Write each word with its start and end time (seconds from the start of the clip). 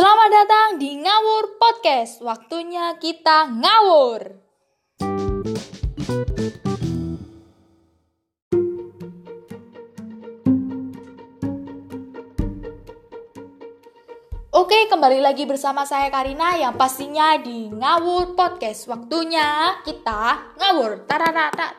Selamat 0.00 0.32
datang 0.32 0.68
di 0.80 0.96
Ngawur 0.96 1.60
Podcast. 1.60 2.24
Waktunya 2.24 2.96
kita 2.96 3.52
ngawur. 3.52 4.32
Oke, 14.56 14.88
kembali 14.88 15.20
lagi 15.20 15.44
bersama 15.44 15.84
saya 15.84 16.08
Karina 16.08 16.56
yang 16.56 16.80
pastinya 16.80 17.36
di 17.36 17.68
Ngawur 17.68 18.32
Podcast. 18.32 18.88
Waktunya 18.88 19.84
kita 19.84 20.56
ngawur. 20.56 21.04
Tararata. 21.04 21.76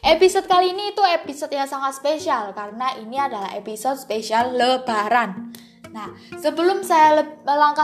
Episode 0.00 0.48
kali 0.48 0.72
ini 0.72 0.96
itu 0.96 1.04
episode 1.04 1.52
yang 1.52 1.68
sangat 1.68 1.92
spesial 1.92 2.56
karena 2.56 2.96
ini 2.96 3.20
adalah 3.20 3.52
episode 3.52 4.00
spesial 4.00 4.56
Lebaran. 4.56 5.52
Nah, 5.92 6.16
sebelum 6.40 6.80
saya 6.80 7.20
le 7.20 7.24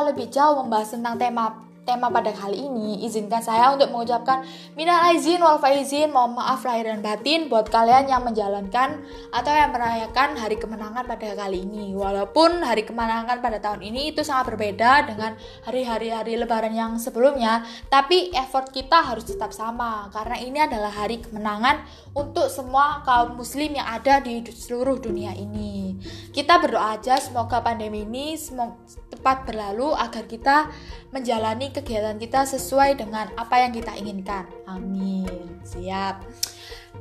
lebih 0.08 0.32
jauh 0.32 0.56
membahas 0.64 0.96
tentang 0.96 1.20
tema 1.20 1.66
tema 1.86 2.10
pada 2.10 2.34
kali 2.34 2.66
ini, 2.66 3.06
izinkan 3.06 3.38
saya 3.38 3.70
untuk 3.70 3.94
mengucapkan 3.94 4.42
minal 4.74 5.06
aizin 5.06 5.38
wal 5.38 5.62
faizin, 5.62 6.10
mohon 6.10 6.34
maaf 6.34 6.66
lahir 6.66 6.91
dan 6.91 7.00
batin 7.00 7.46
buat 7.46 7.70
kalian 7.70 8.10
yang 8.10 8.27
menjalankan 8.27 9.06
atau 9.30 9.52
yang 9.55 9.70
merayakan 9.70 10.34
hari 10.34 10.58
kemenangan 10.58 11.06
pada 11.06 11.38
kali 11.38 11.62
ini. 11.62 11.94
Walaupun 11.94 12.66
hari 12.66 12.83
kemenangan 12.83 13.38
pada 13.38 13.62
tahun 13.62 13.86
ini 13.86 14.10
itu 14.12 14.27
sangat 14.27 14.52
berbeda 14.52 15.06
dengan 15.06 15.38
hari-hari 15.62 16.10
hari 16.10 16.34
lebaran 16.34 16.74
yang 16.74 16.98
sebelumnya, 16.98 17.62
tapi 17.86 18.34
effort 18.34 18.74
kita 18.74 19.06
harus 19.06 19.24
tetap 19.24 19.55
sama 19.55 20.10
karena 20.10 20.36
ini 20.42 20.58
adalah 20.58 20.91
hari 20.91 21.22
kemenangan 21.22 21.86
untuk 22.16 22.48
semua 22.48 23.05
kaum 23.05 23.37
muslim 23.37 23.77
yang 23.77 23.84
ada 23.84 24.25
di 24.25 24.41
seluruh 24.48 24.97
dunia 24.97 25.37
ini. 25.37 26.01
Kita 26.33 26.56
berdoa 26.56 26.97
aja 26.97 27.20
semoga 27.20 27.61
pandemi 27.61 28.09
ini 28.09 28.41
semoga 28.41 28.80
tepat 29.12 29.45
berlalu 29.45 29.92
agar 29.92 30.25
kita 30.25 30.73
menjalani 31.12 31.69
kegiatan 31.77 32.17
kita 32.17 32.48
sesuai 32.48 32.97
dengan 32.97 33.28
apa 33.36 33.61
yang 33.61 33.77
kita 33.77 33.92
inginkan. 34.00 34.48
Amin. 34.64 35.61
Siap. 35.61 36.25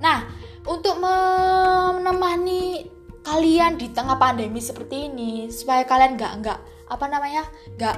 Nah, 0.04 0.28
untuk 0.68 1.00
menemani 1.00 2.92
kalian 3.24 3.80
di 3.80 3.96
tengah 3.96 4.20
pandemi 4.20 4.60
seperti 4.60 5.08
ini 5.08 5.48
supaya 5.48 5.88
kalian 5.88 6.20
nggak 6.20 6.34
nggak 6.44 6.60
apa 6.86 7.06
namanya 7.10 7.44
nggak 7.74 7.98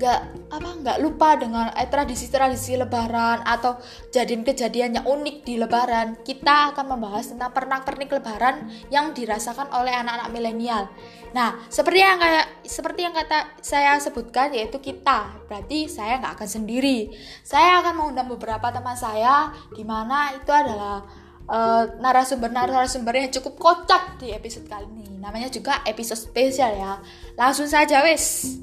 nggak 0.00 0.48
apa 0.48 0.68
nggak 0.80 0.98
lupa 1.04 1.36
dengan 1.36 1.68
eh, 1.76 1.84
tradisi-tradisi 1.84 2.80
Lebaran 2.80 3.44
atau 3.44 3.76
kejadian-kejadian 4.08 4.96
yang 4.96 5.04
unik 5.04 5.36
di 5.44 5.60
Lebaran 5.60 6.24
kita 6.24 6.72
akan 6.72 6.96
membahas 6.96 7.36
tentang 7.36 7.52
pernak-pernik 7.52 8.08
Lebaran 8.08 8.64
yang 8.88 9.12
dirasakan 9.12 9.68
oleh 9.76 9.92
anak-anak 9.92 10.32
milenial. 10.32 10.88
Nah 11.36 11.60
seperti 11.68 12.00
yang 12.00 12.16
kayak 12.16 12.64
seperti 12.64 13.00
yang 13.04 13.12
kata 13.12 13.60
saya 13.60 14.00
sebutkan 14.00 14.56
yaitu 14.56 14.80
kita 14.80 15.36
berarti 15.44 15.84
saya 15.84 16.16
nggak 16.16 16.40
akan 16.40 16.48
sendiri. 16.48 17.12
Saya 17.44 17.84
akan 17.84 18.00
mengundang 18.00 18.32
beberapa 18.32 18.72
teman 18.72 18.96
saya 18.96 19.52
di 19.76 19.84
mana 19.84 20.32
itu 20.32 20.48
adalah 20.48 21.04
uh, 21.44 21.84
narasumber-narasumber 22.00 23.20
yang 23.20 23.28
cukup 23.36 23.60
kocak 23.60 24.16
di 24.16 24.32
episode 24.32 24.64
kali 24.64 24.88
ini. 24.96 25.20
Namanya 25.20 25.52
juga 25.52 25.84
episode 25.84 26.24
spesial 26.24 26.72
ya. 26.72 26.96
Langsung 27.36 27.68
saja 27.68 28.00
wes. 28.00 28.56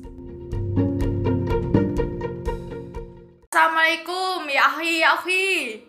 Assalamualaikum 3.58 4.46
ya 4.54 4.70
ahi 4.70 5.02
ya 5.02 5.18
ahi. 5.18 5.82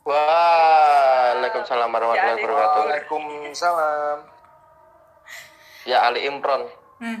Waalaikumsalam 0.00 1.92
warahmatullahi 1.92 2.40
wabarakatuh. 2.40 2.80
Waalaikumsalam. 2.88 4.18
Ya 5.84 6.08
Ali 6.08 6.24
Imron. 6.24 6.64
Hmm. 7.04 7.20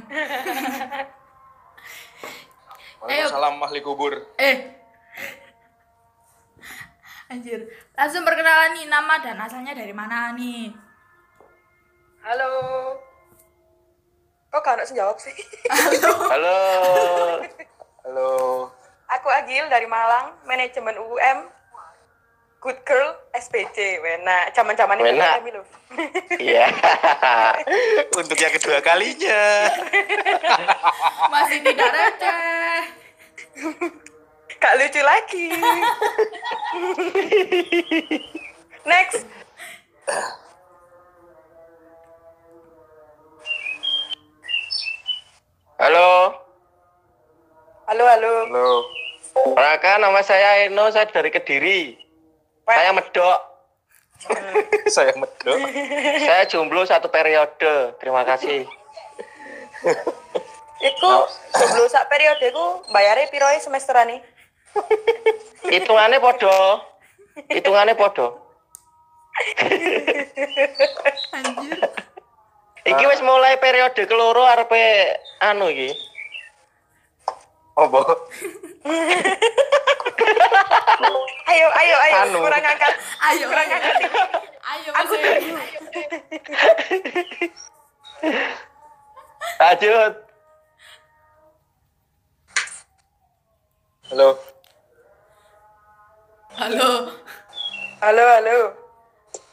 Waalaikumsalam 3.04 3.60
ahli 3.68 3.84
kubur. 3.84 4.16
Eh. 4.40 4.64
Anjir. 7.28 7.68
Langsung 8.00 8.24
perkenalan 8.24 8.80
nih 8.80 8.88
nama 8.88 9.20
dan 9.20 9.36
asalnya 9.44 9.76
dari 9.76 9.92
mana 9.92 10.32
nih? 10.32 10.72
Halo. 12.24 12.48
Kok 14.48 14.64
gak 14.64 14.80
ada 14.80 14.88
yang 14.88 15.04
jawab 15.04 15.20
sih? 15.20 15.36
Halo. 15.68 16.16
Halo. 18.08 18.32
Aku 19.08 19.28
Agil 19.32 19.64
dari 19.72 19.88
Malang, 19.88 20.36
manajemen 20.44 21.00
UM. 21.00 21.38
Good 22.58 22.84
Girl 22.84 23.14
SPC. 23.32 24.02
Wena, 24.04 24.50
zaman-zaman 24.52 25.00
ini 25.00 25.16
kami 25.16 25.50
loh. 25.54 25.64
Iya. 26.36 26.68
Untuk 28.20 28.36
yang 28.36 28.52
kedua 28.52 28.84
kalinya. 28.84 29.72
Masih 31.32 31.58
tidak 31.64 31.88
receh. 31.88 32.80
Gak 34.58 34.74
lucu 34.76 35.00
lagi. 35.00 35.46
Next. 38.84 39.22
Halo. 45.78 46.47
Halo, 47.88 48.04
halo. 48.04 48.32
Halo. 48.44 48.68
Raka, 49.56 49.96
nama 49.96 50.20
saya 50.20 50.68
Eno, 50.68 50.92
saya 50.92 51.08
dari 51.08 51.32
Kediri. 51.32 51.96
Saya 52.68 52.92
medok. 52.92 53.40
Saya 54.92 55.16
medok. 55.16 55.56
Saya 56.20 56.44
jomblo 56.52 56.84
satu 56.84 57.08
periode. 57.08 57.96
Terima 57.96 58.28
kasih. 58.28 58.68
Iku 60.84 61.12
sebelum 61.56 61.88
sak 61.88 62.12
periode 62.12 62.52
ku 62.52 62.84
bayarnya 62.92 63.32
piroe 63.32 63.56
semesteran 63.56 64.12
nih. 64.12 64.20
Hitungannya 65.72 66.20
podo. 66.20 66.84
Hitungannya 67.48 67.96
podo. 67.96 68.36
Anjir. 71.32 71.88
Iki 72.84 73.04
wis 73.16 73.24
mulai 73.24 73.56
periode 73.56 74.04
keloro 74.04 74.44
arepe 74.44 75.16
anu 75.40 75.72
iki. 75.72 76.07
Oh, 77.78 77.86
boh. 77.86 78.02
Ayo, 81.46 81.66
ayo, 81.70 81.96
ayo. 82.02 82.16
Anu. 82.26 82.38
Kurang 82.42 82.66
angkat. 82.66 82.94
Ayo. 83.22 83.44
Kurang 83.46 83.70
angkat. 83.70 83.94
Ayo 84.66 84.90
Aku. 84.98 85.14
Lanjut. 89.62 90.12
Halo. 94.10 94.28
Halo. 96.58 96.90
Halo, 98.02 98.24
halo. 98.26 98.58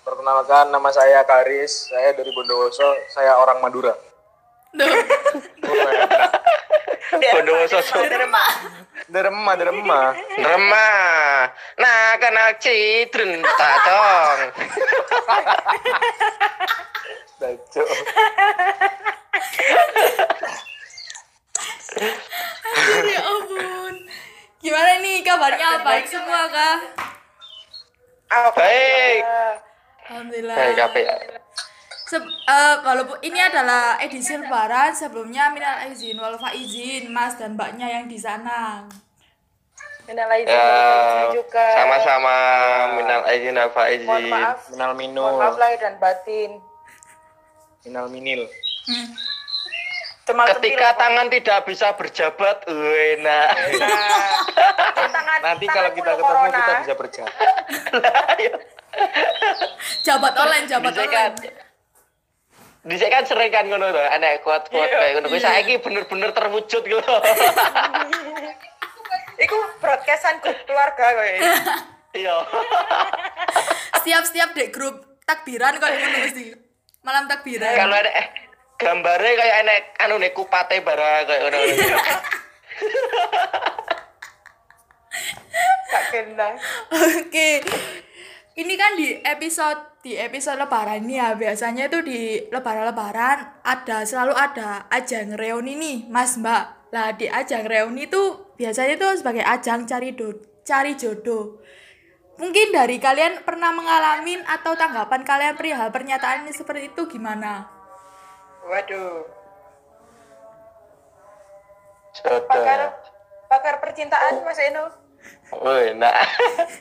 Perkenalkan 0.02 0.74
nama 0.74 0.90
saya 0.90 1.22
Karis. 1.30 1.94
Saya 1.94 2.18
dari 2.18 2.34
Bondowoso. 2.34 2.90
Saya 3.13 3.38
orang 3.38 3.62
Madura. 3.62 3.94
Duh. 4.75 4.96
Bondowoso. 7.16 7.80
Derma. 8.12 8.44
Derema, 9.08 9.52
derema. 9.56 10.02
Remah. 10.36 11.53
Nah, 11.78 12.18
kena 12.19 12.58
cidren 12.59 13.40
tak 13.44 13.75
dong. 13.86 14.40
Daco. 17.40 17.86
ya 23.06 23.22
ampun. 23.22 23.96
Gimana 24.59 24.92
nih 25.00 25.22
kabarnya? 25.22 25.86
Baik 25.86 26.06
semua 26.09 26.50
kah? 26.50 26.78
Baik. 28.57 29.22
Alhamdulillah. 30.09 30.56
Baik, 30.57 30.78
apa 30.81 30.97
ya? 30.97 31.16
Se- 32.06 32.22
eh, 32.22 32.75
walaupun 32.80 33.18
ini 33.19 33.40
adalah 33.40 33.98
edisi 33.98 34.36
lebaran 34.36 34.94
sebelumnya 34.94 35.50
minal 35.50 35.90
izin 35.90 36.16
wal 36.16 36.38
faizin 36.38 37.10
mas 37.10 37.34
dan 37.34 37.54
mbaknya 37.54 37.92
yang 37.92 38.06
di 38.06 38.16
sana 38.16 38.86
Minal 40.06 40.30
aidin 40.30 40.48
Ya, 40.48 41.34
juga. 41.34 41.66
sama-sama 41.74 42.34
minal 42.94 43.25
aizin 43.25 43.52
wal 43.52 43.66
Mohon 43.66 43.74
faizin. 43.74 44.30
maaf. 44.30 44.57
Minal 44.69 44.88
Mohon 44.88 44.98
minul. 45.02 45.36
maaf 45.36 45.57
lahir 45.57 45.78
dan 45.81 45.94
batin. 45.98 46.52
Minal 47.81 48.06
minil. 48.08 48.42
Cuma 50.24 50.46
Ketika 50.46 50.94
tangan 50.94 51.25
tidak 51.25 51.66
bisa 51.66 51.90
berjabat, 51.94 52.69
enak. 52.69 53.50
tangan, 54.94 55.40
Nanti 55.50 55.66
kalau 55.66 55.92
kita 55.92 56.12
ketemu 56.13 56.46
kita 56.51 56.74
bisa 56.81 56.94
berjabat. 56.94 57.34
jabat 60.06 60.34
online 60.38 60.66
jabat 60.69 60.94
kan? 60.94 61.34
online 61.34 61.64
Dhisik 62.86 63.10
kan 63.10 63.26
sering 63.26 63.50
kan 63.50 63.66
ngono 63.66 63.90
to, 63.90 63.98
enek 63.98 64.46
kuat-kuat 64.46 64.86
Iya. 64.86 64.94
kayak 64.96 65.12
ngono. 65.18 65.28
Kuwi 65.28 65.42
Iya. 65.42 65.48
saiki 65.50 65.74
bener-bener 65.82 66.30
terwujud 66.30 66.84
gitu. 66.86 67.02
Iku 69.36 69.58
broadcastan 69.78 70.38
grup 70.38 70.54
keluarga 70.64 71.06
kowe. 71.12 71.34
Iya. 72.14 72.36
setiap 74.00 74.22
setiap 74.24 74.54
dek 74.54 74.70
grup 74.70 74.96
takbiran 75.26 75.76
kalau 75.76 75.92
ngono 75.92 76.18
mesti 76.22 76.54
malam 77.02 77.26
takbiran 77.26 77.74
Kalau 77.74 77.98
ada 77.98 78.12
eh 78.14 78.28
gambarnya 78.78 79.34
kayak 79.34 79.58
enek 79.66 79.82
anu 80.00 80.16
nih 80.16 80.30
kupate 80.30 80.78
bara 80.80 81.26
kayak 81.26 81.42
ngono. 81.42 81.58
Gak 85.86 86.04
kena. 86.12 86.50
Oke. 86.92 87.50
Ini 88.56 88.74
kan 88.76 88.92
di 88.94 89.20
episode 89.22 89.94
di 90.06 90.13
episode 90.22 90.62
lebaran 90.62 91.02
ini 91.02 91.18
ya 91.18 91.34
biasanya 91.34 91.90
itu 91.90 92.06
di 92.06 92.38
lebaran-lebaran 92.54 93.66
ada 93.66 94.06
selalu 94.06 94.38
ada 94.38 94.86
ajang 94.94 95.34
reuni 95.34 95.74
nih 95.74 95.98
Mas 96.13 96.38
Mbak. 96.38 96.94
Lah 96.94 97.18
di 97.18 97.25
ajang 97.25 97.66
reuni 97.66 98.06
itu 98.06 98.54
biasanya 98.54 99.02
itu 99.02 99.07
sebagai 99.18 99.42
ajang 99.42 99.90
cari 99.90 100.13
do 100.13 100.38
cari 100.62 100.94
jodoh. 100.94 101.57
Mungkin 102.38 102.69
dari 102.69 103.02
kalian 103.02 103.42
pernah 103.42 103.74
mengalami 103.74 104.38
atau 104.46 104.78
tanggapan 104.78 105.25
kalian 105.25 105.57
perihal 105.57 105.90
pernyataan 105.90 106.46
ini 106.46 106.54
seperti 106.54 106.94
itu 106.94 107.01
gimana? 107.10 107.66
Waduh. 108.69 109.25
Jodoh. 112.13 112.46
Pakar 112.46 112.94
pakar 113.50 113.75
percintaan 113.81 114.46
Mas 114.46 114.62
Eno. 114.62 115.05
Nah. 115.96 116.19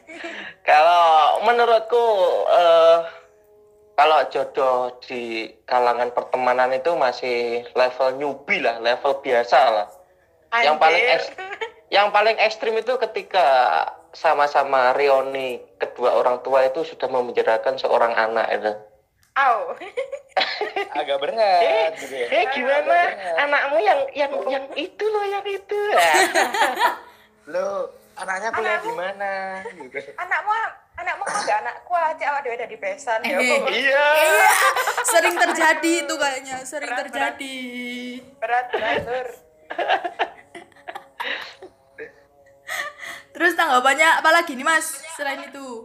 kalau 0.68 1.44
menurutku 1.44 2.06
eh 2.48 2.98
kalau 3.94 4.26
jodoh 4.26 4.98
di 5.06 5.54
kalangan 5.70 6.10
pertemanan 6.10 6.74
itu 6.74 6.98
masih 6.98 7.62
level 7.78 8.18
newbie 8.18 8.58
lah, 8.58 8.82
level 8.82 9.22
biasa 9.22 9.58
lah. 9.70 9.88
Yang 10.54 10.76
paling 10.82 11.04
Anjir. 11.06 11.22
yang 11.90 12.08
paling 12.10 12.36
ekstrim 12.42 12.74
itu 12.74 12.98
ketika 12.98 13.46
sama-sama 14.14 14.94
reuni 14.94 15.62
kedua 15.78 16.14
orang 16.18 16.42
tua 16.42 16.66
itu 16.66 16.82
sudah 16.86 17.06
memenjarakan 17.06 17.78
seorang 17.78 18.14
anak 18.14 18.46
itu. 18.50 18.72
Au. 19.34 19.74
Agak 20.98 21.18
berat 21.22 21.94
gitu 21.98 22.14
ya. 22.14 22.26
Eh 22.30 22.44
gimana 22.54 22.98
anakmu 23.46 23.78
yang 23.82 24.00
yang 24.14 24.32
yang 24.46 24.64
itu 24.78 25.04
loh 25.06 25.24
yang 25.26 25.46
itu. 25.46 25.80
Lo 27.54 27.90
anaknya 28.14 28.48
kuliah 28.54 28.78
di 28.80 28.92
mana 28.94 29.34
gitu. 29.66 29.98
Anakmu 30.22 30.50
anakmu 30.94 31.22
kan 31.26 31.34
enggak 31.42 31.58
anakku 31.66 31.92
aja 31.94 32.24
awak 32.30 32.40
dhewe 32.46 32.56
dari 32.56 32.76
besan 32.78 33.20
ya. 33.26 33.38
Eh. 33.38 33.60
Iya. 33.66 34.06
Sering 35.02 35.34
terjadi 35.34 35.92
itu 36.06 36.14
kayaknya, 36.14 36.56
sering 36.62 36.90
Berat, 36.90 37.10
berat. 37.10 37.10
terjadi. 37.10 37.58
Berat 38.38 38.66
berat 38.70 38.98
Lur. 39.02 39.28
Terus 43.34 43.52
tanggapannya 43.58 44.22
apa 44.22 44.30
lagi 44.30 44.54
nih 44.54 44.62
Mas 44.62 45.02
selain 45.18 45.42
itu? 45.42 45.82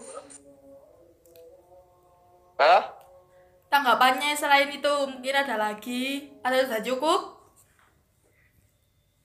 Hah? 2.62 2.94
Tanggapannya 3.74 4.38
selain 4.38 4.70
itu 4.70 4.94
mungkin 5.10 5.34
ada 5.34 5.58
lagi 5.58 6.30
atau 6.46 6.58
sudah 6.70 6.82
cukup? 6.86 7.39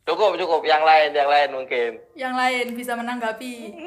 Cukup 0.05 0.37
cukup 0.37 0.61
yang 0.69 0.85
lain 0.85 1.17
yang 1.17 1.33
lain 1.33 1.57
mungkin. 1.57 1.97
Yang 2.13 2.35
lain 2.37 2.77
bisa 2.77 2.93
menanggapi. 2.93 3.73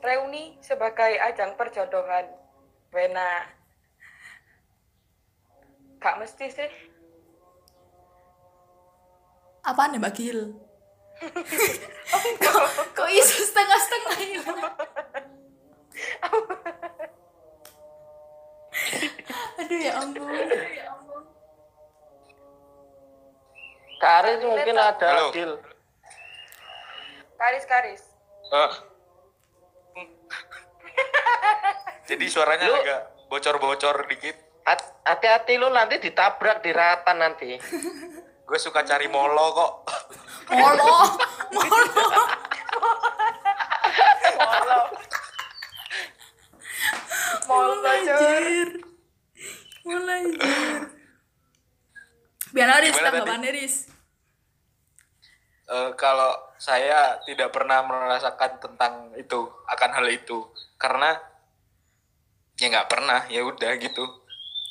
Reuni 0.00 0.56
sebagai 0.64 1.20
ajang 1.20 1.60
perjodohan. 1.60 2.32
Wena. 2.96 3.44
Gak 6.00 6.16
mesti 6.16 6.48
sih. 6.48 6.72
Apaan 9.60 9.92
ya 9.92 10.00
Mbak 10.00 10.16
Gil? 10.16 10.56
kok, 12.40 12.64
kok 12.96 13.08
isu 13.12 13.44
setengah-setengah 13.44 14.16
ini? 14.24 14.40
Aduh 19.60 19.80
ya 19.84 20.00
ampun. 20.00 20.48
Karis 24.00 24.40
mungkin 24.40 24.74
ada 24.74 25.06
Halo. 25.06 25.28
deal. 25.30 25.52
Karis 27.36 27.64
karis. 27.64 28.02
Eh. 28.50 28.72
Jadi 32.08 32.24
suaranya 32.26 32.66
Lu- 32.66 32.80
agak 32.80 33.00
bocor-bocor 33.28 34.08
dikit. 34.08 34.34
Hat- 34.64 34.92
Hati-hati 35.02 35.56
lu 35.56 35.68
nanti 35.68 35.98
ditabrak 35.98 36.60
di 36.60 36.70
ratan 36.70 37.16
nanti. 37.18 37.56
Gue 38.48 38.58
suka 38.58 38.82
cari 38.82 39.06
molo 39.06 39.46
kok. 39.52 39.72
Molo, 40.50 40.90
molo. 41.54 42.22
Molo. 44.34 44.78
Molo. 47.46 47.86
Anjir. 47.86 48.68
Mulai 49.80 50.20
anjir. 50.26 50.80
Biar 52.50 52.68
Aris 52.74 52.92
tanggapannya 52.92 53.50
Riz. 53.54 53.86
Eh, 55.70 55.90
kalau 55.94 56.34
saya 56.58 57.22
tidak 57.22 57.54
pernah 57.54 57.78
merasakan 57.86 58.58
tentang 58.58 59.14
itu 59.14 59.38
akan 59.70 59.90
hal 60.02 60.06
itu 60.10 60.50
karena 60.74 61.14
ya 62.58 62.66
nggak 62.74 62.90
pernah 62.90 63.22
ya 63.30 63.46
udah 63.46 63.78
gitu 63.78 64.02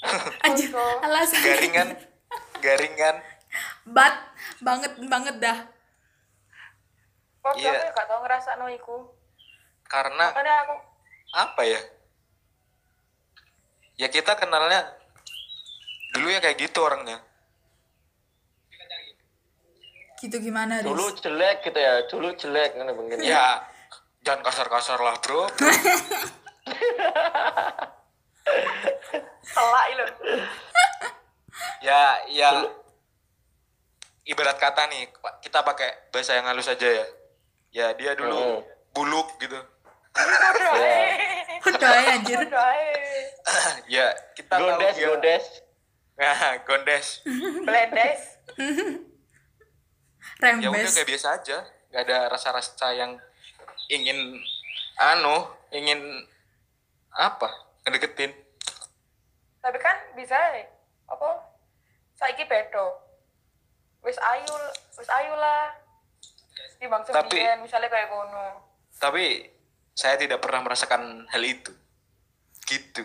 Anjir, 0.46 0.75
alasan 0.75 1.40
garingan 1.40 1.88
garingan 2.60 3.16
bat 3.88 4.28
banget 4.60 4.92
banget 5.07 5.36
dah. 5.40 5.57
Kok 7.40 7.56
Iya. 7.56 7.72
aku 7.72 7.95
gak 7.95 8.07
tau 8.07 8.19
ngerasa 8.19 8.50
no 8.60 8.68
iku. 8.68 8.98
karena 9.88 10.36
Makanya 10.36 10.56
aku 10.68 10.75
apa 11.34 11.62
ya 11.63 11.80
ya 13.95 14.07
kita 14.12 14.36
kenalnya 14.36 14.86
dulu 16.13 16.28
ya 16.30 16.44
kayak 16.44 16.60
gitu 16.60 16.84
orangnya 16.84 17.24
Gitu 20.19 20.36
gimana 20.42 20.80
Riz? 20.80 20.88
Dulu 20.88 21.06
jelek 21.16 21.57
gitu 21.63 21.80
ya, 21.80 21.94
dulu 22.06 22.27
jelek 22.33 22.71
kan 22.74 22.88
mungkin. 22.92 23.18
ya 23.19 23.63
jangan 24.19 24.44
kasar-kasar 24.44 25.00
lah 25.00 25.16
bro 25.18 25.48
telak 29.50 29.86
lho. 29.95 30.06
ya 31.80 32.01
ya 32.27 32.50
ibarat 34.25 34.57
kata 34.57 34.86
nih 34.88 35.07
kita 35.39 35.63
pakai 35.63 36.12
bahasa 36.12 36.36
yang 36.36 36.45
halus 36.45 36.68
aja 36.68 36.83
ya 36.86 37.06
ya 37.71 37.86
dia 37.94 38.12
dulu 38.13 38.36
Hmm. 38.36 38.62
buluk 38.92 39.39
gitu 39.39 39.56
Ya. 40.19 41.16
Udah 41.63 41.92
ya 41.95 42.12
anjir. 42.13 42.39
Ya 43.88 44.07
kita 44.35 44.52
tahu 44.52 44.68
Gondes, 44.68 44.94
dia- 44.94 45.07
gondes. 45.07 45.45
Nah, 46.14 46.35
gondes 46.68 47.07
Blendes. 47.64 48.21
Ya 50.40 50.56
udah 50.58 50.72
Rembes. 50.72 50.96
kayak 50.96 51.10
biasa 51.10 51.28
aja 51.36 51.58
nggak 51.90 52.04
ada 52.06 52.18
rasa-rasa 52.30 52.88
yang 52.92 53.19
ingin 53.88 54.40
anu 54.96 55.44
ingin 55.69 56.00
apa 57.12 57.50
ngedeketin 57.84 58.31
Tapi 59.60 59.76
kan 59.76 59.92
bisa 60.16 60.40
apa? 61.06 61.30
Saiki 62.16 62.48
bedo. 62.48 62.96
Wis 64.00 64.16
ayu, 64.16 64.56
wis 64.96 65.10
ayu 65.10 65.36
lah. 65.36 65.76
Timbang 66.80 67.04
Tapi- 67.04 67.36
sembilan 67.36 67.60
misalnya 67.60 67.92
kayak 67.92 68.08
kono. 68.08 68.48
tapi 68.96 69.44
saya 69.92 70.16
tidak 70.16 70.40
pernah 70.40 70.60
merasakan 70.62 71.28
hal 71.28 71.44
itu 71.44 71.72
gitu 72.66 73.04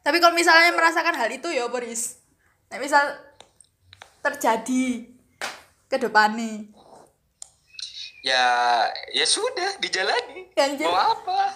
Tapi 0.00 0.16
kalau 0.18 0.32
misalnya 0.32 0.72
merasakan 0.72 1.16
hal 1.16 1.28
itu 1.28 1.48
ya 1.48 1.68
Boris. 1.68 2.16
Nah, 2.68 2.80
misal 2.80 3.12
terjadi 4.20 5.11
ke 5.92 6.00
depannya. 6.00 6.64
ya 8.24 8.44
ya 9.12 9.26
sudah 9.28 9.76
dijalani 9.76 10.48
anjir. 10.56 10.88
mau 10.88 11.12
apa 11.12 11.40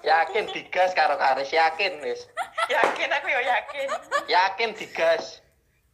Yakin 0.00 0.48
digas 0.48 0.96
karo 0.96 1.20
Karis, 1.20 1.52
yakin 1.52 2.00
wis. 2.00 2.24
Yakin 2.72 3.08
aku 3.12 3.28
ya 3.28 3.40
yakin. 3.44 3.84
Yakin 4.32 4.72
digas. 4.72 5.44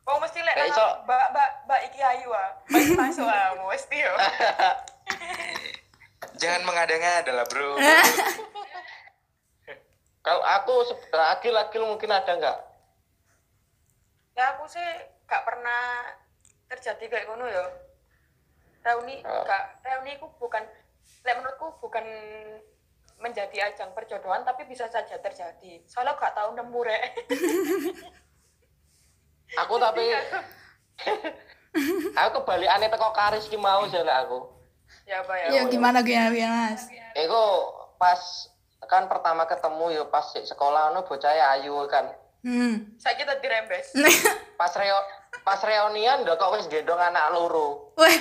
Oh 0.07 0.23
mesti 0.23 0.39
lek 0.47 0.55
Kayak 0.55 0.71
nang 0.71 0.79
iso- 0.79 0.97
mbak 1.03 1.25
mbak 1.35 1.51
mbak 1.67 1.81
iki 1.91 1.99
ayu 1.99 2.31
ah. 2.31 2.51
Mbak 2.71 2.87
masuk 2.95 3.27
ah 3.27 3.51
mesti 3.59 3.99
yo. 3.99 4.15
jangan 6.41 6.63
mengada-ngada 6.63 7.35
lah 7.35 7.47
bro 7.51 7.75
Kalau 10.27 10.43
aku 10.43 10.75
laki-laki 11.11 11.79
mungkin 11.83 12.11
ada 12.15 12.31
nggak? 12.35 12.59
Ya 14.39 14.55
aku 14.55 14.71
sih 14.71 14.87
gak 15.27 15.43
pernah 15.43 16.03
terjadi 16.67 17.05
kayak 17.07 17.27
kono 17.27 17.47
ya. 17.47 17.65
Reuni 18.83 19.19
Oh. 19.21 19.43
gak 19.43 19.83
reuni 19.83 20.15
ku 20.17 20.31
bukan 20.37 20.63
lek 21.23 21.35
menurutku 21.35 21.75
bukan 21.81 22.07
menjadi 23.17 23.67
ajang 23.67 23.91
perjodohan 23.91 24.43
tapi 24.43 24.63
bisa 24.65 24.87
saja 24.87 25.17
terjadi. 25.17 25.83
Soalnya 25.85 26.15
gak 26.15 26.35
tahu 26.35 26.55
nemu 26.55 26.81
rek. 26.83 27.03
Aku 29.57 29.79
tapi 29.79 30.03
aku 32.13 32.31
kebalikannya 32.43 32.89
teko 32.89 33.11
Karis 33.13 33.47
ki 33.47 33.57
mau 33.57 33.87
jale 33.87 34.11
aku. 34.11 34.43
ya 35.03 35.23
apa 35.23 35.35
ya. 35.37 35.47
Ya 35.51 35.63
gimana 35.67 36.03
gimana 36.03 36.31
gimana 36.31 36.75
Mas? 36.75 36.83
Iku 37.15 37.43
pas 37.97 38.21
kan 38.87 39.07
pertama 39.07 39.47
ketemu 39.47 39.87
yo 39.93 40.03
pas 40.07 40.31
di 40.31 40.43
sekolah 40.43 40.91
no 40.91 41.03
bocah 41.03 41.31
ayu 41.57 41.75
kan 41.87 42.11
Hmm. 42.47 42.95
Saya 42.95 43.19
kita 43.19 43.43
dirembes. 43.43 43.91
pas 44.61 44.71
reo 44.73 44.95
pas 45.43 45.61
reunian 45.61 46.23
udah 46.23 46.37
kok 46.37 46.53
wis 46.57 46.69
gendong 46.69 47.01
anak 47.01 47.33
loro 47.33 47.93
Wah, 47.97 48.13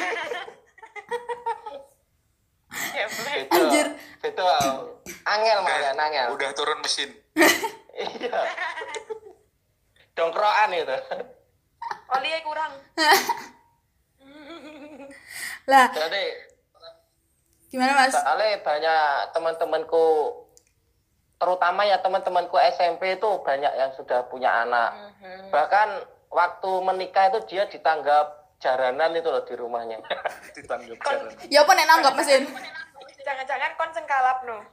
Ya. 2.96 3.08
Anjir. 3.52 3.88
Beda. 4.24 4.52
Angel 5.28 5.58
malah, 5.64 5.96
angel. 5.96 6.28
Udah 6.36 6.50
turun 6.56 6.80
mesin. 6.84 7.12
Iya. 7.96 8.40
Dongkrokan 10.16 10.72
itu. 10.76 10.98
Oli 12.12 12.30
kurang. 12.44 12.72
lah 15.66 15.88
Jadi 15.92 16.26
gimana 17.74 18.06
mas? 18.06 18.14
soalnya 18.14 18.62
banyak 18.62 19.04
teman-temanku 19.34 20.06
terutama 21.36 21.84
ya 21.84 22.00
teman-temanku 22.00 22.56
SMP 22.72 23.18
itu 23.18 23.30
banyak 23.44 23.74
yang 23.76 23.92
sudah 23.96 24.24
punya 24.32 24.64
anak. 24.64 24.92
Bahkan 25.52 25.90
waktu 26.36 26.72
menikah 26.84 27.32
itu 27.32 27.40
dia 27.56 27.64
ditanggap 27.72 28.60
jaranan 28.60 29.16
itu 29.16 29.32
loh 29.32 29.48
di 29.48 29.56
rumahnya. 29.56 30.04
Ditanggap 30.56 31.00
Kon- 31.00 31.32
jalan. 31.32 31.32
Ya 31.48 31.64
apa 31.64 31.72
nek 31.72 31.88
nanggap 31.88 32.14
mesin? 32.20 32.44
Jangan-jangan 33.24 33.72
kon 33.80 33.92
sengkalap 33.96 34.44
no. 34.44 34.60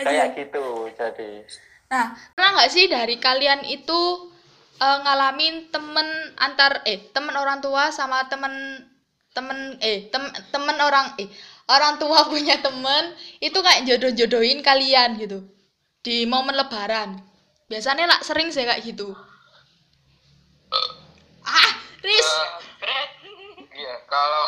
Kayak 0.00 0.28
gitu. 0.34 0.90
Jadi 0.98 1.46
Nah, 1.90 2.14
pernah 2.38 2.50
nggak 2.54 2.70
sih 2.70 2.86
dari 2.86 3.18
kalian 3.18 3.66
itu 3.66 4.30
eh, 4.78 4.98
ngalamin 5.02 5.74
temen 5.74 6.06
antar 6.38 6.86
eh 6.86 7.10
temen 7.10 7.34
orang 7.34 7.58
tua 7.58 7.90
sama 7.90 8.30
temen 8.30 8.86
temen 9.34 9.74
eh 9.82 10.06
tem 10.06 10.22
temen 10.54 10.78
orang 10.78 11.18
eh 11.18 11.26
orang 11.66 11.98
tua 11.98 12.26
punya 12.30 12.62
temen 12.62 13.10
itu 13.42 13.58
kayak 13.58 13.90
jodoh-jodohin 13.90 14.62
kalian 14.62 15.18
gitu 15.18 15.42
di 16.00 16.24
momen 16.24 16.56
lebaran. 16.56 17.20
Biasanya 17.70 18.08
lah 18.10 18.20
sering 18.24 18.50
sih 18.50 18.66
kayak 18.66 18.82
gitu. 18.82 19.14
Ah, 21.46 21.70
Riz. 22.02 22.30
Iya, 23.70 23.94
kalau 24.10 24.44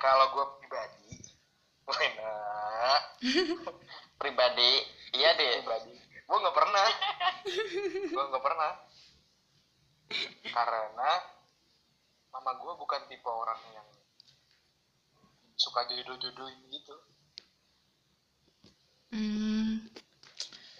kalau 0.00 0.26
gue 0.32 0.46
pribadi, 0.62 1.12
enak 1.90 3.00
pribadi 4.16 4.70
iya 5.12 5.36
deh. 5.36 5.60
pribadi, 5.60 5.92
gue 6.00 6.36
nggak 6.40 6.56
pernah, 6.56 6.88
gue 8.08 8.24
nggak 8.32 8.44
pernah, 8.44 8.70
karena 10.54 11.10
mama 12.32 12.52
gue 12.56 12.72
bukan 12.80 13.00
tipe 13.10 13.28
orang 13.28 13.60
yang 13.74 13.88
suka 15.58 15.84
jodoh-jodohin 15.90 16.64
gitu. 16.72 16.96
Hmm. 19.10 19.39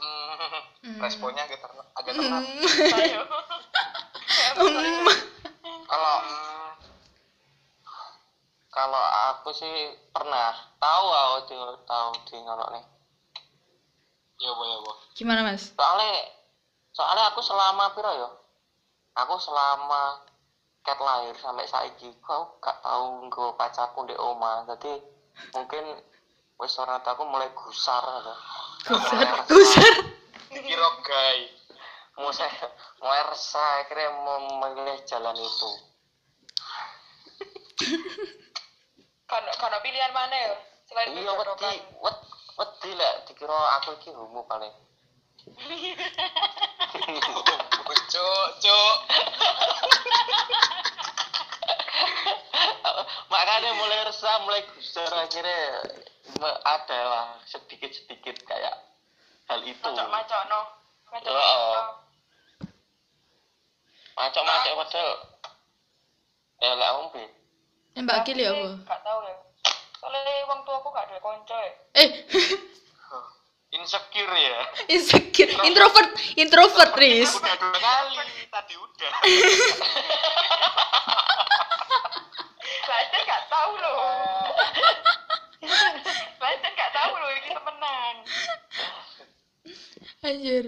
Hmm, 0.01 0.97
responnya 0.97 1.45
agak 1.45 1.61
ter 1.61 1.71
agak 1.77 2.13
telat. 2.17 2.45
Ayo. 2.97 3.23
Kalau 5.85 6.17
kalau 8.71 9.05
aku 9.29 9.51
sih 9.53 9.93
pernah 10.09 10.57
tahu 10.81 11.07
aku 11.13 11.37
tahu 11.85 12.09
di 12.25 12.37
ngono 12.41 12.65
nih. 12.73 12.85
Ya 14.41 14.51
boh 14.57 14.65
ya 14.65 14.79
boh. 14.81 14.97
Gimana, 15.13 15.45
Mas? 15.45 15.77
Soalnya 15.77 16.33
soalnya 16.97 17.29
aku 17.29 17.45
selama 17.45 17.93
piro 17.93 18.09
ya? 18.15 18.31
Aku 19.21 19.37
selama 19.37 20.17
ket 20.81 20.97
lahir 20.97 21.37
sampai 21.37 21.69
saiki 21.69 22.09
kau 22.25 22.57
gak 22.57 22.81
tahu 22.81 23.29
nggo 23.29 23.53
pacarku 23.53 24.09
di 24.09 24.17
oma. 24.17 24.65
Jadi 24.65 24.97
mungkin 25.53 26.01
wis 26.57 26.79
ora 26.81 26.97
aku 27.05 27.21
mulai 27.29 27.53
gusar. 27.53 28.01
ada. 28.01 28.35
Gusar, 28.87 29.45
gusar. 29.49 29.95
Kira 30.49 30.89
gay. 31.05 31.39
Mulai 32.21 32.53
mulai 33.01 33.23
resah 33.33 33.71
akhirnya 33.85 34.09
memilih 34.13 34.99
jalan 35.09 35.37
itu. 35.37 35.71
Karena 39.31 39.53
karena 39.57 39.79
pilihan 39.81 40.13
mana 40.13 40.37
ya? 40.37 40.53
Selain 40.91 41.15
Iya 41.15 41.33
wedi 41.33 41.39
berjodohan. 41.39 41.77
wed 42.03 42.17
wedi 42.59 42.91
lek 42.99 43.15
dikira 43.31 43.61
aku 43.81 43.95
iki 44.01 44.11
homo 44.13 44.43
paling. 44.49 44.75
Cuk, 48.11 48.47
cuk. 48.59 48.95
makanya 53.31 53.71
mulai 53.79 54.03
resah 54.05 54.37
mulai 54.43 54.67
gusar 54.75 55.07
akhirnya 55.15 55.79
ada 56.39 56.99
lah 57.03 57.27
sedikit 57.45 57.91
sedikit 57.91 58.37
kayak 58.45 58.75
hal 59.47 59.61
itu 59.63 59.83
Macok-macok 59.83 60.41
no. 60.47 60.61
Macok 61.11 61.31
Oh. 61.31 61.75
no. 61.75 61.83
macam 64.15 64.43
macam 64.45 64.73
padahal 64.85 65.11
ya 66.61 66.71
lah 66.77 66.91
om 67.01 67.09
Bi. 67.11 67.25
Eh, 67.97 68.03
Mbak 68.05 68.19
Gil 68.23 68.39
ya, 68.39 68.53
Gak 68.85 69.01
tahu 69.01 69.19
ya. 69.25 69.35
Soalnya 69.97 70.21
wong 70.45 70.61
tua 70.63 70.77
aku 70.77 70.89
gak 70.93 71.09
ada 71.09 71.17
konco 71.19 71.57
ya. 71.57 71.73
Eh, 71.97 72.09
Insecure 73.71 74.35
ya. 74.35 74.67
insecure, 74.91 75.55
introvert, 75.63 76.11
introvert, 76.35 76.91
Riz. 76.99 77.31
Udah 77.33 77.55
dua 77.55 77.79
kali, 77.79 78.19
tadi 78.51 78.75
udah. 78.75 79.11
Lancar 82.83 83.23
gak 83.31 83.43
tahu 83.47 83.73
loh. 83.79 83.95
Lancar 86.41 86.73
gak 86.73 86.91
tahu 86.97 87.13
loh 87.21 87.31
ini 87.37 87.49
temenan. 87.53 88.15
Anjir. 90.25 90.65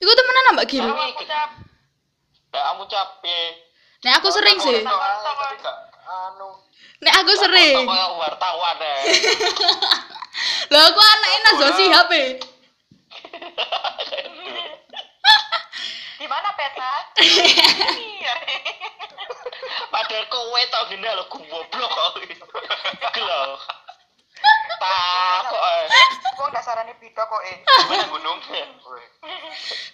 Iku 0.00 0.12
temenan 0.12 0.52
Mbak 0.56 0.66
Gil. 0.68 0.84
Kalau 0.84 1.00
aku 1.00 1.24
cap 1.24 1.50
ya 2.54 2.70
kamu 2.70 2.86
capek 2.86 3.50
Nek 4.04 4.14
aku 4.20 4.28
sering 4.30 4.58
sih. 4.60 4.84
Anu. 4.84 6.48
Nek 7.02 7.14
aku 7.24 7.32
sering. 7.40 7.88
wartawan 7.88 8.76
deh 8.78 9.00
Lah 10.72 10.82
aku 10.92 11.00
anaknya 11.00 11.38
Nazwa 11.44 11.70
Sihab 11.76 12.10
eh. 12.14 12.28
di 16.20 16.26
mana 16.30 16.48
peta? 16.56 16.92
Padahal 19.94 20.26
kowe 20.26 20.60
tau 20.74 20.90
gini 20.90 21.06
lo 21.06 21.24
goblok 21.30 22.18
Iki 22.18 23.20
lho 23.22 23.40
takut 24.82 25.60
eh 25.62 25.86
Wong 26.34 26.50
dasarane 26.50 26.92
beda 26.98 27.22
kok 27.22 27.42
eh. 27.46 27.56
Gimana 27.62 28.04
gunung? 28.10 28.38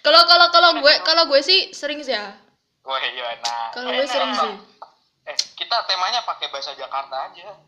Kalau 0.01 0.21
kalau 0.25 0.47
kalau 0.49 0.69
gue 0.81 0.93
kalau 1.05 1.23
gue 1.29 1.41
sih 1.45 1.69
sering 1.69 2.01
sih 2.01 2.17
ya. 2.17 2.33
Woi, 2.81 2.97
iya 3.13 3.37
nah. 3.45 3.69
Kalau 3.77 3.93
gue 3.93 4.07
sering 4.09 4.33
sih. 4.33 4.53
Eh, 5.29 5.37
kita 5.53 5.85
temanya 5.85 6.25
pakai 6.25 6.49
bahasa 6.49 6.73
Jakarta 6.73 7.29
aja. 7.29 7.61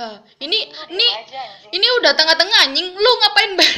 Nah, 0.00 0.24
ini 0.40 0.72
ini 0.88 1.08
ini 1.68 1.86
udah 2.00 2.16
tengah-tengah 2.16 2.58
anjing. 2.64 2.96
Lu 2.96 3.10
ngapain, 3.20 3.52
Bang? 3.60 3.74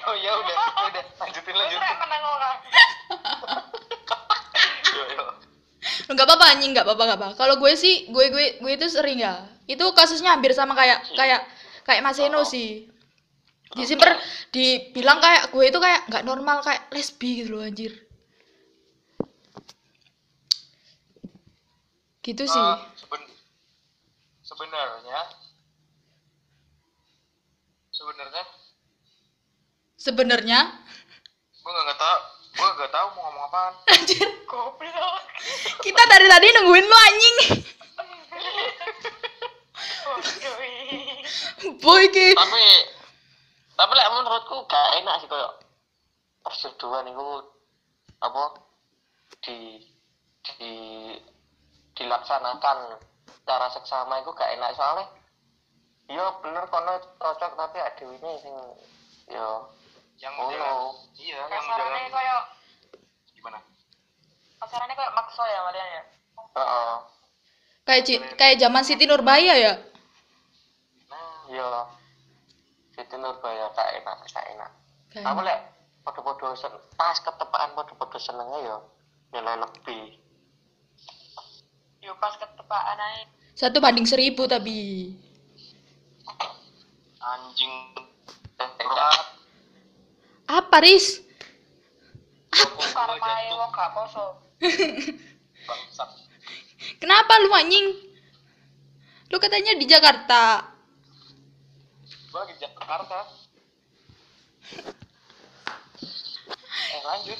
Oh 0.00 0.16
ya 0.16 0.32
udah, 0.32 0.56
udah 0.92 1.04
lanjutin 1.24 1.54
Lu 1.56 1.60
lanjutin. 1.60 1.80
rek 1.88 1.96
menang 2.04 2.24
orang. 2.24 2.56
Yo 4.92 5.04
yo. 5.16 5.24
Enggak 6.10 6.26
apa-apa 6.26 6.46
anjing, 6.52 6.74
enggak 6.74 6.86
apa-apa, 6.86 7.02
enggak 7.06 7.20
apa. 7.22 7.28
Kalau 7.38 7.54
gue 7.62 7.72
sih, 7.78 8.10
gue 8.10 8.24
gue 8.34 8.46
gue 8.58 8.72
itu 8.74 8.86
sering 8.90 9.22
ya. 9.22 9.46
Itu 9.70 9.94
kasusnya 9.94 10.34
hampir 10.34 10.50
sama 10.50 10.74
kayak 10.74 11.06
kayak 11.14 11.40
kayak 11.86 12.02
Mas 12.02 12.18
Eno 12.18 12.42
sih. 12.42 12.90
Disimper 13.70 14.18
dibilang 14.50 15.22
kayak 15.22 15.54
gue 15.54 15.64
itu 15.70 15.78
kayak 15.78 16.10
nggak 16.10 16.26
normal 16.26 16.58
kayak 16.66 16.90
lesbi 16.90 17.46
gitu 17.46 17.54
loh 17.54 17.62
anjir. 17.62 17.94
Gitu 22.20 22.42
sih. 22.44 22.58
Eh, 22.58 22.76
seben- 22.98 23.30
sebenarnya 24.42 25.20
sebenarnya 27.94 28.42
Sebenarnya 30.00 30.60
gue 31.60 31.70
nggak 31.70 32.00
tahu 32.00 32.18
gue 32.50 32.68
nggak 32.82 32.90
tahu 32.90 33.06
mau 33.14 33.22
ngomong 33.30 33.44
apaan 33.46 33.74
anjir, 33.94 34.26
Goblok. 34.50 35.22
Kita 35.80 36.02
dari 36.06 36.26
tadi 36.28 36.46
nungguin 36.54 36.86
lu 36.86 36.96
anjing. 36.96 37.36
Boy 41.80 42.04
ki. 42.12 42.36
tapi 42.36 42.64
tapi 43.80 43.92
lek 43.96 44.12
menurutku 44.12 44.68
gak 44.68 45.00
enak 45.00 45.24
sih 45.24 45.28
koyo 45.28 45.56
persetujuan 46.44 47.08
itu 47.08 47.28
apa 48.20 48.60
di 49.40 49.80
di 50.44 50.72
dilaksanakan 51.96 53.00
secara 53.24 53.72
seksama 53.72 54.20
itu 54.20 54.36
gak 54.36 54.52
enak 54.52 54.76
soalnya 54.76 55.08
iya 56.12 56.28
bener 56.44 56.68
kono 56.68 57.00
cocok 57.16 57.52
tapi 57.56 57.78
ada 57.80 58.04
ini 58.04 58.32
sing 58.44 58.56
yo 59.32 59.72
yang 60.20 60.36
Oh, 60.36 60.92
iya 61.16 61.40
yang 61.48 62.12
koyo 62.12 62.38
gimana 63.32 63.69
kasarannya 64.60 64.94
koyo 64.94 65.10
makso 65.12 65.42
ya 65.42 65.60
kalian 65.64 65.88
ya. 65.90 66.02
heeh 66.50 66.94
Kayak 67.80 68.02
Ci- 68.04 68.22
kayak 68.36 68.60
zaman 68.60 68.84
Siti 68.84 69.04
Nurbaya 69.04 69.54
ya. 69.56 69.72
Nah, 71.08 71.48
iya. 71.48 71.68
Siti 72.92 73.16
Nurbaya 73.16 73.72
kak 73.72 73.88
enak, 73.98 74.16
kak 74.26 74.46
enak. 74.46 74.70
Kayak- 75.10 75.26
Kamu 75.26 75.40
lek 75.42 75.58
podo-podo 76.00 76.54
sen 76.54 76.70
pas 76.94 77.16
ketepaan 77.16 77.72
podo-podo 77.74 78.16
senengnya 78.16 78.58
ya 78.62 78.76
nilai 79.32 79.56
lebih. 79.58 80.20
Yo 82.00 82.12
pas 82.16 82.36
ketepaan 82.36 82.98
ae. 83.00 83.26
Satu 83.52 83.80
banding 83.80 84.06
seribu 84.06 84.44
tapi. 84.46 85.10
Anjing. 87.18 87.72
Eh, 88.56 88.68
Berat. 88.78 89.20
Apa 90.46 90.76
Riz? 90.80 91.20
Karmae 92.90 93.48
wong 93.50 93.70
gak 93.70 93.92
poso. 93.92 94.36
Kenapa 97.00 97.32
lu 97.40 97.48
anjing? 97.56 97.86
Lu 99.30 99.36
katanya 99.40 99.72
di 99.78 99.86
Jakarta. 99.88 100.68
Gua 102.30 102.44
lagi 102.44 102.52
di 102.58 102.62
Jakarta. 102.62 103.18
Eh 106.90 107.02
lanjut. 107.06 107.38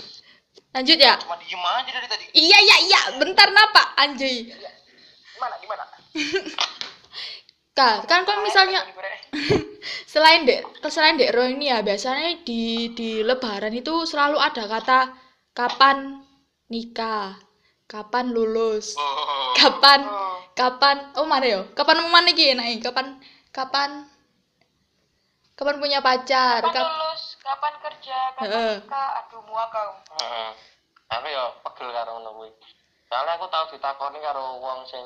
Lanjut 0.71 0.99
ya. 0.99 1.15
Cuma 1.19 1.37
diem 1.43 1.61
aja 1.61 1.91
dari 1.91 2.07
tadi. 2.07 2.25
Iya 2.31 2.59
iya 2.63 2.77
iya, 2.87 3.01
bentar 3.19 3.51
napa 3.51 3.93
anjay. 3.99 4.55
Gimana 5.35 5.55
gimana? 5.59 5.85
Kak, 7.77 8.05
kan 8.07 8.27
kalau 8.27 8.43
misalnya 8.45 8.83
selain 10.13 10.43
dek 10.43 10.67
selain 10.91 11.15
dek 11.17 11.31
Ro 11.31 11.47
ini 11.47 11.71
ya 11.71 11.87
biasanya 11.87 12.43
di 12.43 12.91
di 12.99 13.23
Lebaran 13.23 13.71
itu 13.71 14.05
selalu 14.05 14.43
ada 14.43 14.67
kata 14.67 15.01
kapan 15.55 16.19
nikah, 16.71 17.37
kapan 17.91 18.31
lulus, 18.31 18.95
Oh. 18.95 19.53
kapan 19.59 20.07
kapan 20.55 20.97
oh 21.19 21.27
mana 21.27 21.47
yo, 21.47 21.61
kapan 21.75 21.99
mau 22.07 22.15
mana 22.15 22.31
iki 22.31 22.55
naik, 22.55 22.79
kapan 22.81 23.19
kapan 23.51 24.07
kapan 25.59 25.77
punya 25.83 25.99
pacar, 26.01 26.63
Kapan 26.65 26.73
kap- 26.73 26.89
lulus, 26.89 27.23
kapan 27.43 27.75
kerja, 27.85 28.19
kapan 28.39 28.81
nikah, 28.81 29.09
aduh 29.21 29.43
muak 29.45 29.69
kau. 29.69 29.91
Heeh. 30.17 30.51
Aku 31.11 31.27
ya 31.27 31.45
pegel 31.67 31.91
karo 31.91 32.11
ngono 32.17 32.31
kuwi. 32.39 32.51
Soalnya 33.11 33.35
aku 33.35 33.51
tau 33.51 33.67
ditakoni 33.67 34.23
karo 34.23 34.63
wong 34.63 34.87
sing 34.87 35.03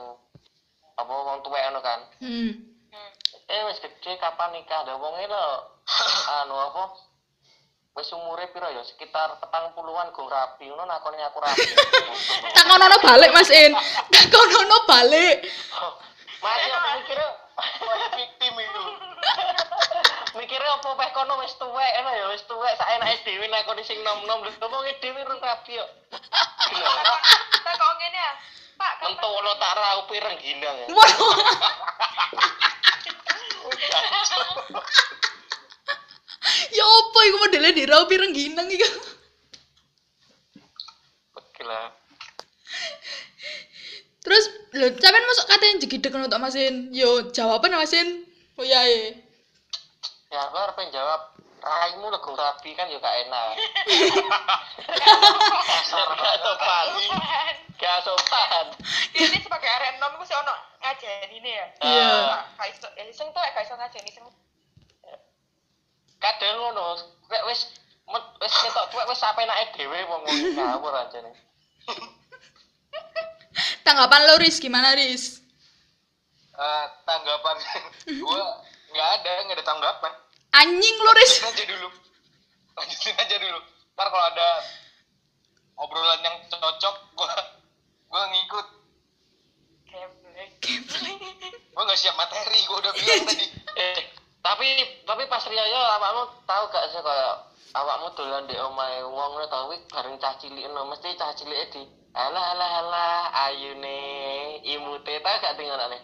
apa 0.94 1.08
wong 1.10 1.40
tuwek 1.40 1.64
ngono 1.64 1.80
kan. 1.80 2.00
hmm. 2.20 2.52
Hmm. 2.92 3.10
Eh 3.48 3.60
wis 3.66 3.80
gede 3.80 4.20
kapan 4.20 4.52
nikah? 4.52 4.84
Ada 4.84 5.00
wong 5.00 5.16
lho. 5.16 5.46
anu 6.44 6.54
apa? 6.54 6.82
Wis 7.94 8.10
umure 8.10 8.50
piro 8.50 8.66
ya? 8.74 8.82
Sekitar 8.82 9.38
petang 9.38 9.70
puluhan 9.78 10.10
gong 10.10 10.26
rapi. 10.26 10.66
Ngono 10.66 10.82
nakoni 10.82 11.22
aku 11.22 11.38
rapi. 11.38 11.62
Takonono 12.58 12.98
balik 12.98 13.30
Mas 13.30 13.54
In. 13.54 13.70
Takonono 14.10 14.82
balik. 14.82 15.46
Masih 16.42 16.70
aku 16.74 16.90
mikirnya 16.98 17.28
victim 18.18 18.54
itu. 18.58 18.82
mikirnya 20.42 20.74
apa 20.74 20.90
peh 20.98 21.10
kono 21.14 21.38
wis 21.38 21.54
tuwek 21.54 21.92
ngono 22.02 22.10
ya 22.18 22.26
wis 22.34 22.42
tuwek 22.50 22.74
sak 22.74 22.90
enake 22.98 23.22
dhewe 23.22 23.46
nakoni 23.46 23.86
sing 23.86 24.02
nom-nom 24.02 24.42
lho 24.42 24.50
wong 24.58 24.82
dhewe 24.98 25.22
rung 25.22 25.38
rapi 25.38 25.78
yo. 25.78 25.86
Gila. 26.74 26.90
Tak 27.62 27.74
kok 27.78 27.92
ngene 28.02 28.18
ya. 28.18 28.32
Pak, 28.74 29.06
Mentono 29.06 29.54
tak 29.62 29.78
raupi 29.78 30.18
rengginang 30.18 30.76
ya. 30.82 30.86
Waduh. 30.90 31.30
ya 36.76 36.84
apa 36.84 37.18
iku 37.28 37.36
modelnya 37.40 37.72
di 37.72 37.84
rau 37.88 38.04
pirang 38.04 38.32
ginang 38.36 38.68
iku. 38.68 38.88
Gila. 41.60 41.82
Terus 44.24 44.44
lho 44.72 44.88
sampean 44.96 45.28
masuk 45.28 45.46
katanya 45.48 45.80
jegidek 45.84 46.10
ngono 46.12 46.32
tok 46.32 46.42
Masin. 46.42 46.88
Yo 46.92 47.28
jawaban 47.32 47.76
Masin. 47.76 48.24
Oh 48.56 48.64
iya 48.64 48.80
eh. 48.88 49.20
Ya 50.32 50.48
aku 50.48 50.56
harus 50.56 50.88
jawab 50.90 51.34
raimu 51.64 52.12
legung 52.12 52.36
rapi 52.36 52.76
kan 52.76 52.88
juga 52.92 53.08
enak. 53.08 53.56
Gak 54.84 56.36
sopan. 56.44 56.86
Gak 57.80 57.98
sopan. 58.04 58.66
ini 59.16 59.38
sebagai 59.40 59.70
nom 60.00 60.16
ku 60.20 60.24
sih 60.28 60.36
ono 60.36 60.54
ngajeni 60.84 61.36
ini 61.40 61.50
ya. 61.56 61.66
Iya. 61.80 62.12
Iso, 62.68 62.88
ya 62.96 63.04
sing 63.12 63.28
tuh 63.32 63.42
iso 63.44 63.74
ngajeni 63.76 64.10
sing 64.12 64.24
Kadang 66.24 66.56
ngono, 66.56 66.96
kayak 67.28 67.44
wis 67.44 67.68
wis 68.40 68.54
ketok 68.64 68.88
tuwek 68.88 69.04
wis 69.12 69.20
sampe 69.20 69.44
enake 69.44 69.76
dhewe 69.76 70.08
wong 70.08 70.24
wong 70.24 70.38
ngawur 70.56 70.96
aja 70.96 71.20
nih. 71.20 71.36
Tanggapan 73.84 74.24
lo 74.24 74.40
Riz 74.40 74.56
gimana 74.56 74.96
Riz? 74.96 75.44
Eh, 76.54 76.84
tanggapan 77.04 77.56
gua 78.24 78.40
nggak 78.94 79.08
ada 79.20 79.32
nggak 79.44 79.58
ada 79.58 79.66
tanggapan 79.66 80.12
Anjing 80.54 80.96
lo 81.02 81.12
Riz. 81.12 81.42
lanjutin 81.42 81.50
aja 81.50 81.64
dulu 81.66 81.88
lanjutin 82.74 83.14
aja 83.18 83.36
dulu 83.36 83.58
ntar 83.94 84.06
kalau 84.06 84.26
ada 84.30 84.48
obrolan 85.76 86.20
yang 86.22 86.36
cocok 86.48 86.96
gua 87.18 87.34
gua 88.06 88.22
ngikut 88.30 88.66
geblek. 89.90 90.50
gua 91.74 91.82
nggak 91.84 91.98
siap 91.98 92.14
materi 92.14 92.60
gua 92.70 92.78
udah 92.80 92.92
bilang 92.94 93.26
tadi 93.26 93.46
Eh, 93.74 93.98
tapi 94.44 94.68
tapi 95.08 95.24
pas 95.24 95.40
riyo 95.48 95.64
awakmu 95.64 96.28
tahu 96.44 96.68
gak 96.68 96.84
sih 96.92 97.00
kayak 97.00 97.48
awakmu 97.72 98.12
dolan 98.12 98.44
di 98.44 98.52
omahe 98.60 99.00
wong 99.00 99.16
ngono 99.16 99.48
tau? 99.48 99.72
Kuwi 99.72 99.80
bareng 99.88 100.20
cah 100.20 100.36
cilik 100.36 100.68
no 100.68 100.84
mesti 100.84 101.16
cah 101.16 101.32
cilik 101.32 101.72
di 101.72 101.80
alah 102.12 102.52
alah 102.52 102.70
alah 102.84 103.48
ayune 103.48 103.96
imute. 104.60 105.16
Tau 105.24 105.40
gak 105.40 105.56
tinggalane 105.56 105.96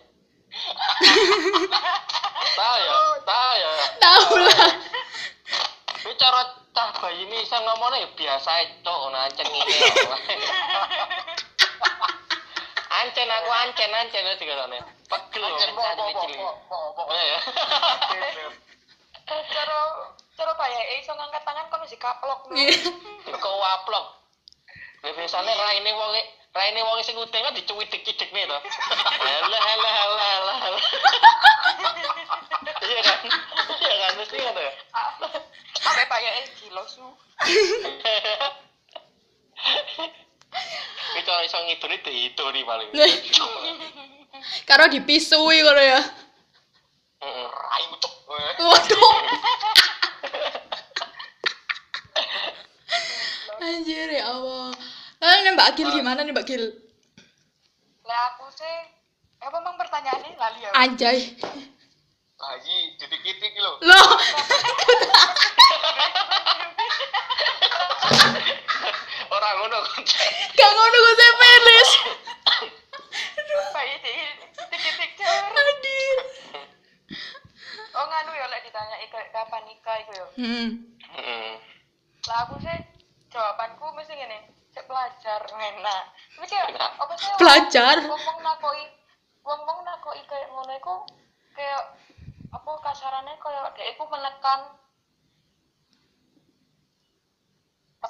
tahu 2.58 2.76
ya? 2.80 2.94
Tahu 3.22 3.52
ya? 3.54 3.72
Tahu 4.00 4.34
lah. 4.40 4.72
Ini 6.00 6.12
cara 6.16 6.40
cah 6.72 6.88
bayi 6.96 7.28
ini 7.28 7.44
bisa 7.44 7.60
ngomongnya 7.60 8.02
ya 8.02 8.08
biasa 8.16 8.50
cok, 8.82 9.00
nah, 9.12 9.28
ya. 9.36 9.44
Ancen 13.00 13.28
aku 13.30 13.50
ancen 13.50 13.90
ancen. 13.94 14.24
Pegel 15.10 15.42
loh, 15.42 15.50
Anjir, 15.50 15.74
cah 15.74 15.74
po, 15.74 15.82
po, 15.82 16.04
po, 16.14 16.20
cilik. 16.22 16.38
po, 16.38 16.50
po, 16.70 16.76
po. 16.94 17.02
Oh 17.10 17.18
ya. 17.18 17.38
Cara 19.50 19.78
cara 20.34 20.52
kayak 20.58 20.84
iso 21.02 21.12
ngangkat 21.14 21.42
tangan 21.46 21.70
kok 21.70 21.80
mesti 21.82 21.98
kaplok 21.98 22.50
lho. 22.50 22.56
Kau 23.38 23.58
waplok. 23.58 24.06
Biasanya 25.02 25.54
raine 25.54 25.90
wong 25.94 26.12
raine 26.50 26.80
wong 26.82 26.98
sing 27.02 27.18
udeng 27.18 27.42
kan 27.46 27.54
dicuwidik-cidik 27.54 28.30
nih 28.30 28.46
toh. 28.46 28.58
Alah 29.22 29.62
alah 29.70 29.94
alah 30.02 30.30
alah. 30.38 30.58
alah. 30.66 30.84
Iya 32.80 33.00
kan? 33.06 33.20
Iya 33.78 33.94
kan 34.02 34.12
mesti 34.18 34.36
kan 34.40 34.52
tuh. 34.56 34.72
Sampai 35.78 36.04
kayak 36.10 36.50
gila 36.58 36.82
su. 36.90 37.06
Ini 40.50 41.20
kalau 41.22 41.42
iso 41.42 41.58
ngidoni 41.58 41.96
diidoni 42.00 42.60
paling. 42.62 42.88
Karo 44.64 44.86
dipisui 44.86 45.58
ngono 45.60 45.82
ya. 45.82 46.00
Raimu 47.20 47.96
cok 47.98 48.14
Waduh. 48.58 49.02
Anjir 53.60 54.08
ya 54.08 54.24
Allah. 54.26 54.72
Eh, 55.20 55.36
nih 55.44 55.52
Mbak 55.52 55.70
Gil 55.76 55.92
gimana 55.92 56.24
nih 56.24 56.32
Mbak 56.32 56.46
Gil? 56.48 56.64
Lah 58.02 58.32
aku 58.32 58.48
sih 58.50 58.76
apa 59.38 59.52
emang 59.54 59.76
pertanyaannya 59.76 60.32
lali 60.34 60.60
ya? 60.64 60.70
Anjay. 60.74 61.18
lagi 62.40 62.96
titik-titik 62.96 63.52
lo 63.60 63.76
Loh, 63.84 64.08
Orang 69.30 69.54
ngono 69.60 69.78
kan. 69.84 70.02
gak 70.56 70.69
ngono 70.80 70.96
gue 70.96 71.14
saya 71.14 71.32
pelis. 71.36 71.90
Bayi 73.76 73.94
di 74.00 74.14
titik-titik 74.56 75.10
jar. 75.20 75.44
Adir. 75.52 76.18
Oh 77.90 78.04
nganu 78.08 78.32
ya 78.32 78.46
lek 78.48 78.64
ditanya 78.64 78.96
kapan 79.28 79.62
nikah 79.68 79.96
iku 80.00 80.12
ya. 80.16 80.26
Hmm. 80.40 80.68
Heeh. 81.20 81.52
Lah 82.28 82.38
aku 82.48 82.56
sih 82.64 82.78
jawabanku 83.28 83.84
mesti 83.92 84.14
ngene, 84.16 84.38
cek 84.72 84.88
pelajar 84.88 85.40
enak. 85.50 86.04
Tapi 86.38 86.46
kayak 86.48 86.72
apa 86.78 87.12
sih? 87.18 87.28
Pelajar? 87.36 87.96
Wong-wong 88.06 88.38
nakoi, 88.40 88.84
wong-wong 89.44 89.78
nakoi 89.84 90.22
kayak 90.24 90.48
ngono 90.48 90.72
iku 90.78 90.94
kayak 91.52 91.98
apa 92.50 92.70
kasarannya 92.82 93.34
kayak 93.38 93.74
dia 93.76 93.84
iku 93.92 94.02
menekan 94.10 94.60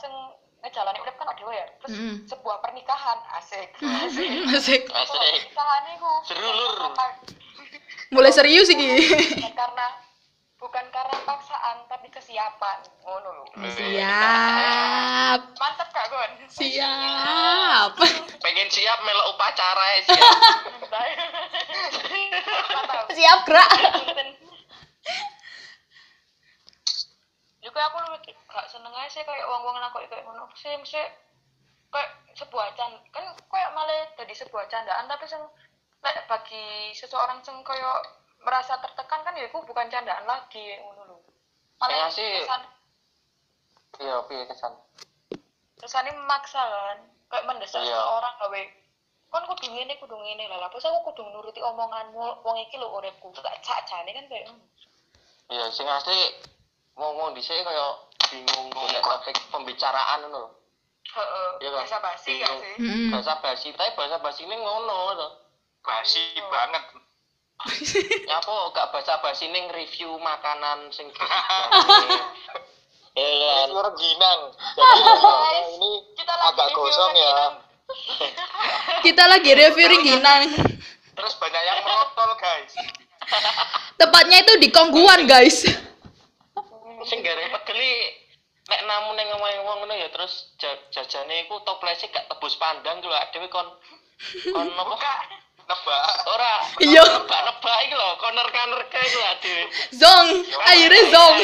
sing 0.01 0.15
ngejalani 0.61 1.01
urip 1.01 1.17
kan 1.17 1.29
dhewe 1.37 1.53
ya. 1.57 1.67
Terus 1.83 1.97
Mm. 1.97 2.17
sebuah 2.29 2.57
pernikahan 2.61 3.19
asik. 3.41 3.69
Asik. 3.81 4.29
Asik. 4.53 4.83
Asik. 4.89 5.41
Pernikahan 5.57 5.85
iku 5.97 6.13
Seru, 6.25 6.51
Lur. 6.53 6.73
Mulai 8.11 8.30
serius 8.41 8.69
iki. 8.73 8.89
bukan 9.37 9.53
karena 9.53 9.87
bukan 10.57 10.85
karena 10.89 11.17
paksaan 11.29 11.77
tapi 11.89 12.09
kesiapan 12.09 12.79
ngono 13.05 13.29
lho. 13.37 13.45
Siap. 13.69 15.41
Mantep 15.61 15.89
gak 15.93 16.07
Gon? 16.09 16.31
Siap. 16.49 17.93
Pengen 18.45 18.69
siap 18.73 18.99
melok 19.05 19.37
upacara 19.37 19.85
ya 19.97 20.01
siap. 20.09 20.37
siap 23.21 23.39
gerak 23.45 23.71
juga 27.61 27.81
aku 27.93 27.99
lebih 28.17 28.35
gak 28.49 28.67
seneng 28.73 28.91
aja 28.97 29.11
sih 29.13 29.23
kayak 29.23 29.45
uang 29.45 29.63
uang 29.63 29.77
aku 29.79 30.01
kayak 30.09 30.25
ngono 30.25 30.49
sih 30.57 30.73
sih 30.83 31.07
kayak 31.93 32.11
sebuah 32.33 32.73
can 32.75 32.97
kan 33.13 33.37
kayak 33.37 33.71
malah 33.77 34.09
jadi 34.17 34.33
sebuah 34.33 34.65
candaan 34.73 35.05
tapi 35.07 35.29
sing 35.29 35.43
lek 36.01 36.25
bagi 36.25 36.97
seseorang 36.97 37.45
sing 37.45 37.61
kayak 37.61 38.01
merasa 38.51 38.75
tertekan 38.83 39.23
kan 39.23 39.39
ya 39.39 39.47
itu 39.47 39.59
bukan 39.63 39.87
candaan 39.87 40.27
lagi 40.27 40.75
ngono 40.83 41.03
lho 41.07 41.17
malah 41.79 42.11
Saya 42.11 42.11
sih- 42.11 42.43
kesan 42.43 42.63
iya 44.03 44.17
piye 44.27 44.43
kesan 44.45 44.73
kesannya 45.79 46.13
memaksa 46.13 46.59
kan 46.59 46.99
kayak 47.31 47.47
mendesak 47.47 47.79
Iya. 47.81 47.95
seseorang 47.95 48.35
gawe 48.37 48.63
kan 49.31 49.43
kudu 49.47 49.67
ngene 49.71 49.95
kudu 49.97 50.17
ngene 50.19 50.51
lah 50.51 50.59
lah 50.59 50.67
aku 50.67 50.83
kudu 50.83 51.23
nuruti 51.31 51.63
omonganmu 51.63 52.43
wong 52.43 52.57
iki 52.59 52.75
lho 52.75 52.91
uripku 52.91 53.31
gak 53.33 53.55
cak-jane 53.63 54.11
kan 54.11 54.27
kayak 54.27 54.51
ngono. 54.51 54.67
iya 55.47 55.71
sing 55.71 55.87
asli 55.87 56.35
ngomong 56.99 57.31
di 57.31 57.41
sini 57.41 57.63
kayak 57.63 57.91
bingung 58.27 58.67
golek 58.75 58.99
topik 59.01 59.39
pembicaraan 59.49 60.27
ngono 60.27 60.39
lho. 60.43 60.51
Heeh, 61.11 61.49
Iya, 61.59 61.69
Kak. 61.71 61.79
bahasa 61.81 61.99
basi 61.99 62.31
gak 62.39 62.51
Bingung. 62.51 62.61
sih? 62.63 63.11
Bahasa 63.11 63.33
basi 63.39 63.69
tapi 63.73 63.91
bahasa 63.95 64.17
basi 64.19 64.43
ini 64.43 64.59
ngono 64.59 64.99
to 65.15 65.29
basi 65.81 66.23
banget 66.51 66.83
apa 68.41 68.53
gak 68.73 68.89
bahasa 68.93 69.21
basi 69.21 69.49
ini 69.49 69.69
review 69.71 70.17
makanan 70.21 70.89
sing 70.93 71.09
Iya 73.11 73.67
ini 73.67 73.75
rengginang. 73.75 74.41
Jadi 74.55 75.03
Guys, 75.03 75.67
ini 75.77 75.91
kita 76.15 76.31
lagi 76.31 76.47
agak 76.55 76.67
review 76.71 76.79
gosong 76.79 77.11
ya. 77.11 77.27
rengginang. 77.27 77.55
kita 79.05 79.25
lagi 79.27 79.51
review 79.51 79.87
ringginan 79.91 80.41
terus 81.21 81.35
banyak 81.37 81.63
yang 81.69 81.81
merotol 81.85 82.33
guys. 82.41 82.73
Tepatnya 84.01 84.41
itu 84.41 84.53
di 84.57 84.69
kongguan 84.73 85.29
guys. 85.29 85.69
Sing 87.05 87.21
gare 87.21 87.45
pegeli 87.61 87.93
nek 88.71 88.81
namun 88.87 89.19
yang 89.19 89.35
ngomong 89.35 89.51
ngomong 89.61 89.77
ngono 89.83 89.95
ya 89.99 90.09
terus 90.15 90.55
ja- 90.63 90.79
jajane 90.95 91.43
iku 91.45 91.59
toplese 91.67 92.07
gak 92.07 92.31
tebus 92.31 92.55
pandang 92.55 93.03
lho 93.03 93.11
dhewe 93.35 93.51
kon 93.51 93.67
kon 94.55 94.69
apa 94.71 94.95
nebak. 95.71 96.03
Ora. 96.27 96.55
Iya. 96.83 97.03
nebak 97.07 97.41
nebak 97.47 97.77
iki 97.87 97.95
lho 97.95 98.09
kon 98.19 98.35
nerka-nerka 98.35 98.99
iku 99.01 99.19
lho 99.19 99.33
dhewe 99.39 99.63
zong. 99.95 100.27
Akhirnya 100.67 101.03
zong. 101.15 101.37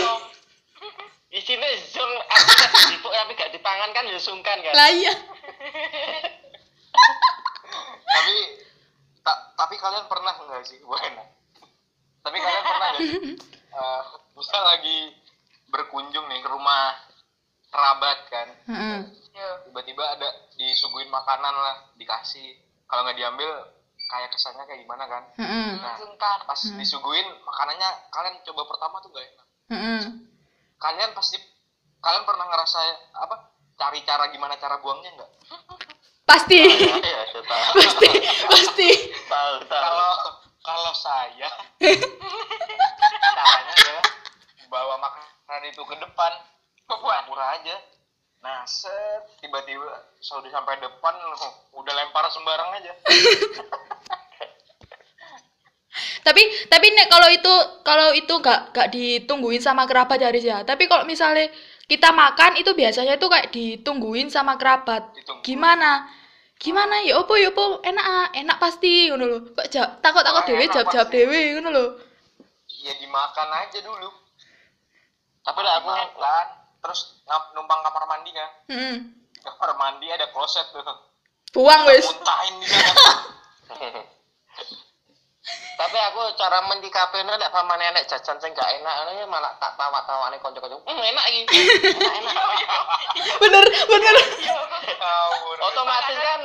isine 1.30 1.68
zong 1.92 2.12
aku 2.32 2.50
dipuk 2.88 3.12
tapi 3.12 3.32
gak 3.36 3.52
dipangan 3.52 3.90
kan 3.92 4.08
ya 4.08 4.16
sungkan 4.16 4.56
kan? 4.64 4.72
Lah 4.72 4.88
iya. 4.88 5.12
Tapi 8.06 8.34
ta- 9.20 9.42
tapi 9.52 9.74
kalian 9.76 10.06
pernah 10.08 10.32
nggak 10.32 10.64
sih 10.64 10.80
bukan 10.80 11.12
tapi 12.24 12.36
kalian 12.40 12.64
pernah 12.64 12.88
nggak 12.90 13.02
sih? 13.04 13.20
Eh, 13.76 14.02
misal 14.34 14.62
lagi 14.64 14.98
berkunjung 15.68 16.26
nih 16.26 16.40
ke 16.40 16.48
rumah 16.48 16.96
kerabat 17.68 18.18
kan? 18.32 18.48
Heeh. 18.66 18.98
Iya. 19.36 19.50
tiba-tiba 19.68 20.16
ada 20.16 20.28
disuguhin 20.56 21.12
makanan 21.12 21.52
lah 21.52 21.76
dikasih. 21.94 22.56
Kalau 22.88 23.04
nggak 23.04 23.20
diambil 23.20 23.50
kayak 24.07 24.31
kesannya 24.31 24.64
kayak 24.66 24.81
gimana 24.87 25.05
kan? 25.11 25.23
Heeh. 25.38 25.69
nah 25.83 25.97
pas 26.47 26.61
disuguhin 26.62 27.27
makanannya 27.42 27.90
kalian 28.14 28.35
coba 28.47 28.62
pertama 28.71 28.97
tuh 29.03 29.11
gak 29.11 29.27
enak. 29.27 29.47
Heeh. 29.75 30.03
kalian 30.77 31.11
pasti 31.16 31.40
kalian 31.99 32.23
pernah 32.29 32.47
ngerasa 32.47 32.79
apa 33.19 33.37
cari 33.75 34.01
cara 34.07 34.31
gimana 34.31 34.55
cara 34.61 34.79
buangnya 34.79 35.11
nggak? 35.16 35.31
Pasti. 36.27 36.59
Iya 36.59 37.21
saya 37.31 37.42
tahu. 37.51 37.71
Pasti 37.83 38.09
pasti. 38.51 38.88
Tahu 39.27 39.55
tahu. 39.66 39.83
Kalau 39.83 40.12
kalau 40.62 40.92
saya 40.95 41.51
caranya 43.37 43.73
adalah 43.75 44.07
bawa 44.66 44.95
makanan 44.99 45.62
itu 45.71 45.83
ke 45.83 45.97
depan. 45.99 46.33
Pura-pura 46.87 47.59
aja 47.59 47.75
nah 48.46 48.62
set 48.62 49.42
tiba-tiba 49.42 50.06
sudah 50.22 50.46
sampai 50.54 50.78
depan 50.78 51.14
udah 51.74 51.92
lempar 51.98 52.30
sembarang 52.30 52.78
aja. 52.78 52.94
Tapi 56.26 56.42
tapi 56.68 56.87
nek 56.92 57.09
kalau 57.09 57.28
itu 57.32 57.54
kalau 57.80 58.09
itu 58.12 58.35
gak 58.42 58.74
gak 58.74 58.90
ditungguin 58.92 59.62
sama 59.62 59.88
kerabat 59.88 60.20
ya 60.20 60.28
Riz 60.28 60.44
ya. 60.44 60.61
Tapi 60.66 60.90
kalau 60.90 61.09
misalnya 61.09 61.48
kita 61.87 62.11
makan 62.11 62.59
itu 62.61 62.74
biasanya 62.74 63.16
itu 63.16 63.26
kayak 63.30 63.48
ditungguin 63.54 64.28
sama 64.28 64.59
kerabat. 64.61 65.14
Ditungguin. 65.16 65.46
gimana? 65.46 66.04
Gimana? 66.59 67.00
Ya 67.06 67.16
opo 67.16 67.38
ya 67.38 67.48
opo 67.54 67.80
enak 67.80 68.06
ah, 68.06 68.28
enak 68.35 68.59
pasti 68.59 69.09
ngono 69.09 69.24
lho. 69.24 69.38
Kok 69.54 69.66
jawab 69.70 69.90
takut 70.02 70.22
takut 70.26 70.42
Wah, 70.44 70.48
dewe 70.50 70.62
enak 70.66 70.74
jawab 70.74 70.88
jawab 70.92 71.09
pasti. 71.09 71.16
dewe 71.16 71.40
ngono 71.56 71.68
lho. 71.72 71.87
Ya 72.85 72.92
dimakan 73.00 73.48
aja 73.56 73.78
dulu. 73.80 74.11
Tapi 75.46 75.61
lah 75.62 75.74
aku 75.78 75.88
makan 75.94 76.46
terus 76.87 77.18
ngap- 77.27 77.51
numpang 77.53 77.83
kamar 77.83 78.05
mandi 78.07 78.31
kan 78.31 78.51
Heeh. 78.70 78.96
kamar 79.42 79.70
mandi 79.75 80.07
ada 80.07 80.31
kloset 80.31 80.70
tuh 80.70 80.87
buang 81.51 81.83
wes 81.90 82.07
muntahin 82.07 82.55
di 82.62 82.66
sana 82.70 82.94
tapi 85.77 85.99
aku 86.01 86.20
cara 86.35 86.64
menyikapi 86.64 87.20
ini 87.20 87.37
lek 87.37 87.53
pamane 87.53 87.85
enek 87.92 88.09
jajan 88.09 88.40
sing 88.40 88.51
gak 88.51 88.66
enak 88.81 88.92
ngono 88.96 89.12
ya 89.12 89.27
malah 89.29 89.53
tak 89.61 89.77
tawa-tawane 89.77 90.40
kanca-kanca. 90.40 90.72
Hmm, 90.83 91.05
enak 91.05 91.27
iki. 91.29 91.61
Enak, 91.92 92.14
enak. 92.16 92.35
bener 93.38 93.64
bener 93.85 94.16
otomatis 95.61 96.16
kan 96.16 96.40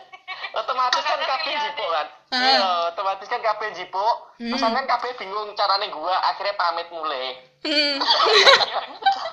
otomatis 0.60 1.02
kan 1.02 1.18
kabeh 1.18 1.56
jipuk 1.56 1.88
kan. 1.88 2.06
Ah. 2.28 2.36
Iya, 2.38 2.58
otomatis 2.92 3.26
kan 3.26 3.40
kabeh 3.40 3.68
jipuk. 3.72 4.16
Terus 4.38 4.60
Hmm. 4.60 4.76
kan 4.76 4.84
kabeh 4.86 5.10
bingung 5.16 5.56
carane 5.56 5.88
gua 5.88 6.14
akhirnya 6.28 6.54
pamit 6.54 6.86
mulai. 6.92 7.32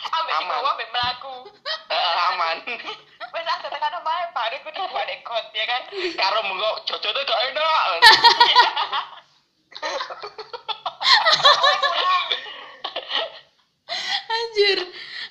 Ambek 0.00 0.32
Aman. 0.34 0.42
dibawa 0.48 0.68
ambek 0.74 0.88
melaku. 0.94 1.34
Eh, 1.90 2.14
aman. 2.30 2.56
Wes 3.34 3.46
ada 3.50 3.66
tekan 3.66 3.98
omahe 3.98 4.24
baru 4.30 4.56
kudu 4.62 4.82
buat 4.94 5.06
dekot 5.10 5.44
ya 5.54 5.64
kan. 5.66 5.82
Karo 5.90 6.38
mengko 6.46 6.70
jojone 6.86 7.20
gak 7.26 7.40
enak. 7.50 7.98
anjir 14.30 14.78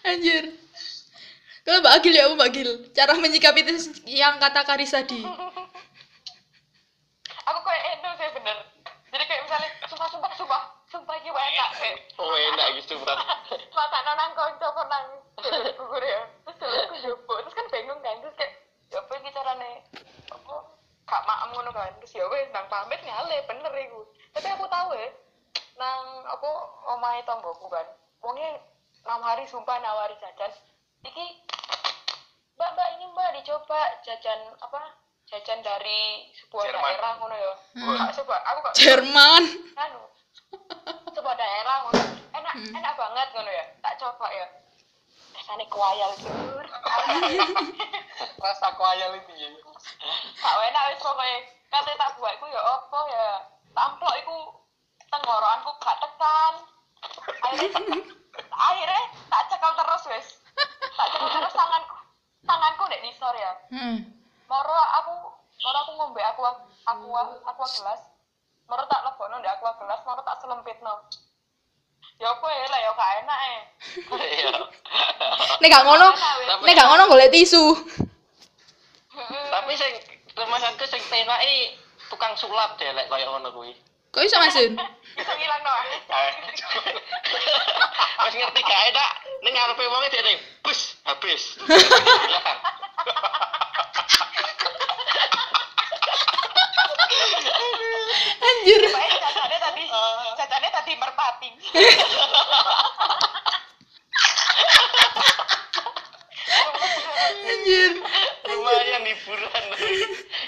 anjir 0.03 0.43
kalau 1.63 1.79
Mbak 1.85 1.95
Agil 2.01 2.13
ya 2.17 2.27
Mbak 2.33 2.49
Agil 2.49 2.69
cara 2.91 3.13
menyikapi 3.15 3.61
itu 3.63 3.73
yang 4.09 4.41
kata 4.41 4.65
Karisa 4.65 5.05
di 5.05 5.21
Aku 7.49 7.59
kayak 7.65 7.83
endo 7.97 8.09
sih 8.13 8.29
bener. 8.37 8.57
Jadi 9.09 9.23
kayak 9.25 9.41
misalnya 9.49 9.69
sumpah 9.89 10.05
sumpah 10.13 10.31
sumpah 10.37 10.61
sumpah 10.85 11.17
wae 11.17 11.49
enak 11.49 11.69
kayak 11.81 11.97
Oh, 12.21 12.35
enak 12.35 12.67
gitu, 12.77 12.93
Bro. 13.01 13.15
Mata 13.49 13.97
nonang 14.05 14.31
konco 14.37 14.67
pernah 14.77 15.01
gugur 15.73 16.03
ya. 16.03 16.21
Terus 16.45 16.57
dulu 16.59 16.75
aku 16.85 16.95
jopo 17.01 17.33
terus 17.41 17.55
kan 17.57 17.65
bingung 17.73 17.99
kan 18.05 18.21
terus 18.21 18.35
kayak 18.37 18.53
ya 18.89 19.01
apa 19.01 19.11
iki 19.21 19.29
carane 19.33 19.71
apa 20.29 20.55
gak 21.09 21.25
maem 21.25 21.49
ngono 21.53 21.71
kan 21.73 21.93
terus 22.01 22.13
ya 22.13 22.25
wes 22.29 22.49
nang 22.53 22.69
pamit 22.69 23.01
ngale 23.01 23.37
bener 23.49 23.73
iku. 23.73 24.01
Tapi 24.37 24.47
aku 24.53 24.65
tahu 24.69 24.89
ya 24.93 25.09
nang 25.81 26.01
apa 26.27 26.49
omahe 26.93 27.21
tonggoku 27.25 27.67
kan. 27.71 27.87
Wonge 28.21 28.61
nawari 29.07 29.47
sumpah 29.47 29.79
nawari 29.81 30.13
jajan. 30.21 30.51
Iki 31.07 31.25
Mbak, 32.59 32.75
mbak 32.75 32.89
ini 32.99 33.05
mbak 33.15 33.29
dicoba 33.39 33.79
jajan 34.03 34.51
apa? 34.59 34.83
Jajan 35.31 35.63
dari 35.63 36.27
sebuah 36.35 36.67
Jerman. 36.67 36.83
daerah 36.83 37.11
ngono 37.15 37.35
ya. 37.39 37.53
Gak 37.79 38.13
coba, 38.19 38.35
aku 38.51 38.57
gak 38.67 38.75
Jerman 38.75 39.43
anu 39.79 40.03
sebuah 41.15 41.35
daerah 41.39 41.75
ngono 41.87 42.18
enak 42.39 42.55
enak 42.71 42.93
banget 42.95 43.27
ngono 43.35 43.51
ya. 43.51 43.65
Tak 43.83 43.93
coba 43.99 44.27
ya. 44.31 44.47
Rasanya 45.35 45.65
kuayal 45.71 46.11
jujur. 46.19 46.65
Rasa 48.43 48.67
koyal 48.75 49.11
itu 49.19 49.33
ya. 49.35 49.49
Gak 50.39 50.55
enak 50.71 50.83
wis 50.91 51.03
pokoknya 51.03 51.37
kate 51.69 51.93
tak 51.95 52.11
buat 52.17 52.33
iku 52.39 52.45
ya 52.47 52.61
apa 52.63 52.99
ya? 53.11 53.27
Tamplok 53.75 54.15
iku 54.23 54.37
tenggorokanku 55.11 55.71
gak 55.79 55.97
tekan. 55.99 56.53
Akhirnya 57.43 57.69
akhirnya 58.51 59.01
tak 59.31 59.43
cekal 59.51 59.71
terus 59.75 60.03
wis. 60.11 60.27
Tak 60.95 61.07
cekal 61.15 61.29
terus 61.31 61.53
tanganku 61.55 61.95
tanganku 62.47 62.83
nek 62.87 63.03
nisor 63.03 63.35
ya. 63.35 63.51
Hmm. 63.71 63.97
moro 64.49 64.73
aku 64.73 65.13
moro 65.61 65.77
aku 65.85 65.91
ngombe 65.99 66.21
aqua 66.25 66.51
aqua 66.87 67.21
aqua 67.47 67.67
gelas. 67.69 68.01
Moro 68.69 68.83
tak 68.87 69.03
lebokno 69.07 69.39
ndek 69.39 69.55
aqua 69.59 69.77
gelas 69.77 70.01
moro 70.03 70.21
tak 70.23 70.39
selempitno 70.41 70.93
ya 72.19 72.27
apa 72.35 72.47
ya 72.51 72.65
lah 72.67 72.79
ya 72.83 72.91
gak 72.91 73.11
enak 73.23 73.39
eh. 73.39 73.59
Iya. 74.11 74.51
nek 75.63 75.69
gak 75.71 75.85
ngono 75.87 76.07
nek 76.67 76.75
gak 76.75 76.87
ngono 76.91 77.03
golek 77.07 77.31
tisu. 77.31 77.63
Tapi 79.49 79.71
sing 79.79 79.93
rumah 80.35 80.59
aku 80.59 80.83
sing 80.83 80.99
penak 81.07 81.39
iki 81.47 81.79
tukang 82.11 82.35
sulap 82.35 82.75
deh 82.75 82.91
lek 82.91 83.07
koyo 83.07 83.31
ngono 83.31 83.55
kuwi. 83.55 83.71
kok 84.09 84.25
iso 84.25 84.41
masun 84.41 84.73
bisa 85.13 85.33
ngilang 85.37 85.61
no 85.61 85.69
Wis 88.19 88.35
ngerti 88.35 88.61
gak 88.61 88.81
enak, 88.93 89.11
ning 89.41 89.53
ngarepe 89.55 89.85
wong 89.89 90.03
iki 90.05 90.17
dene 90.17 90.33
bus 90.61 90.97
habis. 91.07 91.55
anjir 98.43 98.81
Pak 99.87 101.13
cutting. 101.15 101.55
Anjir. 107.49 107.93
lumayan 108.49 109.03
hiburan 109.05 109.65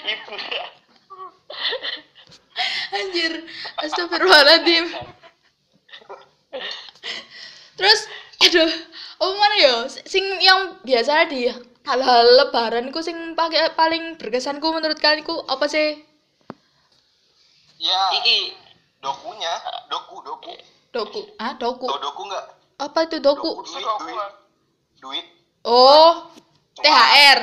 hiburan 0.04 0.62
Anjir. 2.92 3.32
Astagfirullahaladzim. 3.80 4.84
Terus 7.80 8.00
aduh, 8.44 8.70
oh 9.24 9.32
mana 9.40 9.56
ya? 9.56 9.74
Sing 9.88 10.24
yang 10.44 10.76
biasa 10.84 11.32
di 11.32 11.48
hal-hal 11.88 12.26
lebaran 12.38 12.92
ku 12.92 13.00
sing 13.00 13.32
pakai 13.32 13.72
paling 13.74 14.20
berkesanku 14.20 14.68
menurut 14.70 15.00
kalian 15.00 15.24
ku 15.24 15.40
apa 15.48 15.66
sih? 15.66 16.04
Ya, 17.82 18.02
iki 18.14 18.54
dokunya, 19.02 19.52
doku, 19.90 20.22
doku. 20.22 20.52
Doku. 20.94 21.20
Ah, 21.36 21.58
doku. 21.58 21.84
Tau 21.84 21.98
doku 21.98 22.22
nggak? 22.24 22.46
Apa 22.78 22.98
itu 23.04 23.18
doku? 23.18 23.62
duit, 23.64 23.82
Doku, 23.82 24.02
duit, 24.06 24.16
ah. 24.16 24.30
duit. 25.02 25.26
Oh, 25.62 26.12
THR. 26.78 27.38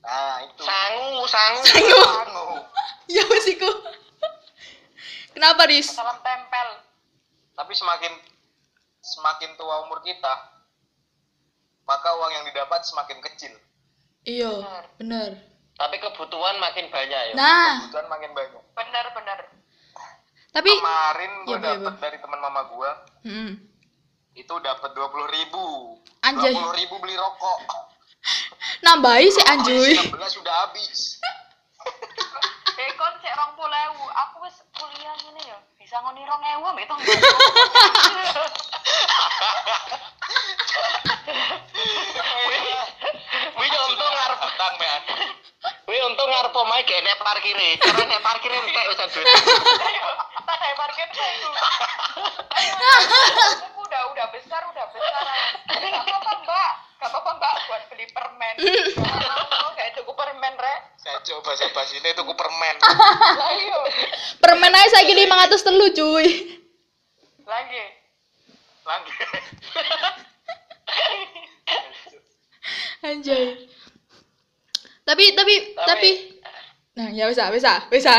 Nah, 0.00 0.36
itu. 0.42 0.62
sangu 0.64 1.22
sangu 1.28 1.60
Sangu. 1.62 2.00
Sangu. 2.02 2.58
Ya 3.10 3.22
wis 3.26 3.46
iku. 3.50 3.68
Kenapa, 5.34 5.66
Dis? 5.66 5.90
Salam 5.90 6.18
tempel. 6.22 6.68
Tapi 7.54 7.72
semakin 7.74 8.12
semakin 9.00 9.50
tua 9.58 9.84
umur 9.84 10.00
kita, 10.00 10.34
maka 11.84 12.08
uang 12.16 12.32
yang 12.32 12.44
didapat 12.46 12.80
semakin 12.86 13.18
kecil. 13.20 13.52
Iya, 14.22 14.52
bener. 15.00 15.40
tapi 15.80 15.96
kebutuhan 15.96 16.60
makin 16.60 16.92
banyak 16.92 17.32
ya 17.32 17.34
Nah, 17.34 17.88
Kebutuhan 17.88 18.08
makin 18.12 18.30
banyak. 18.36 18.62
Bener 18.76 19.06
bener. 19.16 19.38
Tapi 20.50 20.70
Kemarin 20.70 21.32
gue 21.46 21.54
Iya, 21.54 21.58
iya, 21.58 21.66
dapat 21.78 21.94
Bang. 21.94 22.02
dari 22.02 22.18
teman 22.18 22.40
mama 22.42 22.62
gue, 22.66 22.90
hmm, 23.30 23.50
itu 24.34 24.54
dapat 24.62 24.90
dua 24.94 25.06
puluh 25.10 25.28
ribu. 25.30 25.64
Anjay. 26.26 26.50
Dua 26.52 26.60
puluh 26.60 26.74
ribu 26.74 26.94
beli 26.98 27.14
rokok. 27.14 27.60
nambahi 28.84 29.26
sih 29.32 29.44
anjuy. 29.48 29.96
Belas 30.12 30.32
sudah 30.36 30.54
habis. 30.68 31.16
Eh 32.76 32.90
kon 32.96 33.14
cek 33.20 33.34
rong. 33.36 33.52
Aku 34.10 34.36
wis 34.44 34.56
kuliah 34.76 35.14
ngene 35.24 35.42
ya. 35.44 35.58
Bisa 35.80 35.96
ngoni 36.04 36.22
rong 36.24 36.42
ewu 36.44 36.68
tong. 36.88 37.00
Wih 43.60 43.68
untung 43.70 44.12
ngarep 44.12 44.40
Utang, 44.40 44.74
men. 44.80 45.02
Wih 45.90 45.98
untung 46.06 46.30
ngarep 46.30 46.54
omahe 46.54 46.86
gak 46.86 47.02
nek 47.02 47.18
parkire. 47.18 47.74
Karena 47.82 48.04
nek 48.06 48.22
parkire 48.22 48.54
entek 48.62 48.84
wis 48.94 49.00
duit. 49.10 49.26
Ayo, 49.26 50.06
tak 50.46 50.56
kayak 50.62 50.76
parkir 50.78 51.06
itu. 51.10 51.50
Ayo, 52.54 52.74
udah 53.82 54.02
udah 54.14 54.26
besar, 54.30 54.62
udah 54.70 54.86
besar. 54.94 55.22
Gak 55.66 55.90
apa-apa 56.06 56.32
mbak, 56.46 56.70
gak 57.02 57.10
apa-apa 57.10 57.30
mbak 57.42 57.54
buat 57.66 57.82
beli 57.90 58.06
permen. 58.14 58.54
Oh, 59.60 59.70
kayak 59.74 59.98
cukup 59.98 60.14
permen 60.14 60.54
rek. 60.54 60.80
Saya 61.02 61.18
coba 61.26 61.58
saya 61.58 61.74
bahas 61.74 61.90
ini 61.90 62.14
tuku 62.14 62.32
permen. 62.38 62.76
Lah 63.34 63.50
iya, 63.58 63.78
Permen 64.38 64.72
aja 64.72 64.94
saiki 64.94 65.12
500 65.26 65.66
telu 65.66 65.86
cuy. 65.90 66.26
lagi. 67.44 67.84
Lagi. 68.86 69.14
Anjay. 73.02 73.44
Tapi 75.04 75.24
tapi 75.34 75.54
tapi 75.74 76.10
Nah, 76.98 77.06
ya 77.14 77.30
wis 77.30 77.38
ah, 77.38 77.48
wis 77.54 77.62
ah, 77.62 77.86
wis 77.88 78.04
ah. 78.04 78.18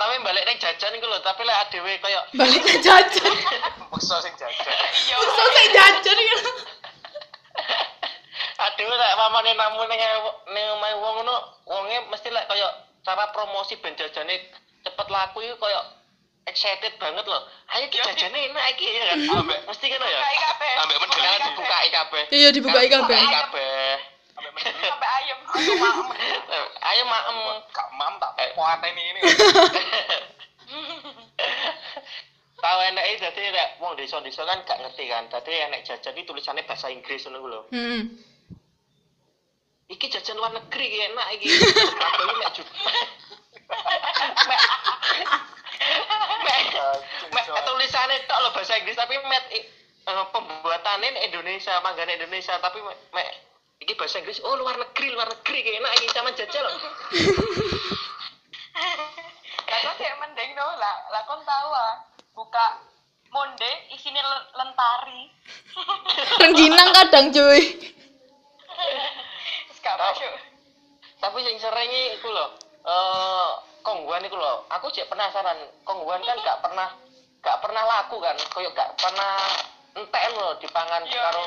Tapi 0.00 0.14
balik 0.24 0.44
ning 0.48 0.56
jajan 0.56 0.96
iku 0.96 1.06
lho, 1.08 1.20
tapi 1.20 1.44
lek 1.44 1.56
adewe 1.68 1.92
koyo 2.00 2.20
Balik 2.36 2.60
ke 2.64 2.74
jajan. 2.80 3.32
Maksa 3.92 4.16
sing 4.24 4.32
jajan. 4.36 4.74
Iya. 5.00 5.14
Masa 5.18 5.44
sing 5.50 5.68
jajan 5.72 6.16
iki. 6.20 6.36
adewe 8.70 8.94
lek 8.94 9.12
mamane 9.16 9.50
namu 9.56 9.82
ning 9.88 10.00
ning 10.52 10.66
omahe 10.78 10.94
wong 11.00 11.14
ngono, 11.20 11.36
wonge 11.68 11.96
mesti 12.12 12.28
lek 12.28 12.48
koyo 12.48 12.68
cara 13.04 13.32
promosi 13.32 13.80
ben 13.80 13.96
jajane 13.96 14.52
cepet 14.84 15.06
laku 15.08 15.44
iku 15.44 15.56
koyo 15.64 15.80
excited 16.46 16.92
banget 17.00 17.24
loh. 17.24 17.42
Ayo 17.72 17.88
kita 17.88 18.14
jajane 18.14 18.52
enak 18.52 18.64
iki 18.76 18.86
ya 18.88 19.04
kan. 19.10 19.18
Ambek 19.42 19.58
Mesti 19.64 19.86
kan 19.90 20.00
ya. 20.00 20.20
Ambek 20.86 20.96
Bukai 20.96 21.08
mendelek 21.08 21.92
kabeh. 21.92 22.24
Iya 22.30 22.48
dibuka 22.52 22.78
kabeh. 22.78 22.88
Dibukai 22.88 23.28
kabeh. 23.28 23.92
Mendelek. 24.54 24.90
Sampai 24.90 25.10
ayam. 25.22 25.38
Ayo 26.90 27.02
maem. 27.04 27.38
Kak 27.72 27.88
Mam 27.94 28.14
tak 28.18 28.32
kuat 28.54 28.80
ini 28.84 29.02
ini. 29.14 29.20
Tahu 32.60 32.78
enak 32.92 33.04
iki 33.08 33.24
dadi 33.24 33.40
nek 33.48 33.80
wong 33.80 33.96
desa-desa 33.96 34.44
kan 34.44 34.60
gak 34.68 34.78
ngerti 34.84 35.08
kan. 35.08 35.24
Dadi 35.32 35.48
enek 35.56 35.80
jajan 35.88 36.12
iki 36.12 36.28
tulisannya 36.28 36.68
bahasa 36.68 36.92
Inggris 36.92 37.24
ngono 37.24 37.38
ku 37.40 37.48
lho. 37.48 37.60
Hmm. 37.72 38.02
Iki 39.88 40.06
jajan 40.12 40.36
luar 40.36 40.52
negeri 40.52 40.84
iki 40.84 40.98
enak 41.08 41.26
iki. 41.40 41.48
Kabeh 42.04 42.24
iki 42.28 42.34
mek 42.36 42.50
juta. 42.52 42.72
Mek 44.44 44.60
mek 46.44 46.64
mek 47.32 47.64
tulisannya 47.64 48.28
tok 48.28 48.38
lho 48.44 48.48
bahasa 48.52 48.76
Inggris 48.76 49.00
tapi 49.00 49.16
mek 49.24 49.44
i- 49.56 49.68
eh, 50.04 50.24
pembuatannya 50.28 51.16
Indonesia, 51.24 51.80
manggane 51.80 52.20
Indonesia 52.20 52.60
tapi 52.60 52.84
mek, 52.84 52.98
mek 53.16 53.28
iki 53.80 53.94
bahasa 53.96 54.18
Inggris. 54.20 54.40
Oh 54.44 54.56
luar 54.56 54.76
negeri, 54.76 55.10
luar 55.12 55.28
negeri 55.28 55.58
iki 55.64 55.72
enak 55.80 55.92
iki 55.98 56.08
sama 56.12 56.30
jajal. 56.36 56.64
Lah 56.64 56.74
kok 59.84 59.94
kayak 59.98 60.16
mending 60.20 60.54
no 60.54 60.66
lah, 60.76 60.96
lah 61.10 61.22
kon 61.26 61.42
tahu 61.42 61.70
ah. 61.74 61.94
Buka 62.30 62.78
monde 63.34 63.72
isinya 63.92 64.22
le- 64.22 64.48
lentari. 64.54 65.26
Rengginang 66.40 66.90
kadang 66.94 67.34
cuy. 67.34 67.60
Masuk. 70.00 70.32
Tapi 71.20 71.38
yang 71.44 71.56
sering 71.60 71.92
iku 72.16 72.32
lho, 72.32 72.46
eh 72.88 73.50
kongguan 73.84 74.24
iku 74.24 74.34
lho. 74.34 74.64
Aku 74.72 74.88
cek 74.88 75.06
penasaran, 75.06 75.60
kongguan 75.84 76.24
kan 76.24 76.40
gak 76.40 76.64
pernah 76.64 76.88
gak 77.44 77.60
pernah 77.60 77.84
laku 77.84 78.16
kan, 78.18 78.34
koyo 78.50 78.72
gak 78.72 78.96
pernah 78.96 79.36
entek 79.90 80.22
lho 80.30 80.48
dipangan 80.58 81.02
karo 81.04 81.40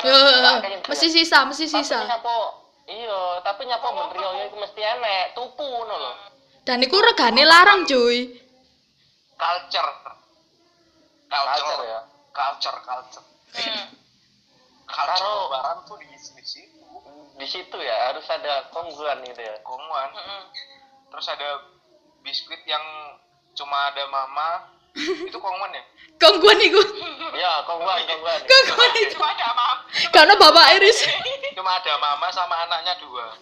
mesti 0.83 1.07
sisa, 1.09 1.43
mesti 1.43 1.65
Tapi 1.65 1.75
sisa. 1.79 1.99
nyapo 2.03 2.37
iya, 2.85 3.39
tapi 3.41 3.63
nyapo 3.63 3.87
mentrio 3.89 4.29
iku 4.43 4.55
mesti 4.57 4.81
enek, 4.81 5.31
tuku 5.33 5.63
ngono 5.63 5.95
lho. 5.95 6.13
Dan 6.63 6.79
iku 6.79 6.95
regane 6.97 7.43
larang 7.43 7.83
cuy. 7.83 8.27
Culture. 9.33 9.91
Culture 11.27 11.59
Culture 11.59 11.83
ya. 11.83 11.99
Culture, 12.31 12.77
culture. 12.79 13.25
Hmm. 13.53 13.85
Culture 14.85 15.17
Karo- 15.19 15.47
lebaran 15.47 15.77
tuh 15.83 15.95
di 15.99 16.07
di 16.07 16.19
situ. 16.43 16.79
Di 17.33 17.47
situ 17.49 17.77
ya 17.79 18.13
harus 18.13 18.23
ada 18.29 18.69
kongguan 18.69 19.23
gitu 19.25 19.41
ya. 19.41 19.55
Konguan. 19.61 20.09
Mm-mm. 20.13 20.43
Terus 21.09 21.27
ada 21.27 21.49
biskuit 22.21 22.61
yang 22.63 22.83
cuma 23.53 23.89
ada 23.89 24.05
mama. 24.07 24.72
Itu 24.93 25.37
konguan 25.41 25.73
ya? 25.73 25.83
Kongguan 26.21 26.59
iku. 26.61 26.81
Ya, 27.33 27.65
kongguan, 27.65 27.99
kongguan. 28.05 28.39
Kongguan 28.45 28.91
itu. 29.01 29.17
Cuma 29.17 29.33
ada 29.33 29.49
maaf. 29.57 29.77
Karena 30.13 30.33
bapak 30.37 30.65
Iris. 30.77 31.09
Cuma 31.57 31.73
ada 31.73 31.93
mama 31.97 32.29
sama 32.29 32.55
anaknya 32.63 32.93
dua. 33.01 33.33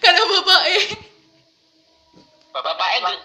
Karena 0.00 0.24
bapak 0.24 0.60
E. 0.72 0.78
Bapak 2.56 2.88
Endel, 2.96 3.16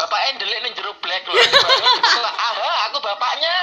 Bapak 0.00 0.20
Endel 0.32 0.48
ini 0.48 0.72
jeruk 0.72 0.96
black 1.04 1.28
loh. 1.28 1.36
Aha, 1.36 2.88
aku 2.88 3.04
bapaknya. 3.04 3.56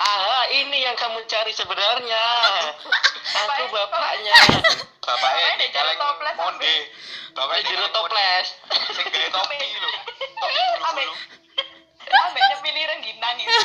Aha, 0.00 0.38
ini 0.56 0.88
yang 0.88 0.96
kamu 0.96 1.20
cari 1.28 1.52
sebenarnya. 1.52 2.24
Aku 3.36 3.68
bapaknya. 3.68 4.36
Bapaknya 5.04 5.44
Bapaknya 5.60 5.60
di 5.60 5.68
toples 6.00 6.36
monde. 6.40 6.76
Bapaknya 7.36 7.60
Ini 7.60 7.68
jeruk 7.68 7.90
toples. 7.92 8.48
Sing 8.96 9.06
gawe 9.12 9.28
topi 9.28 9.56
lho. 9.60 9.90
Ambek 10.50 11.06
bulu-bulu. 11.06 11.14
ambek 12.10 12.42
nyepili 12.50 12.82
rengginang 12.86 13.38
itu. 13.38 13.58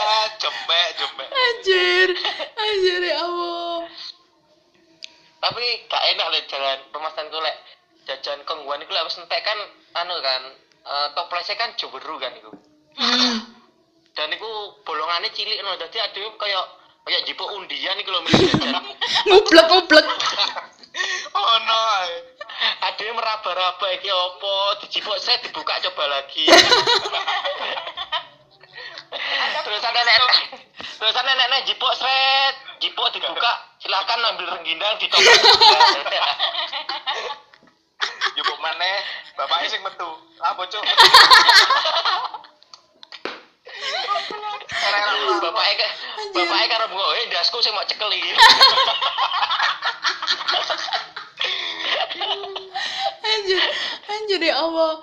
Ah, 0.00 0.26
jembek, 0.40 0.88
jembek. 0.98 1.28
Anjir. 1.28 2.08
Anjir 2.56 3.00
ya 3.04 3.16
Allah. 3.22 3.86
Tapi 5.40 5.64
gak 5.88 6.02
enak 6.14 6.28
jalan 6.52 6.78
pemasan 6.92 7.26
lek 7.32 7.56
jajan 8.04 8.40
kongguan 8.44 8.82
entek 8.82 9.40
kan 9.44 9.58
anu 9.96 10.16
kan 10.20 10.42
eh, 10.82 11.08
toplesnya 11.14 11.56
kan 11.56 11.70
jeweru 11.78 12.16
kan 12.20 12.32
iku. 12.36 12.52
Hmm. 13.00 13.36
Dan 14.12 14.34
iku 14.34 14.82
bolongannya 14.84 15.30
cilik 15.32 15.62
no, 15.62 15.78
dadi 15.78 15.96
adewe 16.02 16.34
kaya 16.36 16.60
kaya 17.06 17.18
jipuk 17.24 17.48
undian 17.54 17.96
iku 18.02 18.10
lho 18.12 18.20
milih 18.26 18.40
jajan. 18.52 18.84
Ngublek 19.30 19.66
ngublek. 19.70 20.06
Oh 21.34 21.56
no. 21.66 21.82
Adewe 22.90 23.12
meraba-raba 23.14 23.86
iki 23.96 24.10
apa, 24.10 24.54
dijipuk 24.84 25.16
saya 25.22 25.38
dibuka 25.40 25.78
coba 25.88 26.04
lagi. 26.10 26.44
terus 29.60 29.82
ada 29.82 30.00
nenek 30.06 30.20
terus 30.78 31.16
ada 31.18 31.32
nenek 31.34 31.66
jipuk 31.66 31.92
sret 31.94 32.54
jipuk 32.82 33.08
dibuka. 33.14 33.52
Silakan 33.80 34.34
ambil 34.34 34.46
rengginang 34.58 35.00
ditoples 35.00 35.40
Jebuk 38.36 38.58
maneh 38.60 39.00
bapaknya 39.40 39.72
sing 39.72 39.80
metu. 39.80 40.10
Ah 40.44 40.52
bocok. 40.52 40.84
Bapaknya 45.40 45.88
bapaknya 46.34 46.66
karo 46.68 46.84
mbok 46.92 47.16
eh 47.16 47.24
ndasku 47.32 47.56
sing 47.64 47.72
mau 47.72 47.88
cekel 47.88 48.12
iki 48.12 48.32
anjir 53.30 53.62
anjir 54.10 54.40
ya 54.42 54.54
Allah. 54.70 54.94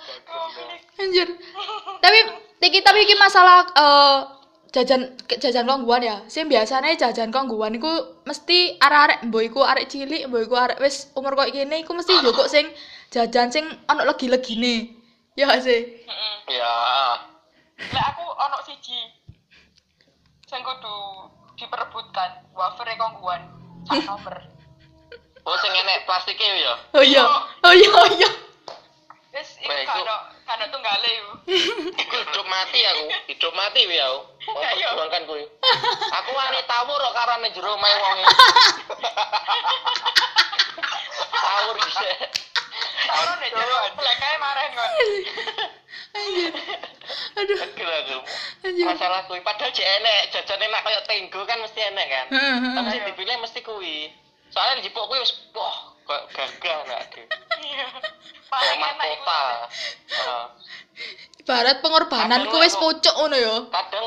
Anjir. 0.97 1.27
Tapi 1.99 2.19
iki 2.63 2.79
tapi 2.81 3.03
iki 3.03 3.15
masalah 3.19 3.67
eh, 3.75 4.19
jajan 4.71 5.13
jajan 5.27 5.67
kongguan 5.67 6.03
ya. 6.03 6.17
Sing 6.31 6.47
biasanya 6.47 6.95
jajan 6.95 7.29
kongguan 7.29 7.75
iku 7.75 8.23
mesti 8.23 8.79
arek-arek 8.79 9.19
mbok 9.27 9.43
iku 9.43 9.59
arek 9.63 9.91
cilik 9.91 10.27
mbok 10.31 10.41
iku 10.47 10.55
arek 10.55 10.77
wis 10.79 11.11
umur 11.13 11.35
kok 11.35 11.51
gini 11.51 11.83
iku 11.83 11.91
mesti 11.93 12.15
njukuk 12.23 12.47
sing 12.47 12.71
jajan 13.11 13.51
sing 13.51 13.67
ono 13.91 14.03
legi-legine. 14.07 14.95
Ya 15.37 15.45
gak 15.45 15.61
sih? 15.61 16.01
Heeh. 16.01 16.35
ya. 16.57 16.73
Lah 17.93 18.03
aku 18.09 18.25
ono 18.25 18.57
siji. 18.65 18.97
Sing 20.49 20.65
kudu 20.65 20.97
diperebutkan 21.59 22.47
wafer 22.57 22.87
kongguan. 22.97 23.41
Sak 23.85 24.01
nomor. 24.09 24.35
oh 25.47 25.55
sing 25.63 25.71
enek 25.71 26.03
plastiknya 26.03 26.59
ya? 26.59 26.73
Oh 26.91 27.03
iya. 27.05 27.23
Oh 27.63 27.71
iya 27.71 27.89
oh 27.93 28.09
iya 28.19 28.29
Wis 29.37 29.53
iku 29.61 29.69
kano 29.69 30.15
kano 30.49 30.65
tunggale 30.73 31.09
iku. 31.13 31.31
Iku 32.01 32.15
hidup 32.25 32.45
mati 32.49 32.81
aku, 32.89 33.05
hidup 33.29 33.53
mati 33.53 33.85
wi 33.85 34.01
aku. 34.01 34.19
Mau 34.49 34.65
Ya, 34.65 34.73
perjuangkan 34.73 35.23
kuwi. 35.29 35.45
Aku 36.09 36.29
wani 36.33 36.61
tawur 36.65 36.97
kok 36.97 37.13
karane 37.13 37.47
jero 37.53 37.77
omahe 37.77 37.97
wong. 38.01 38.19
Tawur 41.37 41.75
dhisik. 41.85 42.17
Ora 43.13 43.33
nek 43.37 43.49
jero 43.53 43.77
plekae 43.93 44.35
marahin 44.41 44.71
kon. 44.73 44.91
anjir 47.37 47.57
aduh 47.61 47.93
aku. 47.93 48.17
anjir 48.65 48.85
Masalah 48.89 49.21
kuwi 49.29 49.45
padahal 49.45 49.69
jek 49.69 49.85
enek, 49.85 50.33
jajan 50.33 50.65
enak 50.65 50.81
kayak 50.81 51.05
tenggo 51.05 51.45
kan 51.45 51.61
mesti 51.61 51.93
enek 51.93 52.07
kan. 52.09 52.25
Heeh, 52.33 52.55
heeh. 52.57 52.73
Tapi 52.73 52.89
sing 52.89 53.01
dipilih 53.13 53.37
mesti 53.37 53.59
kuwi. 53.61 54.09
Soalnya 54.49 54.81
jipuk 54.81 55.05
kuwi 55.05 55.21
wis 55.21 55.37
wah 55.53 55.93
kayak 56.07 56.25
gagah 56.31 56.79
nek 56.87 56.99
aku. 57.11 57.21
Iya. 57.61 57.87
Paling 58.47 58.79
enak. 58.79 59.67
Heeh. 60.07 60.45
ibarat 61.47 61.79
pengorbanan 61.79 62.51
ku 62.51 62.59
wis 62.59 62.75
pucuk 62.75 63.15
ngono 63.15 63.39
ya 63.39 63.55
kadang 63.71 64.03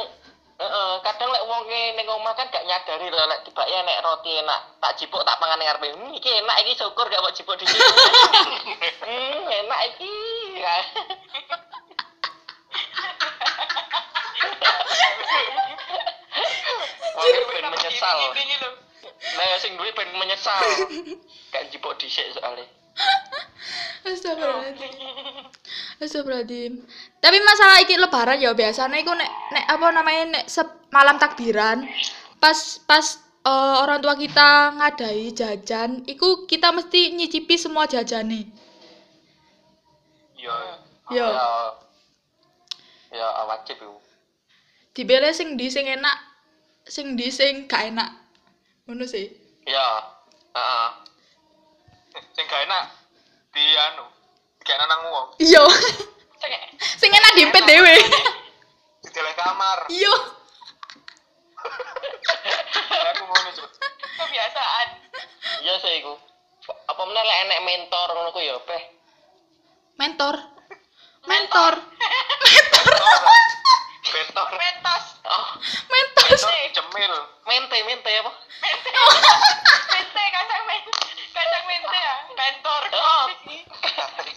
Heeh, 0.60 0.92
kadang 1.00 1.32
lek 1.32 1.48
wong 1.48 1.64
ning 1.72 2.04
omah 2.04 2.36
kan 2.36 2.44
gak 2.52 2.68
nyadari 2.68 3.08
lho 3.08 3.24
lek 3.32 3.48
tibake 3.48 3.80
nek 3.80 4.04
roti 4.04 4.44
enak, 4.44 4.76
tak 4.76 4.92
jipuk 5.00 5.24
tak 5.24 5.40
pangan 5.40 5.56
ning 5.56 5.64
ngarepe. 5.64 5.88
Hmm, 5.96 6.12
iki 6.12 6.28
enak 6.28 6.60
iki 6.60 6.76
syukur 6.76 7.08
gak 7.08 7.24
mau 7.24 7.32
jipuk 7.32 7.56
di 7.56 7.64
sini. 7.64 7.80
hmm, 9.08 9.40
enak 9.48 9.80
iki. 9.88 10.12
Wong 17.16 17.28
ben 17.56 17.64
menyesal. 17.72 18.18
Lah 19.20 19.60
sing 19.60 19.76
duwe 19.76 19.92
ben 19.92 20.08
menyesal. 20.16 20.64
Gak 21.52 21.68
jipuk 21.68 21.96
dhisik 22.00 22.24
soalnya. 22.32 22.64
Astagfirullahaladzim. 24.04 24.92
Astagfirullahaladzim. 26.00 26.72
Tapi 27.20 27.38
masalah 27.44 27.76
iki 27.84 28.00
lebaran 28.00 28.40
ya 28.40 28.56
biasanya 28.56 28.96
iku 28.96 29.12
nek 29.12 29.30
nek 29.52 29.64
apa 29.68 29.86
namanya 29.92 30.24
nek 30.40 30.44
malam 30.90 31.16
takbiran 31.20 31.84
pas 32.40 32.80
pas 32.88 33.04
eh, 33.44 33.76
orang 33.84 34.00
tua 34.00 34.16
kita 34.16 34.74
ngadai 34.80 35.32
jajan, 35.36 36.02
iku 36.08 36.48
kita 36.48 36.72
mesti 36.72 37.12
nyicipi 37.14 37.56
semua 37.60 37.84
jajane. 37.84 38.48
iya 40.40 40.56
Yo, 41.12 41.26
Ya 41.28 41.42
ya 43.12 43.28
wajib 43.44 43.76
iku. 43.76 43.98
dibele 44.96 45.30
sing 45.36 45.58
di 45.60 45.68
sing 45.68 45.84
enak, 45.84 46.16
sing 46.88 47.18
di 47.18 47.28
sing 47.28 47.68
gak 47.68 47.92
enak. 47.92 48.10
Ngono 48.90 49.06
sih. 49.06 49.22
Ya. 49.70 49.86
Heeh. 50.50 50.88
sing 52.34 52.42
gak 52.50 52.66
enak 52.66 52.90
di 53.54 53.62
anu 53.62 54.02
gak 54.66 54.82
enak 54.82 54.86
nang 54.90 55.06
wong 55.06 55.30
Iya. 55.38 55.62
Sing 56.42 56.50
sing 56.98 57.10
enak 57.14 57.38
diempet 57.38 57.62
dhewe. 57.70 57.94
di 59.06 59.08
dalam 59.14 59.30
kamar 59.38 59.86
Iya. 59.86 60.10
aku 63.14 63.22
mau 63.30 63.38
nih 63.46 63.54
cepet 63.54 63.70
kebiasaan. 64.18 64.88
Iya 65.62 65.74
sih 65.86 66.02
iku. 66.02 66.18
Apa 66.90 67.02
meneh 67.06 67.22
lek 67.22 67.38
enek 67.46 67.62
mentor 67.62 68.08
ngono 68.10 68.34
ku 68.34 68.42
ya, 68.42 68.58
Peh. 68.66 68.82
Mentor. 70.02 70.34
Mentor. 71.30 71.78
Mentor. 71.78 73.54
Mentos. 74.10 75.04
Oh, 75.22 75.54
Mentor. 75.86 76.34
cemil 76.74 77.14
mente 77.46 77.78
mente 77.86 78.10
apa? 78.18 78.32
Mente 79.90 80.22
kacang 80.34 80.64
mente. 80.66 80.90
Kacang 81.30 81.64
mente 81.70 81.94
ya. 81.94 82.14
Mentor. 82.34 82.82
Oh. 82.90 83.30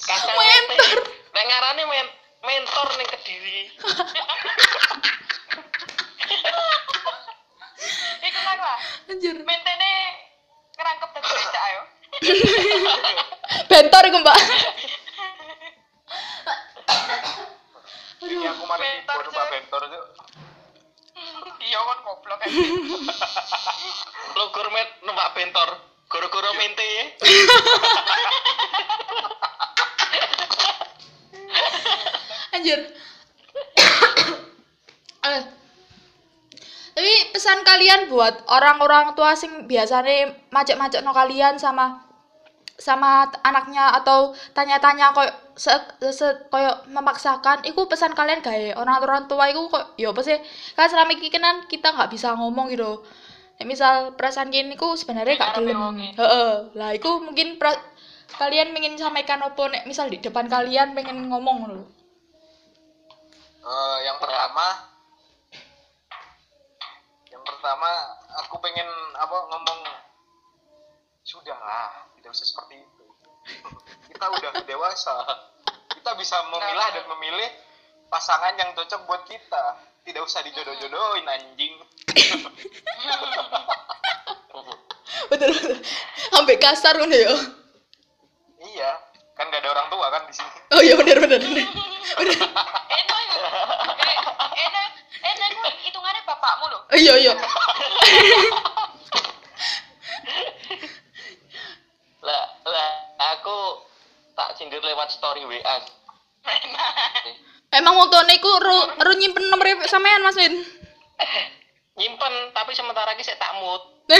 Kacang 0.05 0.38
mente. 0.38 0.77
Mentor. 0.77 1.09
Nek 1.33 1.45
ngarani 1.49 1.89
men 1.89 2.05
mentor 2.45 2.86
ning 3.01 3.09
Kediri. 3.09 3.73
Iku 8.29 8.39
kan 8.45 8.57
lah. 8.62 8.77
Anjir. 9.09 9.41
Mentene 9.41 9.91
ngerangkep 10.77 11.09
dadi 11.17 11.33
becak 11.33 11.63
ayo. 11.65 11.81
Bentor 13.73 14.05
iku, 14.05 14.21
Mbak. 14.21 14.38
Ini 18.23 18.47
aku 18.47 18.63
mari 18.67 19.03
baru 19.03 19.29
pak 19.31 19.45
bentor 19.51 19.81
itu 19.88 20.01
Iya 21.63 21.79
kan 21.79 21.99
goblok 22.03 22.38
kan. 22.41 22.49
Lo 24.38 24.43
gourmet 24.51 24.89
numpak 25.05 25.38
bentor. 25.38 25.69
Goro-goro 26.09 26.51
mente 26.57 26.83
ya. 26.83 27.05
Anjir. 32.53 32.79
eh. 35.29 35.43
Tapi 36.93 37.13
pesan 37.33 37.65
kalian 37.65 38.13
buat 38.13 38.45
orang-orang 38.45 39.17
tua 39.17 39.33
sing 39.33 39.65
biasanya 39.65 40.38
macet-macet 40.53 41.01
no 41.01 41.09
kalian 41.09 41.57
sama 41.57 42.05
sama 42.73 43.29
anaknya 43.45 43.93
atau 44.01 44.33
tanya-tanya 44.57 45.13
kok 45.13 45.29
se, 45.53 45.69
se 46.09 46.27
koyo 46.49 46.73
memaksakan 46.89 47.62
iku 47.69 47.86
pesan 47.86 48.17
kalian 48.17 48.41
gawe 48.41 48.73
orang-orang 48.81 49.29
tua 49.29 49.45
iku 49.53 49.69
kok 49.69 49.93
ya 49.95 50.09
apa 50.09 50.21
sih? 50.25 50.38
Kan 50.73 50.89
selama 50.89 51.13
iki 51.13 51.29
kan 51.29 51.65
kita 51.69 51.93
nggak 51.93 52.09
bisa 52.09 52.33
ngomong 52.33 52.73
gitu. 52.73 53.05
Nek 53.62 53.67
misal 53.69 54.17
perasaan 54.17 54.49
kini 54.49 54.73
ku 54.73 54.97
sebenarnya 54.97 55.38
gak 55.38 55.62
gelem. 55.62 55.77
heeh. 56.17 56.53
Lah 56.73 56.89
iku 56.97 57.21
mungkin 57.21 57.62
pra- 57.62 57.93
kalian 58.41 58.73
ingin 58.73 58.97
sampaikan 58.97 59.45
apa 59.45 59.69
nek 59.69 59.86
misal 59.86 60.09
di 60.09 60.17
depan 60.17 60.49
kalian 60.49 60.97
pengen 60.97 61.29
ngomong 61.29 61.69
lho. 61.69 61.86
Eh, 63.63 63.97
yang 64.03 64.17
pertama 64.17 64.89
yang 67.29 67.43
pertama 67.45 67.89
aku 68.41 68.57
pengen 68.59 68.89
apa 69.15 69.38
ngomong 69.53 69.79
sudahlah 71.23 72.12
tidak 72.23 72.39
usah 72.39 72.47
seperti 72.47 72.79
itu. 72.79 73.05
Kita 74.15 74.25
udah 74.31 74.63
dewasa. 74.63 75.12
Kita 75.91 76.15
bisa 76.15 76.39
memilah 76.47 76.95
dan 76.95 77.03
memilih 77.12 77.51
pasangan 78.07 78.55
yang 78.55 78.71
cocok 78.71 79.03
buat 79.03 79.27
kita. 79.27 79.83
Tidak 80.08 80.23
usah 80.23 80.39
dijodoh-jodohin 80.48 81.27
anjing. 81.27 81.75
Betul 85.31 85.50
betul. 85.56 85.79
Sampai 86.29 86.56
kasar 86.62 86.93
kan 87.00 87.10
ya. 87.10 87.33
Iya. 88.60 88.91
Kan 89.33 89.50
gak 89.50 89.65
ada 89.65 89.69
orang 89.73 89.87
tua 89.89 90.08
kan 90.13 90.21
di 90.29 90.33
sini. 90.35 90.60
Oh 90.77 90.81
iya 90.83 90.93
benar 90.93 91.17
benar 91.19 91.39
benar. 91.41 91.65
Benar. 92.21 92.37
Enak 92.91 93.17
Enak. 94.54 94.89
Enak 95.25 95.50
hitungannya 95.81 96.21
bapakmu 96.27 96.65
lho. 96.69 96.79
oh, 96.85 96.98
iya 97.00 97.13
iya 97.17 97.33
Lah, 102.23 102.45
lah 102.63 102.89
aku 103.40 103.58
tak 104.34 104.58
sindir 104.58 104.81
lewat 104.81 105.10
story 105.13 105.46
WA. 105.46 105.77
emang 107.73 107.96
montone 107.96 108.36
iku 108.38 108.52
ru, 108.60 108.77
ru 109.00 109.12
nyimpen 109.15 109.48
nomor 109.48 109.65
sampean 109.88 110.21
Mas 110.21 110.36
Win 110.36 110.54
Nyimpen 112.00 112.34
tapi 112.58 112.73
sementara 112.73 113.13
iki 113.13 113.21
saya 113.21 113.38
tak 113.38 113.54
mood. 113.62 113.81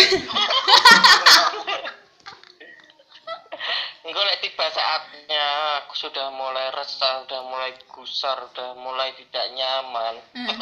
Engko 4.04 4.20
lek 4.20 4.44
tiba 4.44 4.68
saatnya 4.68 5.46
aku 5.82 5.96
sudah 5.96 6.28
mulai 6.36 6.70
resah, 6.76 7.24
sudah 7.24 7.42
mulai 7.48 7.72
gusar, 7.90 8.36
sudah 8.52 8.76
mulai 8.78 9.16
tidak 9.16 9.48
nyaman. 9.56 10.20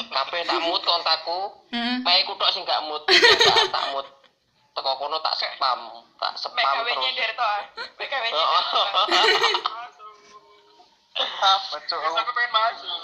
Kabeh 0.08 0.46
tak 0.46 0.62
mood 0.62 0.80
kontakku. 0.86 1.52
Hmm. 1.74 2.06
Kayak 2.06 2.30
aku 2.30 2.38
tok 2.38 2.54
sing 2.54 2.64
gak 2.64 2.86
mood, 2.86 3.02
tak 3.10 3.74
tak 3.74 3.86
mood. 3.92 4.08
Teko 4.72 4.92
kono 4.96 5.20
tak 5.20 5.36
spam, 5.36 5.80
tak 6.16 6.34
spam 6.40 6.56
terus. 6.56 6.96
nyender 6.96 7.32
to. 7.36 7.44
Mek 8.00 8.08
gawe 8.08 8.28
Oh, 8.32 8.48
nyender. 9.12 9.56
Apa 11.22 11.76
cok? 11.76 12.00
aku 12.00 12.32
pengen 12.32 12.52
masuk. 12.56 13.02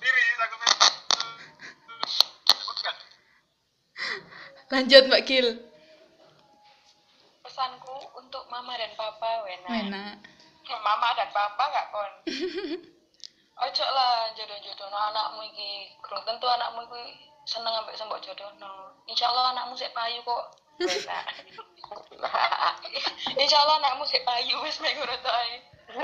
Tiris 0.00 0.38
aku 0.40 0.54
pengen. 0.56 0.92
Lanjut 4.72 5.02
Mbak 5.06 5.22
Gil. 5.28 5.48
Pesanku 7.44 7.96
untuk 8.16 8.48
mama 8.48 8.74
dan 8.80 8.90
papa 8.96 9.44
wena. 9.44 9.68
Mana? 9.68 10.04
Mama 10.80 11.08
dan 11.14 11.28
papa 11.30 11.64
gak 11.70 11.86
kon. 11.92 12.12
Ojo 13.68 13.86
lah 13.86 14.32
jodoh-jodoh 14.34 14.88
no 14.88 14.98
anakmu 14.98 15.44
iki. 15.52 15.92
Kurang 16.00 16.24
tentu 16.24 16.48
anakmu 16.48 16.88
iki 16.88 17.04
seneng 17.44 17.76
ambek 17.76 17.96
sembok 17.96 18.20
jodoh 18.24 18.48
no. 18.56 18.88
Insya 19.04 19.28
Allah 19.28 19.52
anakmu 19.52 19.76
sik 19.76 19.92
payu 19.92 20.24
kok. 20.24 20.44
Insya 23.42 23.58
Allah 23.64 23.76
anakmu 23.84 24.04
sik 24.08 24.24
payu 24.24 24.56
wis 24.64 24.80
ngono 24.80 25.16
to 25.20 25.30
ae. 25.30 25.54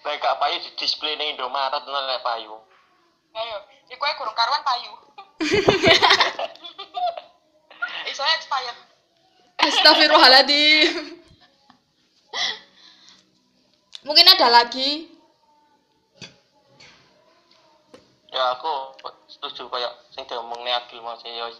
Lek 0.00 0.16
gak 0.16 0.40
payu 0.40 0.56
di 0.64 0.70
display 0.80 1.12
ning 1.20 1.36
Indomaret 1.36 1.84
ngono 1.84 2.08
lek 2.08 2.24
payu. 2.24 2.56
Ayo, 3.36 3.56
iku 3.92 4.02
ae 4.08 4.16
kurang 4.16 4.34
karuan 4.34 4.64
payu. 4.64 4.92
Iso 8.10 8.22
expired. 8.24 8.78
Astagfirullahaladzim. 9.60 11.20
Mungkin 14.00 14.24
ada 14.24 14.48
lagi. 14.48 15.09
Ya 18.30 18.54
aku 18.54 18.94
setuju 19.26 19.66
kayak 19.66 19.92
sing 20.14 20.22
diomongnya 20.30 20.78
Agil 20.78 21.02
ya 21.02 21.50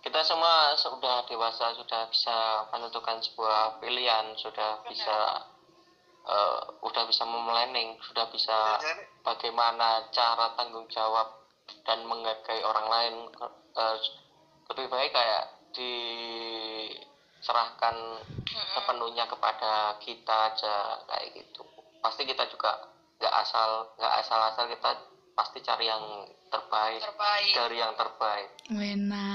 kita 0.00 0.24
semua 0.24 0.72
sudah 0.80 1.20
dewasa 1.28 1.76
sudah 1.76 2.08
bisa 2.08 2.64
menentukan 2.72 3.20
sebuah 3.20 3.80
pilihan 3.84 4.32
sudah 4.36 4.80
bisa 4.88 5.44
eh, 6.24 6.60
udah 6.84 7.04
bisa 7.04 7.24
memlanning 7.28 8.00
sudah 8.00 8.24
bisa 8.32 8.80
bagaimana 9.20 10.04
cara 10.08 10.52
tanggung 10.56 10.88
jawab 10.88 11.28
dan 11.84 12.04
menghargai 12.04 12.64
orang 12.64 12.86
lain. 12.88 13.28
Eh, 13.76 13.96
lebih 14.72 14.86
baik 14.88 15.12
kayak 15.12 15.44
diserahkan 15.76 17.14
sepenuhnya 18.76 19.26
kepada 19.28 19.94
kita 20.00 20.36
aja 20.48 20.96
kayak 21.08 21.28
gitu. 21.36 21.62
Pasti 22.00 22.24
kita 22.24 22.48
juga 22.48 22.72
nggak 23.20 23.34
asal 23.36 23.84
nggak 24.00 24.14
asal-asal 24.24 24.64
kita 24.72 24.96
pasti 25.40 25.64
cari 25.64 25.88
yang 25.88 26.04
terbaik 26.52 27.00
Terbaik. 27.00 27.52
dari 27.56 27.76
yang 27.80 27.96
terbaik 27.96 28.48
Wena, 28.76 29.28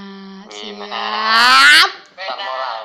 siap. 0.46 1.90
moral. 2.14 2.82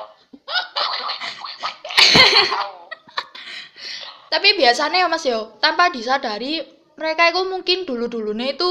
Tapi 4.32 4.48
biasanya 4.58 5.04
ya 5.04 5.08
Mas 5.12 5.22
yo, 5.22 5.54
tanpa 5.62 5.92
disadari 5.94 6.64
mereka 6.98 7.30
itu 7.30 7.46
mungkin 7.46 7.84
dulu-dulunya 7.86 8.56
itu 8.56 8.68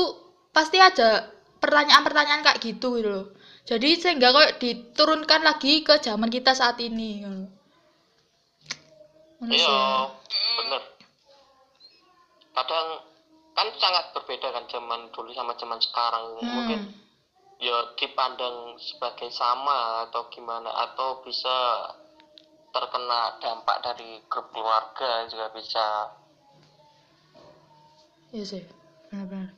pasti 0.51 0.81
ada 0.81 1.31
pertanyaan-pertanyaan 1.61 2.43
kayak 2.43 2.59
gitu 2.59 2.97
gitu 2.99 3.07
loh. 3.07 3.25
Jadi 3.63 3.93
sehingga 3.95 4.33
kok 4.35 4.57
diturunkan 4.59 5.45
lagi 5.45 5.85
ke 5.85 6.01
zaman 6.01 6.27
kita 6.27 6.51
saat 6.51 6.75
ini. 6.81 7.23
gitu 7.23 7.45
iya 9.49 9.57
ya. 9.57 10.05
bener 10.61 10.81
kadang 12.53 12.87
kan 13.51 13.67
sangat 13.75 14.15
berbeda 14.15 14.47
kan 14.49 14.65
zaman 14.65 15.11
dulu 15.11 15.29
sama 15.31 15.53
zaman 15.55 15.79
sekarang 15.79 16.25
mungkin 16.39 16.79
Hmm. 16.81 16.93
ya 17.61 17.77
dipandang 17.93 18.73
sebagai 18.79 19.29
sama 19.29 20.07
atau 20.09 20.25
gimana 20.33 20.71
atau 20.89 21.21
bisa 21.21 21.57
terkena 22.71 23.37
dampak 23.37 23.77
dari 23.83 24.17
grup 24.25 24.49
keluarga 24.49 25.27
juga 25.27 25.51
bisa 25.53 25.85
Iya 28.31 28.45
sih, 28.47 28.63
benar-benar. 29.11 29.51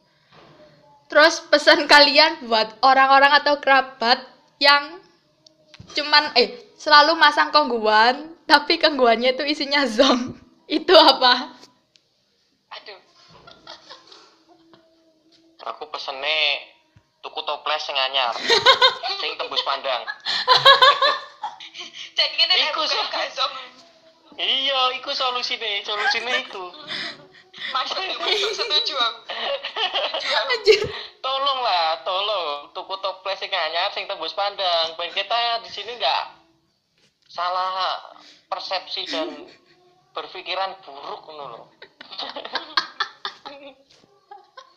Terus 1.06 1.46
pesan 1.46 1.86
kalian 1.86 2.50
buat 2.50 2.74
orang-orang 2.82 3.38
atau 3.38 3.62
kerabat 3.62 4.18
yang 4.58 4.98
cuman 5.94 6.34
eh 6.34 6.74
selalu 6.74 7.14
masang 7.14 7.54
kongguan 7.54 8.34
tapi 8.50 8.82
kongguannya 8.82 9.38
itu 9.38 9.46
isinya 9.46 9.86
zong. 9.96 10.41
Itu 10.66 10.98
apa? 10.98 11.54
Aku 15.64 15.88
pesene 15.89 16.70
tuku 17.24 17.39
toples 17.47 17.82
sing 17.84 17.95
anyar 17.95 18.36
sing 19.22 19.32
tembus 19.39 19.64
pandang. 19.64 20.03
Cek 22.18 22.30
ngene 22.36 22.53
Iku 22.70 22.84
zong. 22.86 23.53
iya 24.38 24.80
iku 24.99 25.11
solusine 25.16 25.82
solusine 25.88 26.43
iku. 26.43 26.68
Masuk 27.72 27.97
masuk 28.22 28.51
setuju 28.53 28.95
aku. 28.99 29.22
Tolong 31.24 31.59
lah 31.64 32.03
tolong. 32.03 32.70
Tuku 32.76 32.95
toples 32.99 33.39
sing 33.39 33.49
anyar 33.49 33.89
sing 33.95 34.03
tembus 34.05 34.36
pandang. 34.36 34.93
Ben 34.99 35.09
kita 35.16 35.64
di 35.64 35.70
sini 35.72 35.95
nggak 35.95 36.24
salah 37.32 37.97
persepsi 38.51 39.09
dan 39.09 39.49
berpikiran 40.14 40.78
buruk 40.86 41.26
ngono 41.26 41.74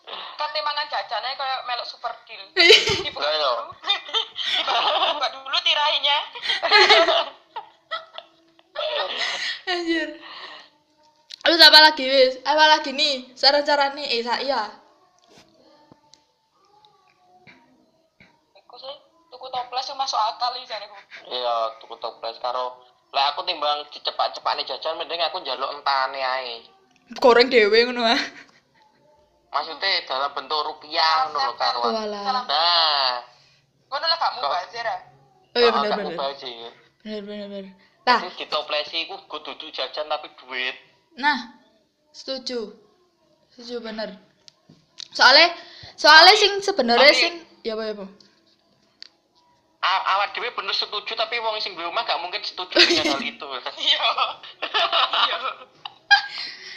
Kate 0.07 0.59
mangan 0.63 0.87
jajane 0.87 1.35
kayak 1.35 1.61
melok 1.67 1.87
super 1.89 2.15
deal. 2.25 2.39
Dibuka 3.07 3.27
Lah, 3.27 3.35
yo. 3.35 3.53
dulu. 3.59 3.73
Dibuka 5.03 5.29
dulu 5.35 5.57
tirainya. 5.67 6.19
Anjir. 9.73 10.09
Terus 11.43 11.61
apa 11.63 11.79
lagi 11.79 12.05
wis? 12.07 12.35
Apa 12.47 12.65
lagi 12.79 12.91
nih? 12.95 13.35
Saran-saran 13.35 13.99
nih 13.99 14.07
eh 14.19 14.23
saya. 14.23 14.71
Iku 18.55 18.75
sih 18.79 18.95
tuku 19.31 19.47
toples 19.51 19.87
yang 19.91 19.99
masuk 19.99 20.19
akal 20.19 20.55
iki 20.57 20.71
jane 20.71 20.87
ku. 20.87 20.97
iya 21.29 21.55
tuku 21.83 21.95
toples 22.01 22.39
karo 22.41 22.79
lah 23.13 23.33
aku 23.33 23.45
timbang 23.45 23.85
dicepak-cepakne 23.93 24.65
jajan 24.65 24.97
mending 24.97 25.21
aku 25.23 25.39
njaluk 25.45 25.71
entane 25.77 26.21
ae 26.21 26.65
Goreng 27.23 27.47
dewe 27.47 27.87
ngono 27.87 28.03
ah. 28.03 28.19
Maksudnya 29.49 29.89
dalam 30.05 30.31
bentuk 30.33 30.61
rupiah 30.63 31.27
ngono 31.27 31.39
lho 31.41 31.55
karo 31.55 31.79
Walah. 31.85 32.45
nah 32.45 33.15
Ngono 33.87 34.05
lah 34.05 34.17
gak 34.17 34.33
mubazir 34.37 34.83
ah. 34.83 35.01
Oh 35.55 35.59
iya 35.59 35.71
benar 35.71 35.89
agak 35.89 35.99
benar. 36.03 36.35
Benar 37.01 37.21
benar 37.23 37.47
benar. 37.49 37.65
Nah, 38.03 38.19
Jadi 38.21 38.35
ditoplesi 38.41 38.97
iku 39.03 39.15
kudu 39.25 39.55
dudu 39.55 39.67
jajan 39.71 40.07
tapi 40.07 40.29
duit 40.37 40.75
Nah, 41.17 41.55
setuju. 42.11 42.75
Setuju 43.51 43.81
bener. 43.81 44.19
Soalnya 45.11 45.55
soalnya 45.95 46.35
sing 46.35 46.53
sebenarnya 46.61 47.09
Tapi- 47.09 47.19
sing 47.19 47.35
ya 47.63 47.73
apa 47.73 47.83
ya, 47.85 47.95
Bu? 47.95 48.05
A- 49.79 50.05
awak 50.13 50.35
dhewe 50.35 50.51
bener 50.51 50.75
setuju 50.75 51.15
tapi 51.15 51.39
wong 51.39 51.57
sing 51.57 51.73
di 51.73 51.81
rumah 51.81 52.03
gak 52.03 52.19
mungkin 52.19 52.43
setuju 52.43 52.75
dengan 52.75 53.07
hal 53.15 53.23
itu 53.23 53.47
Iya. 53.79 54.07
Iya. 55.23 55.39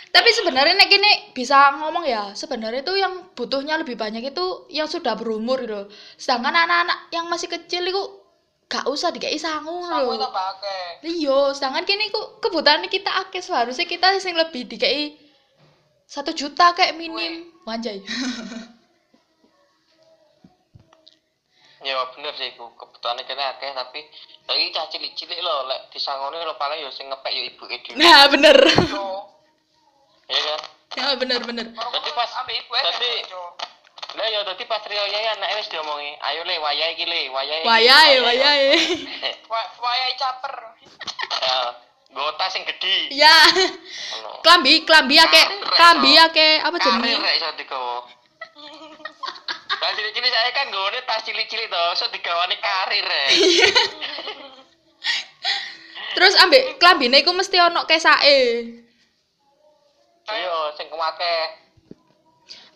Tapi 0.09 0.29
sebenarnya 0.33 0.73
nek 0.73 0.89
gini 0.89 1.11
bisa 1.37 1.77
ngomong 1.77 2.01
ya, 2.01 2.33
sebenarnya 2.33 2.81
itu 2.81 2.97
yang 2.97 3.29
butuhnya 3.37 3.77
lebih 3.77 3.93
banyak 3.93 4.33
itu 4.33 4.65
yang 4.73 4.89
sudah 4.89 5.13
berumur 5.13 5.61
gitu. 5.61 5.85
Sedangkan 6.17 6.53
anak-anak 6.53 7.13
yang 7.13 7.29
masih 7.29 7.45
kecil 7.45 7.85
itu 7.85 8.03
gak 8.69 8.85
usah 8.89 9.13
dikai 9.13 9.37
sangu 9.37 9.85
Aku 9.85 10.17
loh. 10.17 10.29
Iya, 11.05 11.53
sedangkan 11.53 11.85
kini 11.85 12.09
ku 12.09 12.41
kebutuhan 12.41 12.85
kita 12.89 13.09
akeh 13.25 13.41
seharusnya 13.41 13.85
kita 13.85 14.17
sing 14.17 14.33
lebih 14.33 14.65
dikai 14.65 15.13
satu 16.09 16.33
juta 16.33 16.73
kayak 16.73 16.97
minim. 16.97 17.49
Wanjay. 17.69 18.01
ya 21.79 21.95
bener 22.11 22.35
sih 22.35 22.51
iku 22.51 22.75
kebutuhannya 22.75 23.23
kena 23.23 23.55
akeh 23.55 23.71
tapi 23.71 24.03
lagi 24.51 24.65
cah 24.75 24.91
cilik-cilik 24.91 25.39
lho 25.39 25.55
lek 25.71 25.87
disangone 25.95 26.35
lho 26.35 26.51
paling 26.59 26.83
yo 26.83 26.91
sing 26.91 27.07
ngepek 27.07 27.31
yo 27.31 27.41
ibuke 27.47 27.77
dhewe 27.79 27.95
nah, 27.95 28.27
bener. 28.27 28.57
Yo. 28.91 29.23
ya 30.29 30.55
kan 30.89 30.93
ya 30.93 31.15
bener 31.17 31.41
bener. 31.41 31.65
Baru 31.73 31.89
Berarti 31.89 32.05
aku 32.05 32.11
pas- 32.13 32.37
Yo. 33.29 33.41
lah 34.09 34.25
ya 34.25 34.41
dadi 34.41 34.65
pas 34.65 34.81
Rio 34.81 35.05
ya 35.05 35.33
anake 35.33 35.53
wis 35.57 35.69
diomongi 35.69 36.17
ayo 36.17 36.41
le 36.41 36.57
wayahe 36.57 36.93
iki 36.93 37.05
le 37.05 37.29
wayahe 37.29 37.61
iki, 37.61 37.69
Wayahe, 37.69 38.13
yo." 38.17 38.21
wayahe. 38.25 38.69
Wa- 39.53 39.69
Wayai 39.77 40.13
caper. 40.17 40.53
ya 41.39 41.57
nggo 42.09 42.25
tas 42.35 42.49
sing 42.49 42.65
gedhi 42.65 43.13
Ya. 43.13 43.29
Klambi, 44.41 44.81
klambi 44.81 45.13
ake, 45.15 45.41
klambi 45.69 46.17
ake 46.17 46.57
apa 46.57 46.73
karir 46.77 46.97
jenenge? 46.97 47.21
rek 47.21 47.33
iso 47.37 47.49
digawa 47.53 48.01
Tas 49.79 49.95
cilik-cilik 49.95 50.27
saya 50.27 50.51
kan 50.51 50.67
nggone 50.67 50.99
tas 51.05 51.21
cilik-cilik 51.23 51.69
to, 51.69 51.83
iso 51.93 52.05
digawane 52.11 52.57
karir 52.57 53.05
rek. 53.05 53.29
Terus 56.17 56.33
ambek 56.35 56.81
klambine 56.81 57.21
iku 57.21 57.31
mesti 57.31 57.61
ono 57.61 57.85
kesake. 57.85 58.35
Ayo 60.29 60.53
sing 60.77 60.87
kuwake. 60.93 61.33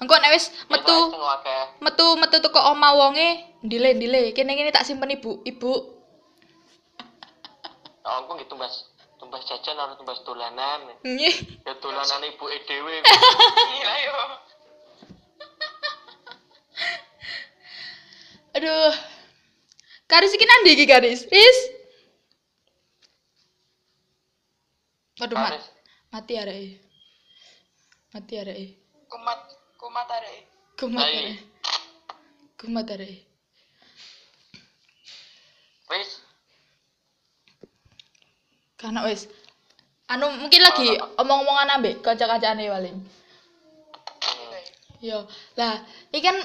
Engko 0.02 0.16
nek 0.20 0.32
wis 0.36 0.50
metu 0.70 0.98
Sing 1.12 1.18
kuwake. 1.20 1.58
metu 1.82 2.06
metu 2.18 2.38
teko 2.42 2.60
oma 2.72 2.90
wonge 2.94 3.28
ndile 3.64 3.94
ndile 3.94 4.32
kene 4.36 4.56
kene 4.58 4.72
tak 4.72 4.86
simpen 4.86 5.12
ibu 5.12 5.42
ibu 5.46 5.72
Oh, 8.06 8.20
aku 8.20 8.36
gitu, 8.44 8.56
Mas. 8.60 8.92
tumbas 9.16 9.48
jajan 9.48 9.80
harus 9.80 9.96
tumbas 9.96 10.20
dolanan 10.28 10.84
Nggih. 11.08 11.64
ya 11.64 11.72
dolanan 11.80 12.20
ibu 12.28 12.44
dhewe 12.68 13.00
Gila 13.00 13.96
yo. 14.08 14.18
Aduh. 18.60 18.92
Karis 20.12 20.36
iki 20.36 20.44
nandi 20.46 20.70
iki 20.76 20.84
Karis? 20.86 21.24
Riz. 21.32 21.58
Aduh, 25.24 25.40
mat. 25.40 25.64
Mati 26.12 26.34
areke. 26.36 26.83
Mati 28.14 28.34
areke. 28.38 28.78
Kumat 29.10 29.40
kumat 29.82 30.06
arek. 30.06 30.46
Kumat 30.78 31.02
Hai. 31.02 31.18
areke. 31.18 31.34
Kumat 32.62 32.86
areke. 32.94 33.18
wis 35.94 36.22
Karena 38.78 39.06
wis 39.06 39.30
anu 40.10 40.30
mungkin 40.30 40.62
lagi 40.62 40.94
omong-omongan 41.18 41.74
ambek 41.80 42.06
kanca-kancane 42.06 42.70
paling. 42.70 42.98
Yo. 45.02 45.26
Lah 45.58 45.82
iki 46.14 46.22
kan 46.22 46.38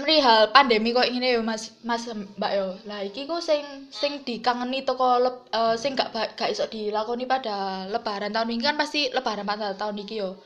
mrihal 0.00 0.48
pandemi 0.56 0.96
kok 0.96 1.04
ngene 1.04 1.36
yo 1.36 1.42
Mas 1.44 1.76
Mas 1.84 2.08
Mbak 2.08 2.52
yo. 2.56 2.68
Lah 2.88 3.04
iki 3.04 3.28
ku 3.28 3.44
sing 3.44 3.60
sing 3.92 4.24
dikangeni 4.24 4.88
toko 4.88 5.20
leb, 5.20 5.36
eh, 5.52 5.76
sing 5.76 5.92
gak 5.98 6.16
gak 6.38 6.48
iso 6.48 6.64
dilakoni 6.64 7.28
pada 7.28 7.84
lebaran 7.92 8.32
tahun 8.32 8.56
ini 8.56 8.64
kan 8.64 8.80
pasti 8.80 9.12
lebaran 9.12 9.44
pada 9.44 9.76
tahun 9.76 10.00
iki 10.00 10.16
yo. 10.24 10.40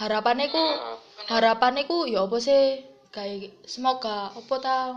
Harapane 0.00 0.48
ku 0.48 0.56
Heeh. 0.56 0.96
harapane 1.28 1.84
ku 1.84 2.08
ya 2.08 2.24
apa 2.24 2.40
sih? 2.40 2.88
Kayak 3.12 3.52
semoga 3.68 4.32
apa 4.32 4.54
ta 4.56 4.96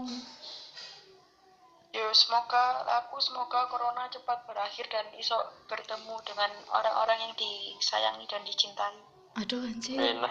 Yo 1.91 2.07
semoga 2.15 2.87
aku 3.03 3.19
semoga 3.19 3.67
corona 3.67 4.07
cepat 4.07 4.47
berakhir 4.47 4.87
dan 4.87 5.03
iso 5.19 5.35
bertemu 5.67 6.15
dengan 6.23 6.49
orang-orang 6.71 7.19
yang 7.19 7.33
disayangi 7.35 8.23
dan 8.31 8.47
dicintai. 8.47 8.95
aduh 9.43 9.59
anjir 9.67 9.99
enak. 9.99 10.29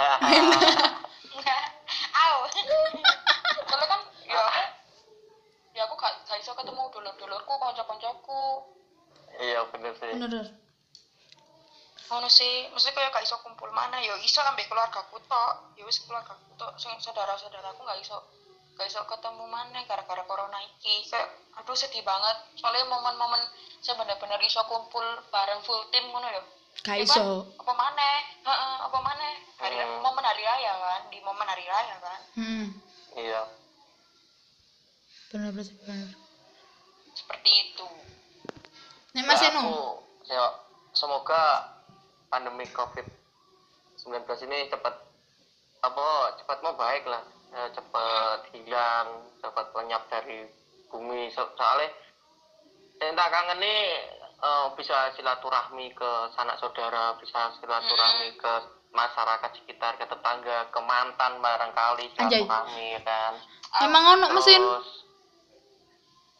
Soalnya 3.68 3.86
kan 3.92 4.00
ya. 4.24 4.40
Aku 4.40 5.76
ya 5.76 5.82
aku 5.84 5.94
gak, 6.00 6.12
gak 6.24 6.38
iso 6.40 6.56
ketemu 6.56 6.82
dulur-dulurku, 6.96 7.54
kanca-kancaku. 7.60 8.42
iya 9.36 9.60
bener 9.68 9.92
sih. 10.00 10.16
Bener 10.16 10.61
Ngono 12.11 12.28
sih, 12.28 12.66
maksudnya 12.70 12.94
kayak 12.94 13.11
gak 13.14 13.24
iso 13.24 13.36
kumpul 13.40 13.70
mana 13.72 13.96
ya 14.03 14.14
iso 14.20 14.40
ambek 14.42 14.68
keluargaku 14.68 15.16
tok. 15.24 15.53
Ya 15.78 15.84
wis 15.86 16.03
keluargaku 16.05 16.53
tok, 16.59 16.72
sing 16.76 16.92
saudara-saudaraku 16.98 17.80
gak 17.82 18.00
iso 18.00 18.18
gak 18.76 18.88
iso 18.88 19.00
ketemu 19.05 19.44
mana 19.48 19.80
gara-gara 19.86 20.22
corona 20.24 20.59
iki. 20.61 21.05
Kayak 21.09 21.28
aduh 21.61 21.76
sedih 21.76 22.03
banget. 22.03 22.36
Soalnya 22.57 22.88
momen-momen 22.88 23.40
saya 23.80 23.96
bener-bener 23.96 24.40
iso 24.44 24.61
kumpul 24.66 25.05
bareng 25.28 25.61
full 25.62 25.80
tim 25.92 26.05
ngono 26.09 26.28
ya. 26.28 26.42
gak 26.82 26.98
iso? 27.00 27.46
Apa 27.62 27.72
maneh? 27.72 28.16
Heeh, 28.42 28.74
apa 28.82 28.98
maneh? 29.00 29.34
Hari 29.62 29.76
Hmm. 29.78 30.03
momen 30.03 30.24
hari 30.26 30.42
raya 30.42 30.72
kan, 30.74 31.03
di 31.07 31.18
momen 31.22 31.46
hari 31.46 31.62
raya 31.64 31.94
kan. 32.03 32.20
hmm 32.34 32.66
iya 33.12 33.44
bener 35.30 35.53
bener 35.53 35.68
bener 35.84 36.09
Seperti 37.12 37.50
itu. 37.68 37.88
nek 39.12 39.22
Mas 39.28 39.40
Ya, 39.40 39.53
Eno 39.53 40.00
ya 40.26 40.44
semoga 40.92 41.71
pandemi 42.32 42.64
covid 42.72 43.04
19 44.00 44.24
ini 44.48 44.72
cepat 44.72 44.96
apa 45.84 46.06
cepat 46.40 46.58
mau 46.64 46.72
baik 46.72 47.04
lah. 47.04 47.20
Ya, 47.52 47.68
cepat 47.76 48.48
hilang 48.56 49.28
cepat 49.44 49.68
lenyap 49.76 50.08
dari 50.08 50.48
bumi. 50.88 51.28
So- 51.28 51.52
soalnya 51.52 51.92
yang 53.04 53.12
tak 53.12 53.28
kangen 53.28 53.60
nih 53.60 54.00
eh, 54.40 54.66
bisa 54.78 55.12
silaturahmi 55.12 55.92
ke 55.92 56.10
sanak 56.32 56.56
saudara 56.56 57.12
bisa 57.20 57.52
silaturahmi 57.60 58.32
ke 58.40 58.52
masyarakat 58.96 59.50
sekitar 59.58 60.00
ke 60.00 60.08
tetangga 60.08 60.72
ke 60.72 60.80
mantan 60.80 61.36
barangkali 61.44 62.08
silaturahmi 62.16 62.96
ya 62.96 63.00
kan. 63.04 63.32
Emang 63.84 64.16
ono 64.16 64.26
mesin 64.32 64.62
Terus, 64.64 64.88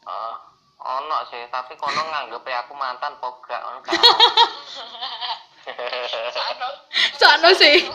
eh, 0.09 0.35
ono 0.83 1.17
sih, 1.29 1.43
tapi 1.53 1.77
kono 1.77 2.01
nganggep 2.09 2.43
aku 2.43 2.73
mantan 2.73 3.13
ono. 3.21 3.79
Sano. 3.85 3.85
Sakno 7.21 7.49
sih. 7.55 7.87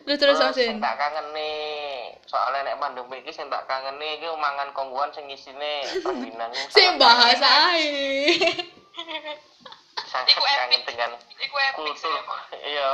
Terus 0.00 0.18
terus 0.18 0.58
En. 0.58 0.80
tak 0.80 0.96
kangen 0.96 1.26
nih, 1.36 2.16
soalnya 2.24 2.66
nek 2.66 2.80
pandemi 2.80 3.20
iki 3.20 3.30
sing 3.30 3.46
tak 3.52 3.68
kangen 3.68 4.00
nih 4.00 4.16
iki 4.18 4.26
mangan 4.32 4.72
kongguan 4.72 5.12
sing 5.12 5.28
isine 5.28 5.86
rengginang. 6.02 6.50
Sing 6.72 6.96
bahas 6.96 7.38
ae. 7.38 8.34
sangat 10.10 10.34
kangen 10.34 10.82
dengan 10.88 11.10
sih 11.20 11.46
kultur. 11.76 12.10
ya. 12.10 12.58
Iya, 12.58 12.88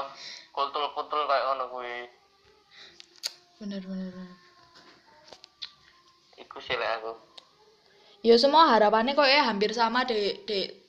kultur-kultur 0.53 1.25
kayak 1.25 1.45
ngono 1.49 1.65
kuwi. 1.73 1.99
Bener 3.63 3.81
bener 3.81 4.13
bener. 4.13 4.37
Iku 6.37 6.61
sih 6.61 6.77
aku. 6.77 7.17
Ya 8.21 8.37
semua 8.37 8.69
harapannya 8.75 9.17
kok 9.17 9.31
ya 9.31 9.47
hampir 9.47 9.73
sama 9.73 10.05
dek 10.05 10.45
dek 10.45 10.86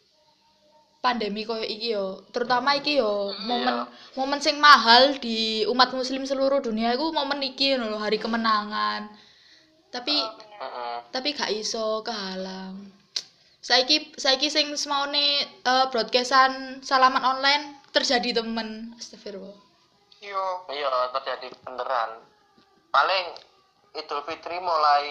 pandemi 1.07 1.47
koyo 1.47 1.63
iki 1.63 1.95
yo. 1.95 2.19
Terutama 2.35 2.75
iki 2.75 2.99
yo 2.99 3.31
momen 3.47 3.87
momen 4.19 4.43
sing 4.43 4.59
mahal 4.59 5.15
di 5.23 5.63
umat 5.71 5.95
muslim 5.95 6.27
seluruh 6.27 6.59
dunia 6.59 6.91
iku 6.91 7.15
momen 7.15 7.39
iki 7.39 7.79
lho, 7.79 7.95
hari 7.95 8.19
kemenangan. 8.19 9.07
Tapi 9.87 10.19
Heeh. 10.59 10.97
tapi 11.15 11.31
gak 11.31 11.47
iso 11.55 12.03
kehalang. 12.03 12.91
Saiki 13.63 14.11
saiki 14.19 14.51
sing 14.51 14.75
semaune 14.75 15.47
eh, 15.47 15.85
broadcastan 15.87 16.83
salaman 16.83 17.23
online 17.23 17.63
terjadi 17.95 18.43
temen. 18.43 18.91
Astagfirullah. 18.99 19.55
Yo. 20.19 20.45
Iya, 20.67 20.91
terjadi 21.15 21.55
beneran. 21.63 22.19
Paling 22.91 23.25
Idul 23.97 24.21
Fitri 24.27 24.59
mulai 24.61 25.07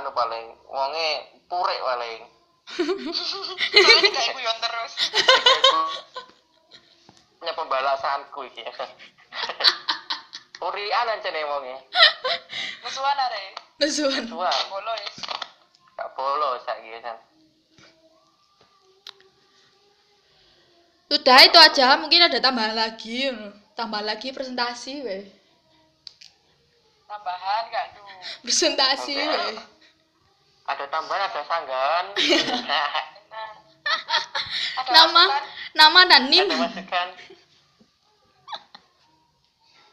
anu 0.00 0.10
paling 0.16 0.56
wonge 0.72 1.10
purek 1.46 1.80
paling. 1.84 2.35
Soalnya 2.76 4.10
kayak 4.10 4.32
guyon 4.34 4.58
terus. 4.58 4.92
Punya 7.38 7.54
pembalasanku 7.54 8.40
iki. 8.50 8.66
Purian 10.60 11.06
aja 11.12 11.28
nih 11.30 11.44
wonge. 11.46 11.76
Musuhan 12.82 13.18
are. 13.20 13.44
Nesuan. 13.76 14.24
Tua, 14.24 14.48
Bolo 14.72 14.92
ya. 14.96 15.10
gak 15.96 16.12
bolo 16.12 16.60
saiki 16.64 16.92
kan. 17.00 17.16
Udah 21.06 21.38
itu 21.44 21.56
aja, 21.56 21.96
mungkin 21.96 22.26
ada 22.26 22.38
tambahan 22.40 22.74
lagi. 22.76 23.30
ngono. 23.30 23.52
Tambah 23.76 24.00
lagi 24.00 24.32
presentasi 24.32 25.04
weh. 25.04 25.24
Tambahan 27.04 27.62
gak 27.68 27.84
tuh. 27.94 28.04
Presentasi 28.42 29.14
weh. 29.14 29.75
Ada 30.66 30.84
tambahan, 30.88 31.22
ada 31.24 31.40
sanggahan. 31.42 32.06
Nah. 32.66 32.90
Ada 34.76 34.90
Nama 34.90 35.08
masukan? 35.14 35.42
nama 35.72 36.00
dan 36.04 36.22
nim. 36.26 36.42
ada 36.42 36.58
masukan. 36.58 37.08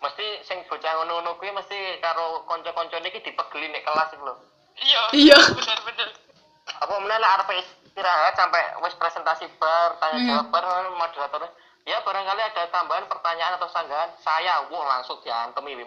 Mesti 0.02 0.26
sing 0.44 0.60
bocah 0.66 0.92
ngono-ngono 0.98 1.38
kuwi 1.38 1.54
mesti 1.54 1.78
karo 2.02 2.42
kanca-kancane 2.44 3.08
iki 3.08 3.22
dipegeli 3.22 3.70
nek 3.70 3.86
kelas 3.86 4.12
iku 4.12 4.26
lho. 4.26 4.36
Iya. 4.76 5.02
Iya. 5.14 5.38
Bener-bener. 5.54 6.10
apa 6.64 6.96
mana 6.96 7.20
lah 7.20 7.30
arep 7.38 7.60
istirahat 7.60 8.34
sampai 8.34 8.60
wis 8.82 8.96
presentasi 8.96 9.46
bar 9.56 10.00
tanya 10.00 10.16
Hmm. 10.16 10.28
jawab 10.28 10.48
bar 10.50 10.64
moderatornya 10.90 11.52
ya 11.84 12.00
barangkali 12.02 12.40
ada 12.42 12.64
tambahan 12.72 13.04
pertanyaan 13.06 13.56
atau 13.56 13.68
sanggahan 13.68 14.12
saya 14.20 14.64
wah 14.68 14.84
langsung 14.90 15.20
diantem 15.22 15.64
ini 15.68 15.84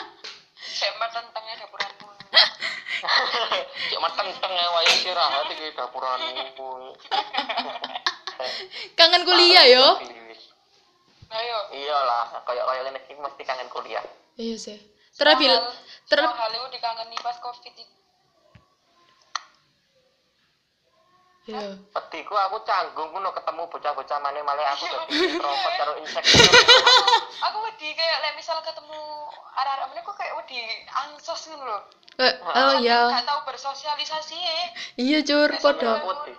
Saya 0.76 0.92
tentangnya 1.10 1.64
dapuranmu. 1.64 2.06
cek 2.06 2.15
mateng 4.02 4.28
tengah 4.40 4.66
waya 4.72 4.90
istirahat 4.90 5.46
iki 5.52 5.76
dapuranmu 5.76 6.32
Kangen 8.98 9.22
kuliah 9.24 9.64
yo. 9.72 9.86
Ayo. 11.26 11.58
iyalah 11.74 12.38
kayak 12.46 12.64
kayak 12.64 12.82
ini 12.86 13.00
iki 13.02 13.12
mesti 13.18 13.42
kangen 13.42 13.68
kuliah 13.72 14.04
Iya 14.36 14.56
sih. 14.60 14.78
Terabil 15.16 15.48
ter 16.06 16.20
Semua 16.20 16.36
hal 16.36 16.52
itu 16.52 16.68
dikangeni 16.76 17.16
pas 17.24 17.40
covid 17.40 17.72
itu. 17.72 17.96
Iya. 21.46 21.78
petiku 21.94 22.34
aku 22.34 22.58
canggung 22.62 23.08
kuno 23.08 23.30
ketemu 23.30 23.62
bocah-bocah 23.70 24.18
mana 24.18 24.42
malah 24.42 24.66
aku 24.74 24.82
jadi 24.84 25.06
introvert 25.30 25.74
karo 25.78 25.92
insecure 26.02 26.50
Aku 27.38 27.58
wedi 27.62 27.94
kayak 27.94 28.16
lek 28.20 28.34
misal 28.34 28.58
ketemu 28.60 28.98
arah-arah 29.54 29.86
mana 29.86 30.02
kok 30.02 30.16
kayak 30.16 30.34
wedi 30.36 30.58
ansos 30.90 31.46
ngono 31.46 31.64
lho. 31.64 31.78
Eh, 32.18 32.32
oh 32.42 32.74
iya. 32.76 33.12
Gak 33.12 33.24
tahu 33.24 33.40
bersosialisasi 33.46 34.34
ya. 34.34 34.54
Iya 34.96 35.18
Jur, 35.22 35.50
podo. 35.56 35.86
aku 35.86 36.08
wedi 36.10 36.34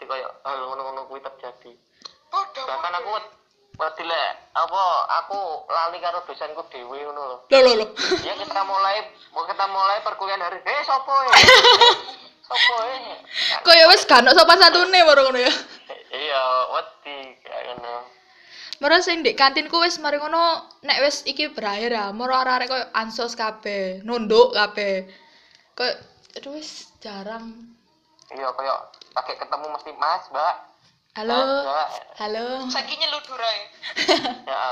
kayak 0.00 0.30
hal 0.40 0.56
ngono-ngono 0.64 1.04
kuwi 1.06 1.20
terjadi 1.20 1.72
Bodoh. 2.26 2.64
bahkan 2.64 2.94
aku 2.96 3.10
wedi 3.76 4.02
lek 4.02 4.28
apa 4.52 4.82
aku 5.20 5.38
lali 5.66 5.98
karo 5.98 6.24
dosenku 6.24 6.64
dhewe 6.68 6.96
ngono 7.02 7.20
lho 7.20 7.36
Loh 7.44 7.60
loh 7.60 7.74
loh. 7.76 7.88
ya 8.22 8.32
kita 8.34 8.62
mulai 8.62 9.04
mau 9.30 9.44
kita 9.44 9.64
mulai 9.66 10.00
perkuliahan 10.00 10.40
hari 10.40 10.58
eh 10.62 10.80
sopo 10.82 11.12
ya 11.12 11.32
sopo 12.50 12.74
ya 12.82 12.98
Kok 13.62 13.74
ya 13.78 13.86
wis 13.86 14.02
gak 14.10 14.26
ono 14.26 14.34
sopan 14.34 14.58
satune 14.58 14.98
baru 15.06 15.30
ngono 15.30 15.38
ya. 15.38 15.52
Moro 18.80 18.96
sing 19.04 19.20
ndek 19.20 19.36
kantinku 19.38 19.76
wis 19.78 20.00
mari 20.02 20.18
ngono 20.18 20.66
nek 20.82 20.98
wis 21.04 21.22
iki 21.28 21.52
berakhir 21.52 21.92
ya, 21.94 22.10
moro 22.16 22.32
arek-arek 22.34 22.68
koyo 22.72 22.86
ansos 22.96 23.36
kabeh, 23.36 24.00
nunduk 24.02 24.56
kabeh. 24.56 25.04
Koyo 25.76 25.92
aduh 26.34 26.56
wis 26.56 26.90
jarang. 26.98 27.70
Iya 28.32 28.48
kayak 28.56 28.78
pakai 29.12 29.34
ketemu 29.36 29.66
mesti 29.74 29.92
Mas, 29.98 30.24
Mbak. 30.30 30.54
Halo. 31.18 31.38
Mas, 31.38 31.50
Mbak. 31.66 31.88
Halo. 32.18 32.46
Saiki 32.72 32.94
nyeludur 32.96 33.42
ae. 33.42 33.60
Ya. 34.50 34.62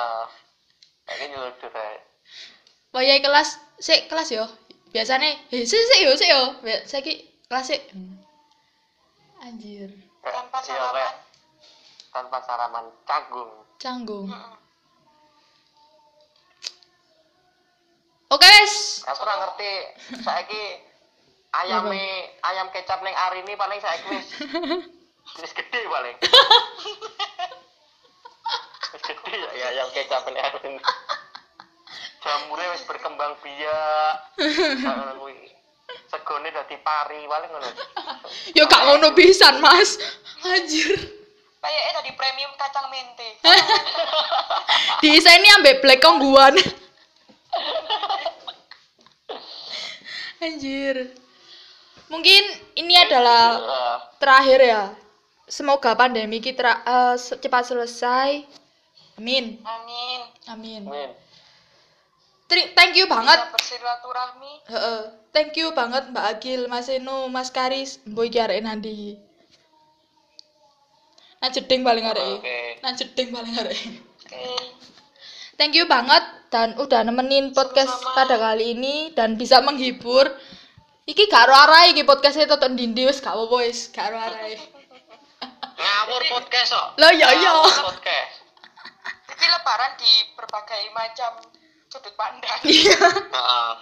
Kayak 1.05 1.27
nyeluduk 1.35 1.75
ae. 1.75 1.97
Wayai 2.97 3.21
kelas 3.21 3.61
sik 3.77 4.09
kelas 4.09 4.31
yo. 4.33 4.49
Biasane, 4.89 5.37
sik 5.53 5.69
sik 5.69 6.01
yo, 6.01 6.17
sik 6.17 6.31
yo. 6.33 6.43
Saiki 6.89 7.29
kelas 7.49 7.65
sik. 7.67 7.83
Hmm. 7.91 8.21
Anjir, 9.39 9.89
Tanpa 10.21 10.59
Iya, 10.61 10.67
kayak 10.67 10.83
salaman. 10.83 11.15
tanpa 12.11 12.39
saraman 12.43 12.85
canggung. 13.07 13.51
canggung. 13.79 14.27
Heeh. 14.29 14.55
Oke, 18.29 18.45
wes. 18.45 19.01
Aku 19.09 19.25
ora 19.25 19.41
ngerti 19.41 19.71
saiki 20.21 20.63
ayame 21.55 22.03
ayam 22.45 22.69
kecap 22.69 23.01
ning 23.01 23.17
ari 23.17 23.41
ini 23.41 23.57
paling 23.57 23.81
saiki 23.81 24.09
wis 24.13 24.29
wis 25.41 25.53
gede 25.57 25.81
paling. 25.89 26.17
Wis 28.89 29.03
gede 29.05 29.33
ya 29.33 29.49
ya, 29.55 29.67
ayam 29.71 29.89
kecap 29.93 30.25
ning 30.29 30.37
ari 30.37 30.59
ini. 30.67 30.81
Jamure 32.27 32.65
wis 32.69 32.85
berkembang 32.85 33.33
biak. 33.41 34.13
Segone 36.09 36.53
dadi 36.53 36.77
pari 36.81 37.25
paling 37.25 37.51
ngono. 37.53 37.69
Yo 38.57 38.65
gak 38.69 38.83
ngono 38.85 39.13
pisan, 39.17 39.61
Mas. 39.61 39.97
Anjir. 40.45 40.97
Kayaknya 41.59 41.93
tadi 42.01 42.11
premium 42.15 42.53
kacang 42.55 42.87
mente. 42.93 43.29
Diiseni 45.03 45.49
ambek 45.59 45.81
black 45.83 46.01
kongguan. 46.05 46.55
Anjir. 50.45 51.13
Mungkin 52.09 52.43
ini 52.79 52.95
adalah 52.97 53.61
terakhir 54.17 54.61
ya. 54.65 54.83
Semoga 55.49 55.97
pandemi 55.97 56.41
kita 56.41 56.85
se- 57.17 57.37
cepat 57.41 57.69
selesai. 57.69 58.45
Amin. 59.19 59.59
Amin. 59.67 60.21
Amin. 60.47 60.83
Amin. 60.87 61.11
Tri- 62.49 62.73
thank 62.73 62.97
you 62.97 63.05
banget. 63.05 63.39
Bersilaturahmi. 63.53 64.53
Heeh. 64.67 65.01
Thank 65.29 65.61
you 65.61 65.77
banget 65.77 66.09
Mbak 66.09 66.25
Agil, 66.25 66.65
Mas 66.67 66.89
Eno, 66.89 67.29
Mas 67.29 67.53
Karis, 67.53 68.01
mbok 68.09 68.25
iki 68.27 68.41
arek 68.41 68.65
nanti. 68.65 69.21
Nah 71.39 71.53
jeding 71.53 71.85
paling 71.85 72.03
arek. 72.03 72.25
iki. 72.25 72.41
Oke. 72.41 72.59
Nah 72.83 72.93
jeding 72.97 73.29
paling 73.31 73.55
arek. 73.55 73.77
iki. 73.77 73.91
Oke. 74.25 74.43
Thank 75.55 75.75
you 75.77 75.85
banget 75.85 76.25
dan 76.49 76.79
udah 76.79 77.05
nemenin 77.05 77.53
podcast 77.53 77.91
Sama-sama. 77.93 78.17
pada 78.17 78.37
kali 78.39 78.73
ini 78.73 79.13
dan 79.13 79.37
bisa 79.37 79.61
menghibur. 79.61 80.27
Iki 81.05 81.25
gak 81.25 81.49
ro 81.49 81.57
arai 81.57 81.97
iki 81.97 82.05
podcastnya 82.05 82.45
tonton 82.45 82.77
dindi 82.77 83.09
wis 83.09 83.21
gak 83.21 83.33
apa-apa 83.33 83.57
wis, 83.65 83.89
gak 83.93 84.13
ro 84.13 84.19
arai. 84.21 84.57
Ngawur 85.79 86.23
podcast 86.33 86.73
kok. 86.73 86.89
Lah 86.97 87.13
ya 87.13 87.29
ya. 87.33 87.53
Ngawur 87.53 87.93
podcast. 87.93 88.33
Jadi 89.29 89.45
lebaran 89.47 89.93
di 89.97 90.13
berbagai 90.35 90.83
macam 90.93 91.33
sudut 91.89 92.15
pandang. 92.15 92.61
Iya. 92.69 93.01
Heeh. 93.33 93.73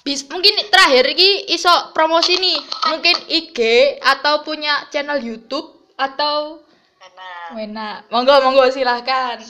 Bis, 0.00 0.24
mungkin 0.26 0.56
terakhir 0.72 1.12
iki 1.12 1.52
iso 1.52 1.70
promosi 1.92 2.40
nih. 2.40 2.58
Mungkin 2.90 3.16
IG 3.28 3.58
atau 4.00 4.42
punya 4.42 4.88
channel 4.88 5.20
YouTube 5.20 5.92
atau 5.94 6.64
Enak. 7.00 7.48
Wena. 7.56 7.90
Monggo 8.12 8.40
monggo 8.44 8.68
silahkan. 8.72 9.40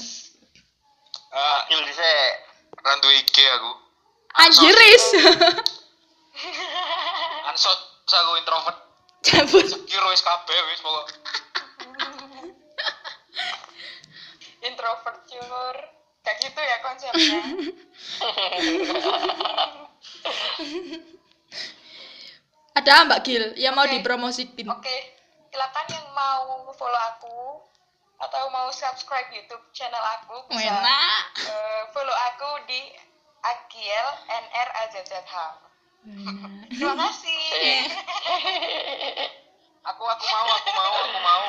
Eh, 1.31 1.57
Akil 1.63 1.81
dhisik. 1.87 2.33
randu 2.81 3.09
IG 3.13 3.37
aku. 3.37 3.73
Anjiris. 4.41 5.05
Ansos 7.51 7.79
aku 8.11 8.33
introvert. 8.41 8.79
Cabut. 9.21 9.69
Kira 9.85 10.07
wis 10.11 10.25
kabeh 10.25 10.59
wis 10.71 10.81
pokok. 10.81 11.07
Introvert 14.69 15.21
cur. 15.29 15.77
Kayak 16.31 16.47
gitu 16.47 16.63
ya 16.63 16.79
konsepnya. 16.79 17.43
Ada 22.79 23.03
Mbak 23.03 23.21
Gil 23.27 23.51
yang 23.59 23.75
mau 23.75 23.83
Oke. 23.83 23.99
dipromosiin. 23.99 24.63
Oke, 24.71 24.97
silakan 25.51 25.87
yang 25.91 26.07
mau 26.15 26.71
follow 26.71 27.03
aku 27.19 27.67
atau 28.23 28.47
mau 28.55 28.71
subscribe 28.71 29.27
YouTube 29.35 29.75
channel 29.75 29.99
aku 29.99 30.47
bisa 30.55 30.71
Wena. 30.71 31.03
eh, 31.51 31.83
follow 31.91 32.15
aku 32.15 32.63
di 32.71 32.79
Agiel 33.43 34.07
NR 34.31 34.69
AZZH. 34.87 35.35
Terima 36.71 36.95
kasih. 36.95 37.43
Aku 39.81 40.05
aku 40.05 40.25
mau, 40.29 40.45
aku 40.45 40.71
mau, 40.77 40.93
aku 40.93 41.19
mau. 41.25 41.43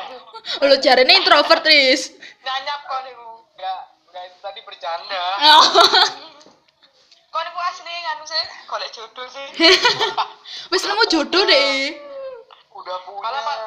Lo 0.63 0.79
jarene 0.79 1.19
introvert, 1.19 1.67
Riz. 1.67 2.15
Nyanyap 2.39 2.79
kok 2.87 3.03
niku. 3.03 3.43
Enggak, 3.59 3.91
enggak 4.07 4.23
itu 4.31 4.39
bercanda. 5.11 5.51
Oh. 5.51 5.63
Kok 7.31 7.41
niku 7.47 7.59
asli 7.63 7.91
nganu 7.91 8.23
sih 8.27 8.43
golek 8.67 8.89
jodoh 8.91 9.27
sih. 9.31 9.47
Wis 10.71 10.83
nemu 10.83 11.03
jodoh 11.07 11.43
deh. 11.47 11.95
Udah 12.75 12.97
punya. 13.07 13.23
Kalau 13.23 13.39
pak 13.39 13.57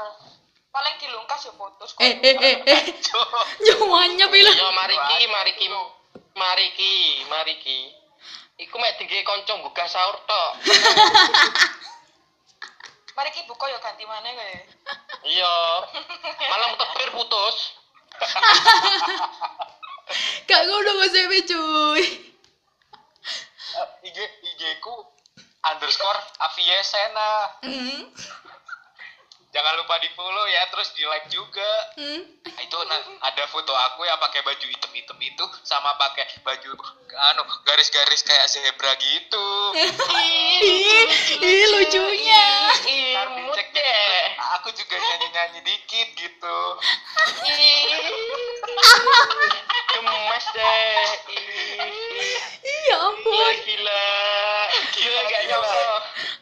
paling 0.74 0.94
dilungkas 1.00 1.48
ya 1.48 1.52
putus. 1.56 1.90
Eh 2.00 2.12
eh 2.20 2.36
eh 2.36 2.56
eh. 2.60 2.82
Nyawanya 3.64 4.26
pila. 4.28 4.52
Yo 4.52 4.68
mari 4.76 4.96
ki, 4.96 5.18
mari 5.32 5.52
ki. 5.56 5.66
Mari 6.34 6.66
ki, 6.76 6.94
mari 7.30 7.54
ki. 7.62 7.78
Iku 8.68 8.74
mek 8.78 9.00
tinggi 9.00 9.24
kanca 9.24 9.58
buka 9.64 9.84
sahur 9.90 10.14
tok. 10.28 10.52
Mari 13.14 13.30
ki 13.30 13.46
buka 13.46 13.70
ya 13.70 13.78
ganti 13.78 14.02
mana 14.06 14.26
kayak. 14.26 14.66
Iya. 15.22 15.54
Malam 16.50 16.74
tepir 16.74 17.14
putus. 17.14 17.78
Gak 20.44 20.62
ngono 20.68 20.92
Ewi 21.08 21.40
cuy. 21.48 22.04
Eh, 23.74 23.88
IG 24.08 24.18
IG 24.44 24.62
ku 24.84 24.92
underscore 25.64 26.20
Aviesena. 26.44 27.28
Hmm. 27.64 28.00
Jangan 29.54 29.78
lupa 29.78 29.94
di 30.02 30.10
follow 30.12 30.44
ya, 30.44 30.66
terus 30.66 30.90
di 30.92 31.06
like 31.06 31.30
juga. 31.30 31.70
Hmm. 31.94 32.26
Nah, 32.42 32.58
itu 32.58 32.74
na- 32.84 33.06
ada 33.22 33.44
foto 33.46 33.70
aku 33.70 34.02
yang 34.02 34.18
pakai 34.18 34.42
baju 34.42 34.66
hitam-hitam 34.66 35.14
itu 35.16 35.44
sama 35.62 35.94
pakai 35.94 36.26
baju 36.42 36.74
anu 37.30 37.42
garis-garis 37.62 38.20
kayak 38.20 38.50
zebra 38.50 38.90
gitu. 38.98 39.46
Ih, 39.78 41.06
ih 41.38 41.64
lucunya. 41.70 42.44
Ntar 43.14 43.28
Imut 43.30 43.54
dicek 43.54 43.68
deh. 43.70 44.22
Aku 44.58 44.74
juga 44.74 44.98
nyanyi-nyanyi 44.98 45.60
dikit 45.62 46.08
gitu. 46.18 46.58
Gemes 49.94 50.46
deh. 50.50 51.06
Ih, 51.30 52.34
Iya 52.64 52.96
Gila, 52.96 53.06
ampun. 53.06 53.54
gila. 53.62 54.06
Gila 54.90 55.20
gak 55.24 55.42
nyangka. 55.46 55.86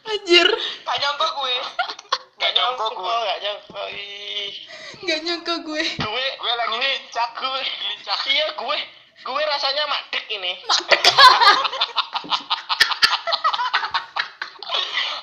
Anjir. 0.09 0.47
Gak 0.81 0.97
nyangka 0.97 1.27
gue. 1.29 1.55
Gak 2.43 2.51
nyangka 2.59 2.87
gue. 2.91 3.15
Gak 3.23 3.39
nyangka. 3.39 3.81
Gak 5.07 5.19
nyangka 5.23 5.53
gue. 5.63 5.83
Gue 5.95 6.25
Gue 6.35 6.53
lagi 6.59 6.75
gue 6.75 6.91
lincah. 6.91 7.29
gue 7.39 7.61
Lincah. 7.63 8.19
Iya 8.27 8.47
gue 8.59 8.77
gue 9.23 9.41
rasanya 9.47 9.83
madek 9.87 10.25
ini. 10.27 10.51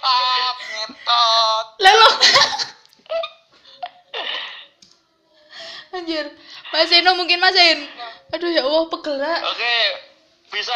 Ah, 0.00 0.50
ngentot. 0.56 1.66
Lelo. 1.78 2.08
Anjir. 5.92 6.26
Mas 6.72 6.88
Eno 6.88 7.12
mungkin 7.18 7.36
Mas 7.36 7.52
En. 7.52 7.84
Aduh 8.32 8.48
ya 8.48 8.62
Allah 8.64 8.86
pegel. 8.88 9.18
Oke, 9.20 9.76
bisa 10.50 10.74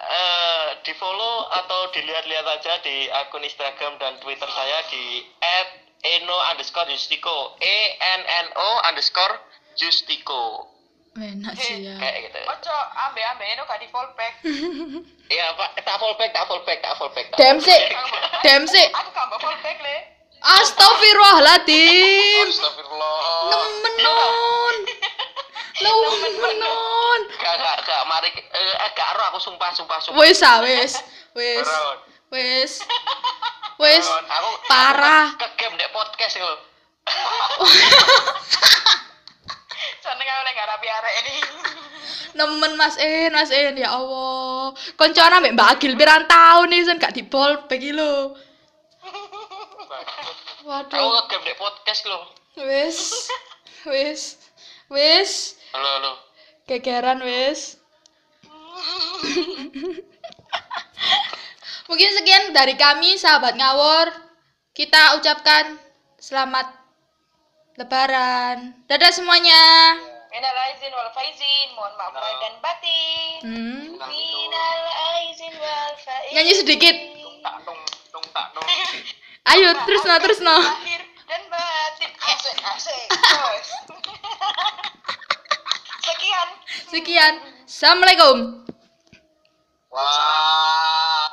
eh, 0.00 0.80
di 0.80 0.96
follow 0.96 1.44
atau 1.52 1.92
dilihat-lihat 1.92 2.46
aja 2.48 2.80
di 2.80 3.12
akun 3.12 3.44
Instagram 3.44 4.00
dan 4.00 4.16
Twitter 4.24 4.48
saya 4.48 4.80
di 4.88 5.20
@eno 6.04 6.36
underscore 6.52 6.88
justiko 6.92 7.56
e 7.60 7.96
n 8.00 8.20
n 8.24 8.46
o 8.56 8.68
underscore 8.88 9.36
justiko 9.76 10.72
Enak 11.14 11.54
sih 11.54 11.86
ya. 11.86 11.94
kayak 11.94 12.26
gitu. 12.26 12.42
Ojo 12.42 12.74
ambe-ambe 13.06 13.46
itu 13.46 13.62
gak 13.62 13.78
di 13.78 13.86
fallback. 13.86 14.34
Iya 15.24 15.56
pak, 15.56 15.80
tak 15.80 15.96
fallback, 15.96 16.36
tak 16.36 16.44
fallback, 16.50 16.84
tak 16.84 17.00
fallback. 17.00 17.32
tak 17.32 17.38
Dem 17.40 17.56
sih. 17.56 17.80
Dem 18.44 18.68
sih. 18.68 18.86
Aku 18.92 19.08
gak 19.14 19.30
mau 19.30 19.38
fallback 19.38 19.78
le. 19.80 19.96
Astagfirullahaladzim. 20.42 22.44
Astagfirullah. 22.50 23.46
Nemenon. 23.48 24.76
Nemenon. 25.82 27.20
Gak, 27.34 27.54
gak, 27.58 27.76
gak, 27.82 28.02
mari, 28.06 28.30
eh, 28.30 28.74
eh, 28.78 28.90
gak 28.94 29.08
ero 29.18 29.22
aku 29.34 29.38
sumpah, 29.42 29.74
sumpah, 29.74 29.98
sumpah. 29.98 30.18
Wes 30.22 30.38
ah. 30.46 30.62
Wes. 30.62 30.94
Wes. 32.30 32.72
Beron, 33.74 34.26
aku 34.30 34.50
Parah. 34.70 35.34
ke 35.34 35.46
game 35.58 35.74
dek 35.74 35.90
podcast 35.90 36.38
itu. 36.38 36.46
Seneng 39.98 40.26
aku 40.30 40.42
lagi 40.46 40.54
piara-piara 40.54 41.10
ini. 41.24 41.36
Nemen 42.38 42.74
Mas 42.78 42.94
En, 42.98 43.34
Mas 43.34 43.50
En 43.50 43.74
ya 43.74 43.90
Allah. 43.94 44.74
Koncone 44.94 45.34
ambek 45.42 45.54
Mbak 45.58 45.68
Agil 45.78 45.94
pirang 45.98 46.26
tahun 46.30 46.70
nih 46.70 46.80
sen 46.86 47.02
gak 47.02 47.14
dibol 47.18 47.66
bagi 47.66 47.90
lo. 47.90 48.34
Aku 50.64 50.70
Waduh. 50.70 50.96
ngegame 50.96 51.44
di 51.50 51.54
podcast 51.58 52.02
lo. 52.06 52.30
Wis. 52.58 53.28
Wis. 53.90 54.43
Wis. 54.94 55.58
Halo, 55.74 55.88
halo. 55.98 56.12
Gegeran 56.70 57.18
wis. 57.26 57.82
Mungkin 61.90 62.10
sekian 62.14 62.54
dari 62.54 62.78
kami 62.78 63.18
sahabat 63.18 63.58
ngawur. 63.58 64.14
Kita 64.70 65.18
ucapkan 65.18 65.82
selamat 66.22 66.70
lebaran. 67.74 68.86
Dadah 68.86 69.10
semuanya. 69.10 69.98
Minal 70.30 70.56
aizin 70.70 70.94
wal 70.94 71.10
faizin, 71.10 71.74
mohon 71.74 71.94
maaf 71.98 72.14
lahir 72.14 72.38
dan 72.38 72.54
batin. 72.62 73.38
Hmm. 73.42 73.98
Minal 73.98 74.82
aizin 75.18 75.54
wal 75.58 75.94
faizin. 75.98 76.34
Nyanyi 76.38 76.54
sedikit. 76.54 76.96
Ayo 79.50 79.74
terus 79.90 80.02
no 80.06 80.14
terus 80.22 80.38
no. 80.38 80.54
Lahir 80.54 81.02
dan 81.26 81.42
batin. 81.50 82.10
Asik, 82.14 82.56
asik. 82.62 83.06
Sekian. 86.06 86.48
Sekian. 86.90 87.34
Assalamualaikum. 87.64 88.66
Wah. 89.90 91.28